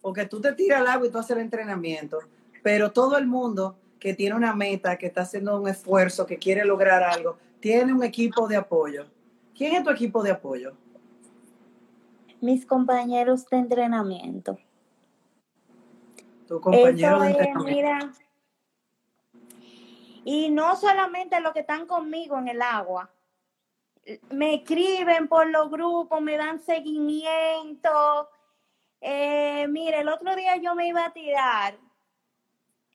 porque 0.01 0.25
tú 0.25 0.39
te 0.41 0.53
tiras 0.53 0.81
al 0.81 0.87
agua 0.87 1.07
y 1.07 1.11
tú 1.11 1.17
haces 1.17 1.31
el 1.31 1.41
entrenamiento, 1.43 2.19
pero 2.63 2.91
todo 2.91 3.17
el 3.17 3.27
mundo 3.27 3.75
que 3.99 4.13
tiene 4.13 4.35
una 4.35 4.55
meta, 4.55 4.97
que 4.97 5.07
está 5.07 5.21
haciendo 5.21 5.59
un 5.59 5.67
esfuerzo, 5.67 6.25
que 6.25 6.37
quiere 6.37 6.65
lograr 6.65 7.03
algo, 7.03 7.37
tiene 7.59 7.93
un 7.93 8.03
equipo 8.03 8.47
de 8.47 8.55
apoyo. 8.55 9.05
¿Quién 9.55 9.75
es 9.75 9.83
tu 9.83 9.91
equipo 9.91 10.23
de 10.23 10.31
apoyo? 10.31 10.73
Mis 12.41 12.65
compañeros 12.65 13.47
de 13.49 13.57
entrenamiento. 13.57 14.57
Tu 16.47 16.59
compañero 16.59 17.19
de 17.19 17.29
entrenamiento. 17.29 17.63
mira, 17.63 18.11
y 20.25 20.49
no 20.49 20.75
solamente 20.75 21.39
los 21.39 21.53
que 21.53 21.61
están 21.61 21.85
conmigo 21.85 22.37
en 22.37 22.47
el 22.47 22.61
agua, 22.61 23.09
me 24.29 24.55
escriben 24.55 25.27
por 25.27 25.47
los 25.49 25.69
grupos, 25.69 26.21
me 26.21 26.37
dan 26.37 26.59
seguimiento. 26.59 28.29
Eh, 28.99 29.67
mire, 29.69 30.01
el 30.01 30.09
otro 30.09 30.35
día 30.35 30.57
yo 30.57 30.75
me 30.75 30.87
iba 30.87 31.05
a 31.05 31.13
tirar. 31.13 31.77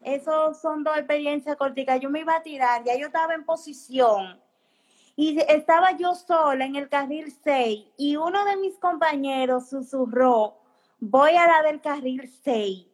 Esos 0.00 0.60
son 0.60 0.84
dos 0.84 0.96
experiencias 0.96 1.56
corticas. 1.56 2.00
Yo 2.00 2.10
me 2.10 2.20
iba 2.20 2.36
a 2.36 2.42
tirar, 2.42 2.84
ya 2.84 2.96
yo 2.96 3.06
estaba 3.06 3.34
en 3.34 3.44
posición. 3.44 4.40
Y 5.16 5.40
estaba 5.48 5.96
yo 5.96 6.14
sola 6.14 6.66
en 6.66 6.76
el 6.76 6.90
carril 6.90 7.32
6 7.42 7.86
y 7.96 8.16
uno 8.16 8.44
de 8.44 8.58
mis 8.58 8.76
compañeros 8.78 9.70
susurró, 9.70 10.58
voy 11.00 11.30
a 11.30 11.46
la 11.46 11.62
del 11.62 11.80
carril 11.80 12.30
6. 12.44 12.86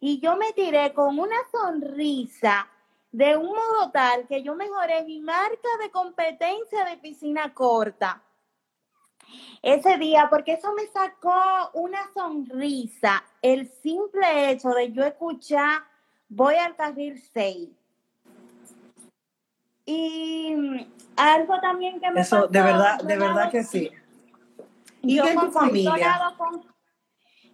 Y 0.00 0.20
yo 0.20 0.36
me 0.36 0.52
tiré 0.52 0.92
con 0.92 1.18
una 1.18 1.36
sonrisa 1.50 2.68
de 3.16 3.34
un 3.34 3.46
modo 3.46 3.90
tal 3.94 4.26
que 4.26 4.42
yo 4.42 4.54
mejoré 4.54 5.02
mi 5.04 5.20
marca 5.20 5.68
de 5.80 5.90
competencia 5.90 6.84
de 6.84 6.98
piscina 6.98 7.54
corta 7.54 8.22
ese 9.62 9.96
día, 9.96 10.26
porque 10.28 10.52
eso 10.52 10.74
me 10.74 10.86
sacó 10.88 11.70
una 11.72 11.98
sonrisa, 12.12 13.24
el 13.40 13.72
simple 13.82 14.50
hecho 14.50 14.68
de 14.68 14.92
yo 14.92 15.02
escuchar, 15.02 15.82
voy 16.28 16.56
al 16.56 16.76
carril 16.76 17.18
6. 17.32 17.70
Y 19.86 20.54
algo 21.16 21.58
también 21.60 21.98
que 21.98 22.10
me 22.10 22.20
Eso, 22.20 22.48
de 22.48 22.60
verdad, 22.60 22.98
de 22.98 23.16
verdad 23.16 23.50
que 23.50 23.64
sí. 23.64 23.90
¿Y 25.00 25.16
yo 25.16 25.24
tu 25.40 25.50
familia? 25.52 25.96
Yo 25.96 25.96
nado, 25.96 26.36
con, 26.36 26.66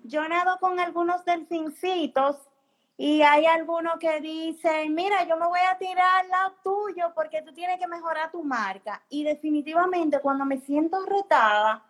yo 0.02 0.28
nado 0.28 0.58
con 0.58 0.80
algunos 0.80 1.24
delfincitos 1.24 2.48
y 2.97 3.22
hay 3.22 3.47
algunos 3.47 3.99
que 3.99 4.20
dicen, 4.20 4.95
mira, 4.95 5.26
yo 5.26 5.36
me 5.36 5.47
voy 5.47 5.61
a 5.70 5.78
tirar 5.78 6.26
lado 6.26 6.55
tuyo 6.62 7.12
porque 7.14 7.43
tú 7.43 7.53
tienes 7.53 7.78
que 7.78 7.86
mejorar 7.86 8.30
tu 8.30 8.45
marca. 8.45 9.03
Y 9.09 9.24
definitivamente 9.24 10.20
cuando 10.20 10.45
me 10.45 10.59
siento 10.59 11.05
retada, 11.07 11.84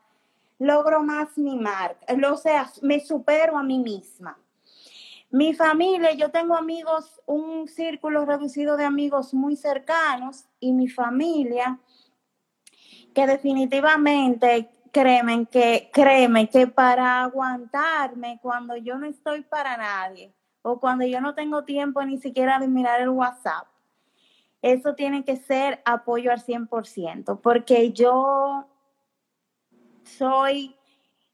logro 0.59 1.03
más 1.03 1.37
mi 1.37 1.57
marca. 1.57 2.07
O 2.31 2.37
sea, 2.37 2.71
me 2.83 3.01
supero 3.01 3.59
a 3.59 3.63
mí 3.63 3.79
misma. 3.79 4.39
Mi 5.31 5.55
familia, 5.55 6.13
yo 6.13 6.31
tengo 6.31 6.55
amigos, 6.55 7.21
un 7.27 7.67
círculo 7.67 8.25
reducido 8.25 8.77
de 8.77 8.85
amigos 8.85 9.33
muy 9.33 9.57
cercanos 9.57 10.45
y 10.61 10.73
mi 10.73 10.89
familia, 10.89 11.79
que 13.15 13.27
definitivamente 13.27 14.71
créeme 14.93 15.47
que, 15.47 15.91
créeme 15.93 16.49
que 16.49 16.67
para 16.67 17.23
aguantarme 17.23 18.39
cuando 18.43 18.77
yo 18.77 18.99
no 18.99 19.07
estoy 19.07 19.41
para 19.43 19.77
nadie, 19.79 20.35
o 20.63 20.79
cuando 20.81 21.05
yo 21.05 21.21
no 21.21 21.35
tengo 21.35 21.65
tiempo 21.65 22.03
ni 22.05 22.19
siquiera 22.19 22.59
de 22.59 22.69
mirar 22.69 23.01
el 23.01 23.11
WhatsApp. 23.11 23.67
Eso 24.63 24.95
tiene 24.95 25.25
que 25.25 25.37
ser 25.37 25.83
apoyo 25.85 26.31
al 26.31 26.41
100%, 26.41 27.41
porque 27.41 27.93
yo 27.93 28.69
soy 30.05 30.77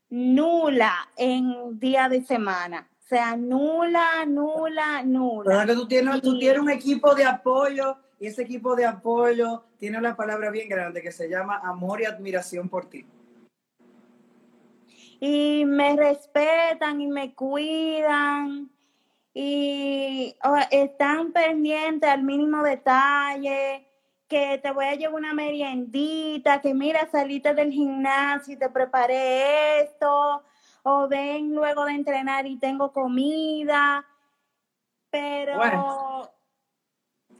nula 0.08 1.10
en 1.16 1.78
día 1.78 2.08
de 2.08 2.22
semana. 2.24 2.88
O 2.98 3.06
sea, 3.08 3.36
nula, 3.36 4.24
nula, 4.26 5.02
nula. 5.02 5.66
que 5.66 5.74
tú 5.74 5.86
tienes, 5.86 6.22
tú 6.22 6.38
tienes 6.38 6.60
un 6.60 6.70
equipo 6.70 7.14
de 7.14 7.24
apoyo 7.24 7.96
y 8.18 8.26
ese 8.26 8.42
equipo 8.42 8.74
de 8.74 8.86
apoyo 8.86 9.64
tiene 9.78 9.98
una 9.98 10.16
palabra 10.16 10.50
bien 10.50 10.68
grande 10.68 11.02
que 11.02 11.12
se 11.12 11.28
llama 11.28 11.60
amor 11.62 12.00
y 12.00 12.06
admiración 12.06 12.68
por 12.68 12.86
ti. 12.86 13.06
Y 15.20 15.64
me 15.66 15.96
respetan 15.96 17.00
y 17.00 17.08
me 17.08 17.34
cuidan 17.34 18.70
y 19.40 20.34
están 20.72 21.30
pendientes 21.30 22.10
al 22.10 22.24
mínimo 22.24 22.60
detalle, 22.64 23.86
que 24.26 24.58
te 24.58 24.72
voy 24.72 24.86
a 24.86 24.96
llevar 24.96 25.14
una 25.14 25.32
meriendita, 25.32 26.60
que 26.60 26.74
mira, 26.74 27.08
saliste 27.12 27.54
del 27.54 27.70
gimnasio 27.70 28.54
y 28.54 28.56
te 28.56 28.68
preparé 28.68 29.82
esto, 29.82 30.42
o 30.82 31.06
ven 31.06 31.54
luego 31.54 31.84
de 31.84 31.92
entrenar 31.92 32.48
y 32.48 32.56
tengo 32.56 32.92
comida, 32.92 34.04
pero, 35.08 36.32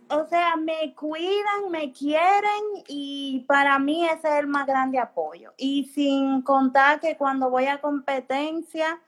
o 0.08 0.26
sea, 0.28 0.54
me 0.54 0.94
cuidan, 0.94 1.68
me 1.68 1.90
quieren 1.90 2.84
y 2.86 3.44
para 3.48 3.76
mí 3.80 4.06
ese 4.06 4.28
es 4.28 4.34
el 4.38 4.46
más 4.46 4.68
grande 4.68 5.00
apoyo. 5.00 5.52
Y 5.56 5.86
sin 5.86 6.42
contar 6.42 7.00
que 7.00 7.16
cuando 7.16 7.50
voy 7.50 7.66
a 7.66 7.80
competencia, 7.80 9.00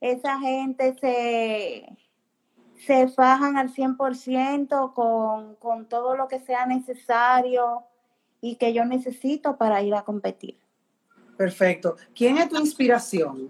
esa 0.00 0.38
gente 0.38 0.96
se 1.00 2.09
se 2.86 3.08
fajan 3.08 3.56
al 3.56 3.72
100% 3.72 4.94
con, 4.94 5.54
con 5.56 5.86
todo 5.86 6.16
lo 6.16 6.28
que 6.28 6.40
sea 6.40 6.66
necesario 6.66 7.84
y 8.40 8.56
que 8.56 8.72
yo 8.72 8.84
necesito 8.84 9.56
para 9.56 9.82
ir 9.82 9.94
a 9.94 10.02
competir. 10.02 10.58
Perfecto. 11.36 11.96
¿Quién 12.14 12.38
es 12.38 12.48
tu 12.48 12.58
inspiración? 12.58 13.48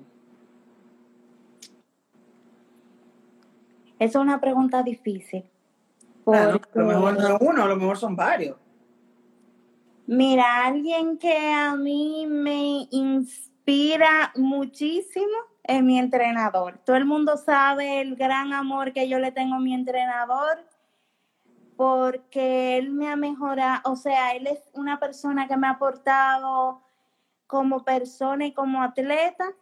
Esa 3.99 4.19
es 4.19 4.23
una 4.25 4.41
pregunta 4.41 4.83
difícil. 4.83 5.45
a 6.27 6.59
lo 6.75 6.87
mejor 6.87 7.19
no 7.19 7.29
es 7.29 7.37
uno, 7.41 7.63
a 7.63 7.67
lo 7.67 7.77
mejor 7.77 7.99
son 7.99 8.17
varios. 8.17 8.57
Mira, 10.07 10.65
alguien 10.65 11.19
que 11.19 11.53
a 11.53 11.77
mí 11.77 12.27
me 12.27 12.89
inspira 12.91 14.33
muchísimo 14.35 15.50
es 15.71 15.85
mi 15.85 15.99
entrenador. 15.99 16.79
Todo 16.85 16.97
el 16.97 17.05
mundo 17.05 17.37
sabe 17.37 18.01
el 18.01 18.17
gran 18.17 18.53
amor 18.53 18.93
que 18.93 19.09
yo 19.09 19.21
le 19.21 19.31
tengo 19.31 19.55
a 19.55 19.61
mi 19.61 19.73
entrenador 19.73 20.67
porque 21.77 22.77
él 22.77 22.91
me 22.91 23.09
ha 23.09 23.17
mejorado, 23.17 23.81
o 23.85 23.97
sea, 23.97 24.33
él 24.33 24.49
es 24.49 24.59
una 24.75 24.99
persona 24.99 25.47
que 25.47 25.57
me 25.57 25.69
ha 25.69 25.71
aportado 25.71 26.83
como 27.47 27.85
persona 27.85 28.47
y 28.47 28.53
como 28.53 28.83
atleta. 28.83 29.53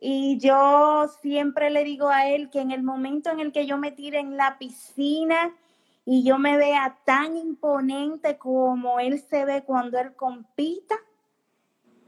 Y 0.00 0.38
yo 0.38 1.06
siempre 1.22 1.70
le 1.70 1.84
digo 1.84 2.08
a 2.08 2.26
él 2.26 2.50
que 2.50 2.60
en 2.60 2.72
el 2.72 2.82
momento 2.82 3.30
en 3.30 3.38
el 3.38 3.52
que 3.52 3.64
yo 3.64 3.78
me 3.78 3.92
tire 3.92 4.18
en 4.18 4.36
la 4.36 4.58
piscina 4.58 5.54
y 6.04 6.24
yo 6.24 6.36
me 6.36 6.56
vea 6.58 6.98
tan 7.04 7.36
imponente 7.36 8.38
como 8.38 8.98
él 8.98 9.20
se 9.20 9.44
ve 9.44 9.62
cuando 9.62 9.98
él 10.00 10.16
compita, 10.16 10.96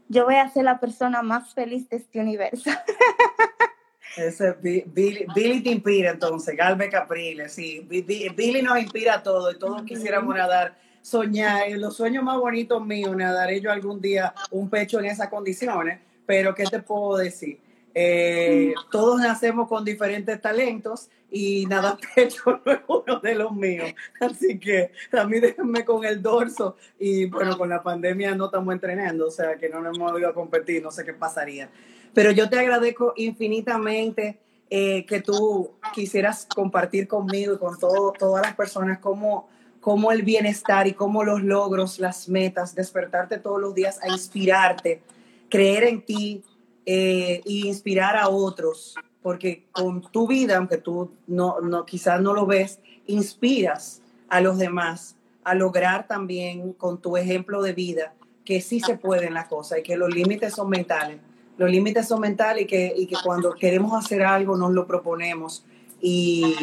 yo 0.09 0.25
voy 0.25 0.35
a 0.35 0.49
ser 0.49 0.63
la 0.63 0.79
persona 0.79 1.21
más 1.21 1.53
feliz 1.53 1.89
de 1.89 1.97
este 1.97 2.19
universo. 2.19 2.69
Ese 4.17 4.53
Billy, 4.53 5.27
Billy, 5.35 5.61
te 5.61 5.69
inspira 5.69 6.11
entonces, 6.11 6.55
Galve 6.57 6.89
Capriles, 6.89 7.53
sí. 7.53 7.81
Billy 7.87 8.61
nos 8.63 8.79
inspira 8.79 9.15
a 9.15 9.23
todos 9.23 9.53
y 9.53 9.59
todos 9.59 9.83
quisiéramos 9.83 10.35
nadar, 10.35 10.75
soñar, 11.03 11.69
los 11.73 11.95
sueños 11.95 12.23
más 12.23 12.37
bonitos 12.39 12.83
míos, 12.83 13.15
nadaré 13.15 13.61
yo 13.61 13.71
algún 13.71 14.01
día 14.01 14.33
un 14.49 14.69
pecho 14.69 14.99
en 14.99 15.05
esas 15.05 15.29
condiciones, 15.29 15.99
pero 16.25 16.55
¿qué 16.55 16.63
te 16.63 16.79
puedo 16.79 17.17
decir? 17.17 17.59
Eh, 17.93 18.73
todos 18.91 19.19
nacemos 19.19 19.67
con 19.67 19.85
diferentes 19.85 20.39
talentos 20.41 21.09
y 21.29 21.65
nada 21.65 21.97
pecho 22.15 22.61
no 22.65 22.71
es 22.71 22.79
uno 22.87 23.19
de 23.19 23.35
los 23.35 23.51
míos. 23.51 23.93
Así 24.19 24.59
que 24.59 24.91
también 25.11 25.43
déjenme 25.43 25.83
con 25.85 26.05
el 26.05 26.21
dorso 26.21 26.77
y 26.99 27.25
bueno, 27.25 27.57
con 27.57 27.69
la 27.69 27.83
pandemia 27.83 28.35
no 28.35 28.45
estamos 28.45 28.73
entrenando, 28.73 29.27
o 29.27 29.31
sea 29.31 29.57
que 29.57 29.69
no 29.69 29.81
nos 29.81 29.97
hemos 29.97 30.19
ido 30.19 30.29
a 30.29 30.33
competir, 30.33 30.81
no 30.81 30.91
sé 30.91 31.03
qué 31.03 31.13
pasaría. 31.13 31.69
Pero 32.13 32.31
yo 32.31 32.49
te 32.49 32.59
agradezco 32.59 33.13
infinitamente 33.15 34.39
eh, 34.69 35.05
que 35.05 35.21
tú 35.21 35.71
quisieras 35.93 36.45
compartir 36.45 37.07
conmigo 37.07 37.53
y 37.53 37.57
con 37.57 37.77
todo, 37.79 38.11
todas 38.17 38.45
las 38.45 38.55
personas 38.55 38.99
cómo, 38.99 39.47
cómo 39.79 40.11
el 40.11 40.23
bienestar 40.23 40.87
y 40.87 40.93
cómo 40.93 41.23
los 41.23 41.43
logros, 41.43 41.99
las 41.99 42.27
metas, 42.27 42.75
despertarte 42.75 43.37
todos 43.37 43.61
los 43.61 43.75
días 43.75 43.99
a 44.01 44.09
inspirarte, 44.09 45.01
creer 45.49 45.83
en 45.83 46.01
ti 46.01 46.43
eh, 46.85 47.41
e 47.45 47.51
inspirar 47.67 48.17
a 48.17 48.29
otros 48.29 48.95
porque 49.27 49.65
con 49.73 50.09
tu 50.09 50.25
vida, 50.25 50.55
aunque 50.55 50.77
tú 50.77 51.11
no, 51.27 51.59
no, 51.59 51.85
quizás 51.85 52.21
no 52.21 52.33
lo 52.33 52.45
ves, 52.45 52.79
inspiras 53.07 54.01
a 54.29 54.39
los 54.39 54.57
demás 54.57 55.17
a 55.43 55.53
lograr 55.53 56.07
también 56.07 56.71
con 56.71 57.01
tu 57.01 57.17
ejemplo 57.17 57.61
de 57.61 57.73
vida 57.73 58.13
que 58.45 58.61
sí 58.61 58.79
se 58.79 58.95
pueden 58.97 59.33
las 59.33 59.49
cosas 59.49 59.79
y 59.79 59.83
que 59.83 59.97
los 59.97 60.15
límites 60.15 60.53
son 60.55 60.69
mentales. 60.69 61.19
Los 61.57 61.69
límites 61.69 62.07
son 62.07 62.21
mentales 62.21 62.63
y 62.63 62.67
que, 62.67 62.93
y 62.95 63.05
que 63.05 63.17
cuando 63.21 63.53
queremos 63.53 64.01
hacer 64.01 64.23
algo 64.23 64.55
nos 64.55 64.71
lo 64.71 64.87
proponemos 64.87 65.65
y, 65.99 66.55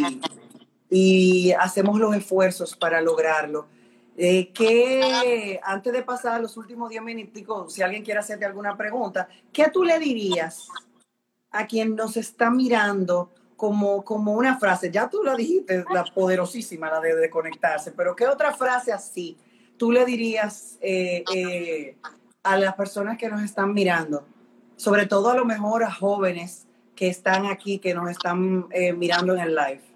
y 0.88 1.52
hacemos 1.52 2.00
los 2.00 2.16
esfuerzos 2.16 2.74
para 2.74 3.02
lograrlo. 3.02 3.66
Eh, 4.16 4.52
que 4.54 5.60
antes 5.62 5.92
de 5.92 6.02
pasar 6.02 6.40
los 6.40 6.56
últimos 6.56 6.88
10 6.88 7.02
minutos, 7.02 7.74
si 7.74 7.82
alguien 7.82 8.02
quiere 8.02 8.20
hacerte 8.20 8.46
alguna 8.46 8.74
pregunta, 8.74 9.28
¿qué 9.52 9.68
tú 9.68 9.84
le 9.84 9.98
dirías 9.98 10.70
a 11.54 11.66
quien 11.66 11.96
nos 11.96 12.16
está 12.16 12.50
mirando 12.50 13.30
como, 13.56 14.04
como 14.04 14.32
una 14.32 14.58
frase? 14.58 14.90
Ya 14.90 15.08
tú 15.08 15.22
la 15.22 15.34
dijiste, 15.34 15.84
la 15.92 16.04
poderosísima, 16.04 16.90
la 16.90 17.00
de, 17.00 17.30
conectarse, 17.30 17.92
pero 17.92 18.14
¿qué 18.14 18.26
otra 18.26 18.52
frase 18.52 18.92
así 18.92 19.38
tú 19.76 19.90
le 19.90 20.04
dirías 20.04 20.78
eh, 20.80 21.24
eh, 21.34 21.96
a 22.42 22.58
las 22.58 22.74
personas 22.74 23.16
que 23.16 23.28
nos 23.28 23.42
están 23.42 23.72
mirando? 23.72 24.26
Sobre 24.76 25.06
todo 25.06 25.30
a 25.30 25.34
lo 25.34 25.44
mejor 25.44 25.84
a 25.84 25.90
jóvenes 25.90 26.66
que 26.94 27.08
están 27.08 27.46
aquí, 27.46 27.78
que 27.78 27.94
nos 27.94 28.10
están 28.10 28.68
mirando 28.96 29.34
en 29.34 29.40
el 29.40 29.54
live 29.54 29.94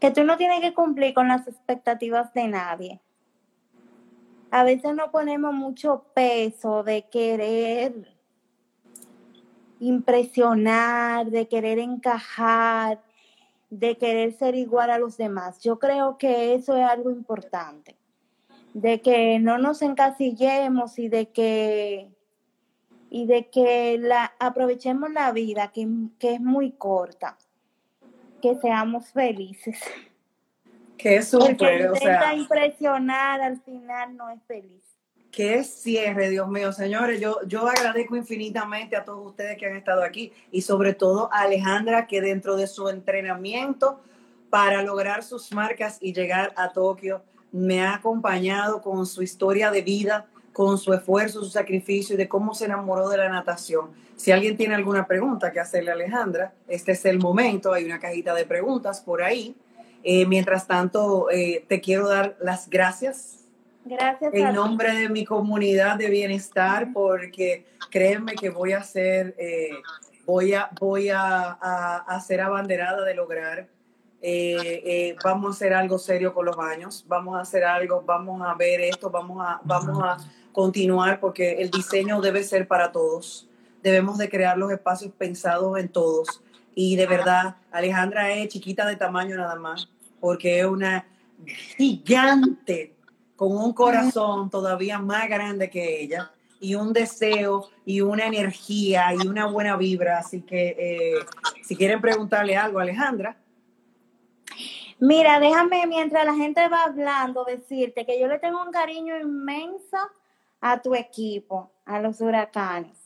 que 0.00 0.10
tú 0.10 0.24
no 0.24 0.38
tienes 0.38 0.60
que 0.60 0.72
cumplir 0.72 1.12
con 1.12 1.28
las 1.28 1.46
expectativas 1.46 2.32
de 2.32 2.48
nadie. 2.48 3.00
A 4.50 4.64
veces 4.64 4.94
no 4.94 5.10
ponemos 5.12 5.52
mucho 5.52 6.06
peso 6.14 6.82
de 6.82 7.02
querer 7.08 8.19
impresionar, 9.80 11.30
de 11.30 11.48
querer 11.48 11.78
encajar, 11.78 13.00
de 13.70 13.96
querer 13.96 14.32
ser 14.32 14.54
igual 14.54 14.90
a 14.90 14.98
los 14.98 15.16
demás. 15.16 15.60
Yo 15.60 15.78
creo 15.78 16.18
que 16.18 16.54
eso 16.54 16.76
es 16.76 16.84
algo 16.84 17.10
importante, 17.10 17.96
de 18.74 19.00
que 19.00 19.38
no 19.40 19.58
nos 19.58 19.82
encasillemos 19.82 20.98
y 20.98 21.08
de 21.08 21.30
que 21.30 22.08
y 23.12 23.26
de 23.26 23.48
que 23.48 23.98
la 23.98 24.32
aprovechemos 24.38 25.10
la 25.10 25.32
vida 25.32 25.72
que, 25.72 25.88
que 26.20 26.34
es 26.34 26.40
muy 26.40 26.70
corta 26.70 27.36
que 28.40 28.56
seamos 28.56 29.08
felices. 29.12 29.78
Que 30.96 31.22
súper, 31.22 31.90
o 31.90 31.96
sea. 31.96 32.34
impresionar 32.34 33.40
al 33.40 33.60
final 33.62 34.16
no 34.16 34.30
es 34.30 34.42
feliz. 34.44 34.89
Qué 35.30 35.62
cierre, 35.62 36.28
Dios 36.28 36.48
mío, 36.48 36.72
señores. 36.72 37.20
Yo, 37.20 37.38
yo 37.46 37.68
agradezco 37.68 38.16
infinitamente 38.16 38.96
a 38.96 39.04
todos 39.04 39.24
ustedes 39.24 39.56
que 39.56 39.66
han 39.66 39.76
estado 39.76 40.02
aquí 40.02 40.32
y 40.50 40.62
sobre 40.62 40.92
todo 40.92 41.32
a 41.32 41.42
Alejandra 41.42 42.08
que 42.08 42.20
dentro 42.20 42.56
de 42.56 42.66
su 42.66 42.88
entrenamiento 42.88 44.00
para 44.50 44.82
lograr 44.82 45.22
sus 45.22 45.52
marcas 45.52 45.98
y 46.00 46.12
llegar 46.12 46.52
a 46.56 46.72
Tokio 46.72 47.22
me 47.52 47.80
ha 47.80 47.94
acompañado 47.94 48.82
con 48.82 49.06
su 49.06 49.22
historia 49.22 49.70
de 49.70 49.82
vida, 49.82 50.26
con 50.52 50.78
su 50.78 50.92
esfuerzo, 50.92 51.44
su 51.44 51.50
sacrificio 51.50 52.14
y 52.14 52.18
de 52.18 52.28
cómo 52.28 52.52
se 52.52 52.64
enamoró 52.64 53.08
de 53.08 53.18
la 53.18 53.28
natación. 53.28 53.90
Si 54.16 54.32
alguien 54.32 54.56
tiene 54.56 54.74
alguna 54.74 55.06
pregunta 55.06 55.52
que 55.52 55.60
hacerle 55.60 55.92
a 55.92 55.94
Alejandra, 55.94 56.52
este 56.66 56.92
es 56.92 57.04
el 57.04 57.20
momento, 57.20 57.72
hay 57.72 57.84
una 57.84 58.00
cajita 58.00 58.34
de 58.34 58.44
preguntas 58.44 59.00
por 59.00 59.22
ahí. 59.22 59.54
Eh, 60.02 60.26
mientras 60.26 60.66
tanto, 60.66 61.30
eh, 61.30 61.64
te 61.68 61.80
quiero 61.80 62.08
dar 62.08 62.36
las 62.40 62.68
gracias. 62.68 63.39
Gracias. 63.84 64.32
En 64.34 64.54
nombre 64.54 64.94
de 64.94 65.08
mi 65.08 65.24
comunidad 65.24 65.96
de 65.96 66.10
bienestar, 66.10 66.92
porque 66.92 67.66
créeme 67.90 68.34
que 68.34 68.50
voy 68.50 68.72
a 68.72 68.82
ser, 68.82 69.34
eh, 69.38 69.70
voy, 70.26 70.54
a, 70.54 70.70
voy 70.78 71.08
a, 71.08 71.52
a, 71.52 72.20
ser 72.20 72.40
abanderada 72.40 73.04
de 73.04 73.14
lograr 73.14 73.68
vamos 75.24 75.46
a 75.46 75.50
hacer 75.56 75.72
algo 75.72 75.98
serio 75.98 76.34
con 76.34 76.46
los 76.46 76.56
baños, 76.56 77.04
vamos 77.08 77.36
a 77.36 77.40
hacer 77.40 77.64
algo, 77.64 78.02
vamos 78.02 78.42
a 78.42 78.54
ver 78.54 78.80
esto, 78.80 79.10
vamos 79.10 79.44
a, 79.46 79.60
vamos 79.64 80.02
a 80.02 80.18
continuar 80.52 81.20
porque 81.20 81.62
el 81.62 81.70
diseño 81.70 82.20
debe 82.20 82.42
ser 82.42 82.66
para 82.66 82.92
todos. 82.92 83.48
Debemos 83.82 84.18
de 84.18 84.28
crear 84.28 84.58
los 84.58 84.70
espacios 84.70 85.12
pensados 85.16 85.78
en 85.78 85.88
todos. 85.88 86.42
Y 86.74 86.96
de 86.96 87.06
verdad, 87.06 87.56
Alejandra 87.72 88.32
es 88.32 88.48
chiquita 88.48 88.86
de 88.86 88.96
tamaño 88.96 89.36
nada 89.36 89.56
más, 89.56 89.88
porque 90.20 90.60
es 90.60 90.66
una 90.66 91.06
gigante 91.76 92.94
con 93.40 93.56
un 93.56 93.72
corazón 93.72 94.50
todavía 94.50 94.98
más 94.98 95.26
grande 95.26 95.70
que 95.70 96.02
ella 96.02 96.30
y 96.60 96.74
un 96.74 96.92
deseo 96.92 97.70
y 97.86 98.02
una 98.02 98.26
energía 98.26 99.14
y 99.14 99.26
una 99.26 99.46
buena 99.46 99.78
vibra. 99.78 100.18
Así 100.18 100.42
que 100.42 100.76
eh, 100.78 101.14
si 101.62 101.74
quieren 101.74 102.02
preguntarle 102.02 102.54
algo 102.54 102.78
a 102.78 102.82
Alejandra. 102.82 103.38
Mira, 104.98 105.40
déjame 105.40 105.86
mientras 105.86 106.26
la 106.26 106.34
gente 106.34 106.68
va 106.68 106.84
hablando 106.84 107.44
decirte 107.44 108.04
que 108.04 108.20
yo 108.20 108.26
le 108.26 108.38
tengo 108.40 108.62
un 108.62 108.70
cariño 108.70 109.18
inmenso 109.18 109.96
a 110.60 110.82
tu 110.82 110.94
equipo, 110.94 111.72
a 111.86 111.98
los 111.98 112.20
huracanes. 112.20 112.98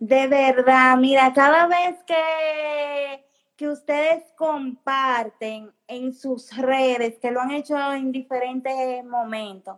De 0.00 0.26
verdad, 0.26 0.96
mira, 0.96 1.32
cada 1.32 1.68
vez 1.68 1.94
que, 2.04 3.23
que 3.56 3.68
ustedes 3.68 4.24
comparten 4.36 5.70
en 5.86 6.12
sus 6.12 6.56
redes, 6.56 7.18
que 7.20 7.30
lo 7.30 7.40
han 7.40 7.52
hecho 7.52 7.76
en 7.92 8.10
diferentes 8.10 9.04
momentos, 9.04 9.76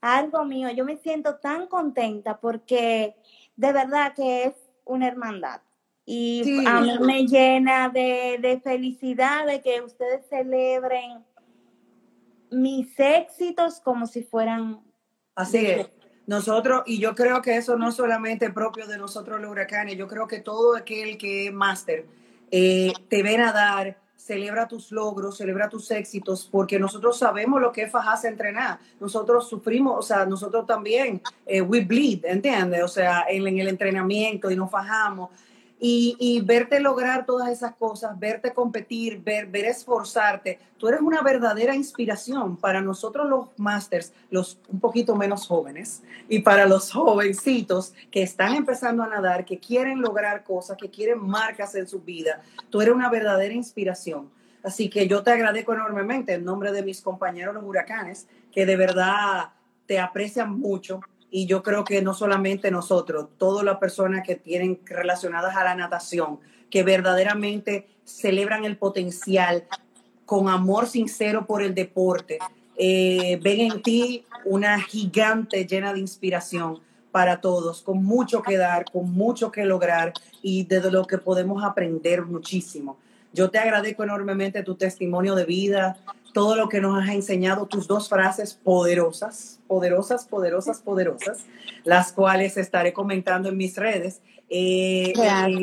algo 0.00 0.44
mío, 0.44 0.70
yo 0.70 0.84
me 0.84 0.96
siento 0.96 1.36
tan 1.36 1.66
contenta 1.66 2.38
porque 2.38 3.14
de 3.56 3.72
verdad 3.72 4.14
que 4.14 4.44
es 4.44 4.54
una 4.84 5.08
hermandad. 5.08 5.60
Y 6.04 6.66
a 6.66 6.80
mí 6.80 6.98
me 6.98 7.26
llena 7.26 7.88
de, 7.88 8.38
de 8.40 8.60
felicidad 8.60 9.46
de 9.46 9.60
que 9.60 9.80
ustedes 9.80 10.26
celebren 10.28 11.24
mis 12.50 12.98
éxitos 12.98 13.80
como 13.80 14.06
si 14.06 14.24
fueran... 14.24 14.80
Así 15.36 15.64
es. 15.64 15.88
Nosotros, 16.26 16.82
y 16.86 16.98
yo 16.98 17.14
creo 17.14 17.40
que 17.40 17.56
eso 17.56 17.76
no 17.76 17.88
es 17.88 17.94
solamente 17.94 18.50
propio 18.50 18.86
de 18.86 18.98
nosotros 18.98 19.40
los 19.40 19.50
huracanes, 19.50 19.96
yo 19.96 20.08
creo 20.08 20.26
que 20.26 20.40
todo 20.40 20.76
aquel 20.76 21.18
que 21.18 21.46
es 21.46 21.52
máster 21.52 22.06
eh, 22.52 22.92
te 23.08 23.22
ven 23.22 23.40
a 23.40 23.50
dar, 23.50 23.96
celebra 24.14 24.68
tus 24.68 24.92
logros, 24.92 25.38
celebra 25.38 25.68
tus 25.68 25.90
éxitos, 25.90 26.48
porque 26.52 26.78
nosotros 26.78 27.18
sabemos 27.18 27.60
lo 27.60 27.72
que 27.72 27.82
es 27.82 27.90
fajarse 27.90 28.28
entrenar. 28.28 28.78
Nosotros 29.00 29.48
sufrimos, 29.48 29.98
o 29.98 30.02
sea, 30.02 30.26
nosotros 30.26 30.66
también, 30.66 31.22
eh, 31.46 31.62
we 31.62 31.80
bleed, 31.80 32.24
¿entiendes? 32.26 32.82
O 32.82 32.88
sea, 32.88 33.24
en, 33.28 33.46
en 33.48 33.58
el 33.58 33.68
entrenamiento 33.68 34.50
y 34.50 34.56
nos 34.56 34.70
fajamos. 34.70 35.30
Y, 35.84 36.40
verte 36.44 36.78
lograr 36.78 37.26
todas 37.26 37.48
esas 37.48 37.74
cosas, 37.74 38.16
verte 38.16 38.52
competir, 38.52 39.20
ver, 39.20 39.46
ver 39.46 39.64
esforzarte, 39.64 40.60
tú 40.78 40.86
eres 40.86 41.00
una 41.00 41.22
verdadera 41.22 41.74
inspiración 41.74 42.56
para 42.56 42.80
nosotros 42.80 43.28
los 43.28 43.48
masters, 43.56 44.12
los 44.30 44.60
un 44.68 44.78
poquito 44.78 45.16
menos 45.16 45.48
jóvenes, 45.48 46.04
y 46.28 46.38
para 46.38 46.66
los 46.66 46.92
jovencitos 46.92 47.94
que 48.12 48.22
están 48.22 48.54
empezando 48.54 49.02
a 49.02 49.08
nadar, 49.08 49.44
que 49.44 49.58
quieren 49.58 50.00
lograr 50.00 50.44
cosas, 50.44 50.76
que 50.76 50.88
quieren 50.88 51.18
marcas 51.20 51.74
en 51.74 51.88
su 51.88 51.98
vida. 52.00 52.40
Tú 52.70 52.80
eres 52.80 52.94
una 52.94 53.10
verdadera 53.10 53.52
inspiración. 53.52 54.30
Así 54.62 54.88
que 54.88 55.08
yo 55.08 55.24
te 55.24 55.32
agradezco 55.32 55.74
enormemente 55.74 56.34
en 56.34 56.44
nombre 56.44 56.70
de 56.70 56.84
mis 56.84 57.00
compañeros 57.00 57.54
los 57.54 57.64
huracanes, 57.64 58.28
que 58.52 58.66
de 58.66 58.76
verdad 58.76 59.48
te 59.86 59.98
aprecian 59.98 60.60
mucho, 60.60 61.00
y 61.34 61.46
yo 61.46 61.62
creo 61.62 61.82
que 61.82 62.02
no 62.02 62.12
solamente 62.12 62.70
nosotros, 62.70 63.26
todas 63.38 63.64
las 63.64 63.78
personas 63.78 64.22
que 64.24 64.36
tienen 64.36 64.78
relacionadas 64.84 65.56
a 65.56 65.64
la 65.64 65.74
natación, 65.74 66.38
que 66.70 66.82
verdaderamente 66.82 67.88
celebran 68.04 68.66
el 68.66 68.76
potencial 68.76 69.64
con 70.26 70.48
amor 70.48 70.86
sincero 70.86 71.46
por 71.46 71.62
el 71.62 71.74
deporte, 71.74 72.38
eh, 72.76 73.40
ven 73.42 73.72
en 73.72 73.82
ti 73.82 74.26
una 74.44 74.78
gigante 74.80 75.66
llena 75.66 75.94
de 75.94 76.00
inspiración 76.00 76.80
para 77.10 77.40
todos, 77.40 77.80
con 77.80 78.04
mucho 78.04 78.42
que 78.42 78.58
dar, 78.58 78.84
con 78.90 79.10
mucho 79.10 79.50
que 79.50 79.64
lograr 79.64 80.12
y 80.42 80.64
de 80.64 80.90
lo 80.90 81.06
que 81.06 81.16
podemos 81.16 81.64
aprender 81.64 82.26
muchísimo. 82.26 82.98
Yo 83.32 83.50
te 83.50 83.58
agradezco 83.58 84.04
enormemente 84.04 84.62
tu 84.62 84.74
testimonio 84.74 85.34
de 85.34 85.46
vida, 85.46 85.96
todo 86.32 86.56
lo 86.56 86.68
que 86.68 86.80
nos 86.80 87.02
has 87.02 87.10
enseñado, 87.10 87.66
tus 87.66 87.86
dos 87.86 88.08
frases 88.08 88.54
poderosas, 88.54 89.60
poderosas, 89.66 90.26
poderosas, 90.26 90.80
poderosas, 90.80 91.44
las 91.84 92.12
cuales 92.12 92.56
estaré 92.56 92.92
comentando 92.92 93.48
en 93.48 93.56
mis 93.56 93.76
redes. 93.76 94.22
Eh, 94.48 95.12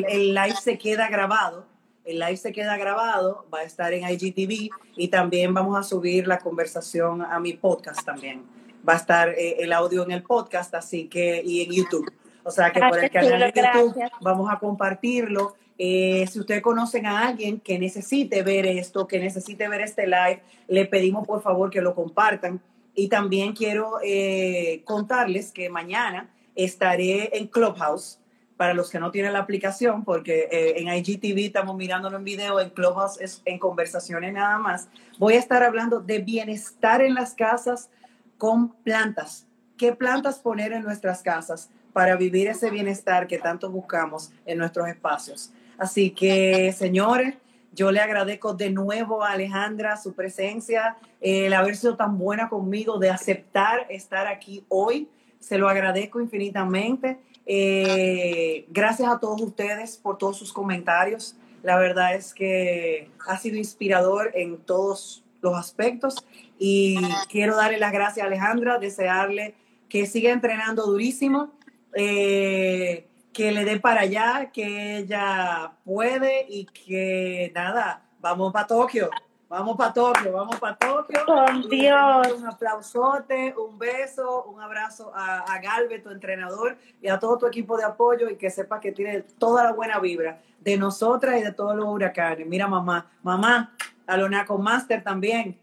el, 0.08 0.34
live 0.34 0.56
se 0.60 0.78
queda 0.78 1.08
grabado, 1.08 1.66
el 2.04 2.18
live 2.18 2.36
se 2.36 2.52
queda 2.52 2.76
grabado, 2.76 3.46
va 3.52 3.60
a 3.60 3.62
estar 3.62 3.92
en 3.92 4.08
IGTV 4.08 4.70
y 4.96 5.08
también 5.08 5.54
vamos 5.54 5.78
a 5.78 5.82
subir 5.82 6.26
la 6.26 6.38
conversación 6.38 7.22
a 7.22 7.38
mi 7.40 7.52
podcast 7.52 8.04
también. 8.04 8.44
Va 8.88 8.94
a 8.94 8.96
estar 8.96 9.28
eh, 9.30 9.56
el 9.60 9.72
audio 9.72 10.04
en 10.04 10.12
el 10.12 10.22
podcast, 10.22 10.74
así 10.74 11.08
que, 11.08 11.42
y 11.44 11.62
en 11.62 11.72
YouTube. 11.72 12.10
O 12.42 12.50
sea 12.50 12.72
que 12.72 12.80
por 12.80 12.98
el 12.98 13.10
canal 13.10 13.52
de 13.52 13.62
YouTube 13.62 14.10
vamos 14.20 14.50
a 14.50 14.58
compartirlo 14.58 15.56
eh, 15.82 16.26
si 16.26 16.38
ustedes 16.38 16.60
conocen 16.60 17.06
a 17.06 17.26
alguien 17.26 17.58
que 17.58 17.78
necesite 17.78 18.42
ver 18.42 18.66
esto, 18.66 19.08
que 19.08 19.18
necesite 19.18 19.66
ver 19.66 19.80
este 19.80 20.06
live, 20.06 20.42
le 20.68 20.84
pedimos 20.84 21.26
por 21.26 21.40
favor 21.40 21.70
que 21.70 21.80
lo 21.80 21.94
compartan. 21.94 22.60
Y 22.94 23.08
también 23.08 23.54
quiero 23.54 23.98
eh, 24.04 24.82
contarles 24.84 25.52
que 25.52 25.70
mañana 25.70 26.28
estaré 26.54 27.34
en 27.34 27.46
Clubhouse 27.46 28.18
para 28.58 28.74
los 28.74 28.90
que 28.90 29.00
no 29.00 29.10
tienen 29.10 29.32
la 29.32 29.38
aplicación, 29.38 30.04
porque 30.04 30.48
eh, 30.52 30.74
en 30.76 30.88
IGTV 30.88 31.46
estamos 31.46 31.74
mirándolo 31.76 32.18
en 32.18 32.24
video, 32.24 32.60
en 32.60 32.68
Clubhouse 32.68 33.18
es 33.18 33.40
en 33.46 33.58
conversaciones 33.58 34.34
nada 34.34 34.58
más. 34.58 34.86
Voy 35.18 35.32
a 35.32 35.38
estar 35.38 35.62
hablando 35.62 36.00
de 36.00 36.18
bienestar 36.18 37.00
en 37.00 37.14
las 37.14 37.32
casas 37.32 37.88
con 38.36 38.74
plantas. 38.82 39.46
¿Qué 39.78 39.94
plantas 39.94 40.40
poner 40.40 40.74
en 40.74 40.82
nuestras 40.82 41.22
casas 41.22 41.70
para 41.94 42.16
vivir 42.16 42.48
ese 42.48 42.68
bienestar 42.68 43.26
que 43.26 43.38
tanto 43.38 43.70
buscamos 43.70 44.30
en 44.44 44.58
nuestros 44.58 44.86
espacios? 44.86 45.54
Así 45.80 46.10
que, 46.10 46.72
señores, 46.72 47.36
yo 47.72 47.90
le 47.90 48.00
agradezco 48.00 48.52
de 48.52 48.68
nuevo 48.68 49.24
a 49.24 49.32
Alejandra 49.32 49.96
su 49.96 50.12
presencia, 50.12 50.98
el 51.22 51.54
haber 51.54 51.74
sido 51.74 51.96
tan 51.96 52.18
buena 52.18 52.50
conmigo, 52.50 52.98
de 52.98 53.08
aceptar 53.08 53.86
estar 53.88 54.26
aquí 54.26 54.62
hoy. 54.68 55.08
Se 55.38 55.56
lo 55.56 55.70
agradezco 55.70 56.20
infinitamente. 56.20 57.18
Eh, 57.46 58.66
gracias 58.68 59.08
a 59.08 59.18
todos 59.18 59.40
ustedes 59.40 59.96
por 59.96 60.18
todos 60.18 60.36
sus 60.36 60.52
comentarios. 60.52 61.34
La 61.62 61.78
verdad 61.78 62.14
es 62.14 62.34
que 62.34 63.10
ha 63.26 63.38
sido 63.38 63.56
inspirador 63.56 64.32
en 64.34 64.58
todos 64.58 65.24
los 65.40 65.56
aspectos 65.56 66.26
y 66.58 66.98
quiero 67.30 67.56
darle 67.56 67.78
las 67.78 67.92
gracias 67.92 68.22
a 68.22 68.26
Alejandra, 68.26 68.78
desearle 68.78 69.54
que 69.88 70.04
siga 70.04 70.30
entrenando 70.30 70.84
durísimo, 70.84 71.54
eh, 71.94 73.06
que 73.32 73.52
le 73.52 73.64
dé 73.64 73.78
para 73.78 74.02
allá, 74.02 74.50
que 74.52 74.98
ella 74.98 75.72
puede 75.84 76.46
y 76.48 76.66
que 76.66 77.52
nada, 77.54 78.02
vamos 78.20 78.52
para 78.52 78.66
Tokio. 78.66 79.10
Vamos 79.48 79.76
para 79.76 79.92
Tokio, 79.92 80.32
vamos 80.32 80.60
para 80.60 80.76
Tokio. 80.76 81.26
Con 81.26 81.68
Dios. 81.68 82.34
Un 82.38 82.46
aplausote, 82.46 83.52
un 83.56 83.76
beso, 83.80 84.44
un 84.44 84.60
abrazo 84.60 85.10
a, 85.12 85.40
a 85.40 85.60
Galve, 85.60 85.98
tu 85.98 86.10
entrenador, 86.10 86.78
y 87.02 87.08
a 87.08 87.18
todo 87.18 87.36
tu 87.36 87.46
equipo 87.46 87.76
de 87.76 87.82
apoyo 87.82 88.30
y 88.30 88.36
que 88.36 88.48
sepa 88.48 88.78
que 88.78 88.92
tiene 88.92 89.22
toda 89.22 89.64
la 89.64 89.72
buena 89.72 89.98
vibra 89.98 90.40
de 90.60 90.76
nosotras 90.76 91.40
y 91.40 91.42
de 91.42 91.52
todos 91.52 91.74
los 91.74 91.86
huracanes. 91.86 92.46
Mira, 92.46 92.68
mamá, 92.68 93.10
mamá, 93.24 93.74
a 94.06 94.16
los 94.16 94.30
Naco 94.30 94.56
Master 94.56 95.02
también. 95.02 95.58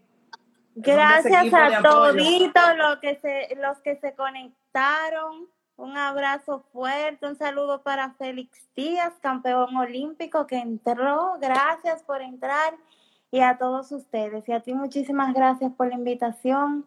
Gracias 0.74 1.52
a 1.54 1.82
toditos 1.82 2.76
los 2.76 2.98
que 2.98 3.16
se, 3.16 3.56
los 3.56 3.78
que 3.78 3.96
se 3.96 4.14
conectaron. 4.14 5.48
Un 5.78 5.96
abrazo 5.96 6.64
fuerte, 6.72 7.24
un 7.24 7.36
saludo 7.36 7.82
para 7.84 8.10
Félix 8.14 8.68
Díaz, 8.74 9.14
campeón 9.20 9.76
olímpico 9.76 10.44
que 10.48 10.58
entró. 10.58 11.38
Gracias 11.40 12.02
por 12.02 12.20
entrar 12.20 12.74
y 13.30 13.38
a 13.42 13.58
todos 13.58 13.92
ustedes. 13.92 14.42
Y 14.48 14.52
a 14.52 14.58
ti 14.58 14.74
muchísimas 14.74 15.32
gracias 15.32 15.70
por 15.72 15.86
la 15.86 15.94
invitación 15.94 16.84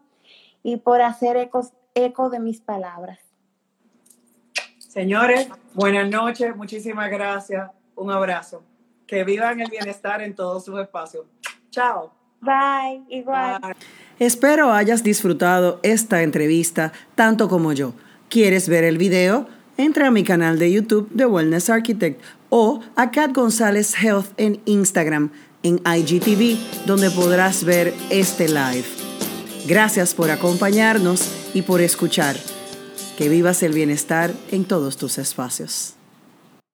y 0.61 0.75
por 0.75 1.01
hacer 1.01 1.37
eco, 1.37 1.65
eco 1.95 2.29
de 2.29 2.41
mis 2.41 2.59
palabras. 2.59 3.17
Señores, 4.77 5.47
buenas 5.73 6.09
noches, 6.09 6.53
muchísimas 6.53 7.09
gracias. 7.09 7.71
Un 7.95 8.11
abrazo. 8.11 8.61
Que 9.07 9.23
vivan 9.23 9.61
el 9.61 9.69
bienestar 9.69 10.21
en 10.21 10.35
todos 10.35 10.65
sus 10.65 10.77
espacios. 10.81 11.25
Chao. 11.69 12.11
Bye, 12.41 13.05
igual. 13.07 13.61
Bye. 13.61 13.75
Espero 14.19 14.73
hayas 14.73 15.01
disfrutado 15.01 15.79
esta 15.81 16.23
entrevista 16.23 16.91
tanto 17.15 17.47
como 17.47 17.71
yo. 17.71 17.93
¿Quieres 18.31 18.69
ver 18.69 18.85
el 18.85 18.97
video? 18.97 19.49
Entra 19.75 20.07
a 20.07 20.11
mi 20.11 20.23
canal 20.23 20.57
de 20.57 20.71
YouTube 20.71 21.09
de 21.11 21.25
Wellness 21.25 21.69
Architect 21.69 22.21
o 22.47 22.79
a 22.95 23.11
Cat 23.11 23.33
González 23.35 23.93
Health 24.01 24.27
en 24.37 24.61
Instagram 24.63 25.31
en 25.63 25.81
IGTV, 25.85 26.57
donde 26.85 27.11
podrás 27.11 27.65
ver 27.65 27.93
este 28.09 28.47
live. 28.47 28.85
Gracias 29.67 30.15
por 30.15 30.31
acompañarnos 30.31 31.29
y 31.53 31.63
por 31.63 31.81
escuchar. 31.81 32.37
Que 33.17 33.27
vivas 33.27 33.63
el 33.63 33.73
bienestar 33.73 34.31
en 34.49 34.63
todos 34.63 34.95
tus 34.95 35.17
espacios. 35.17 35.95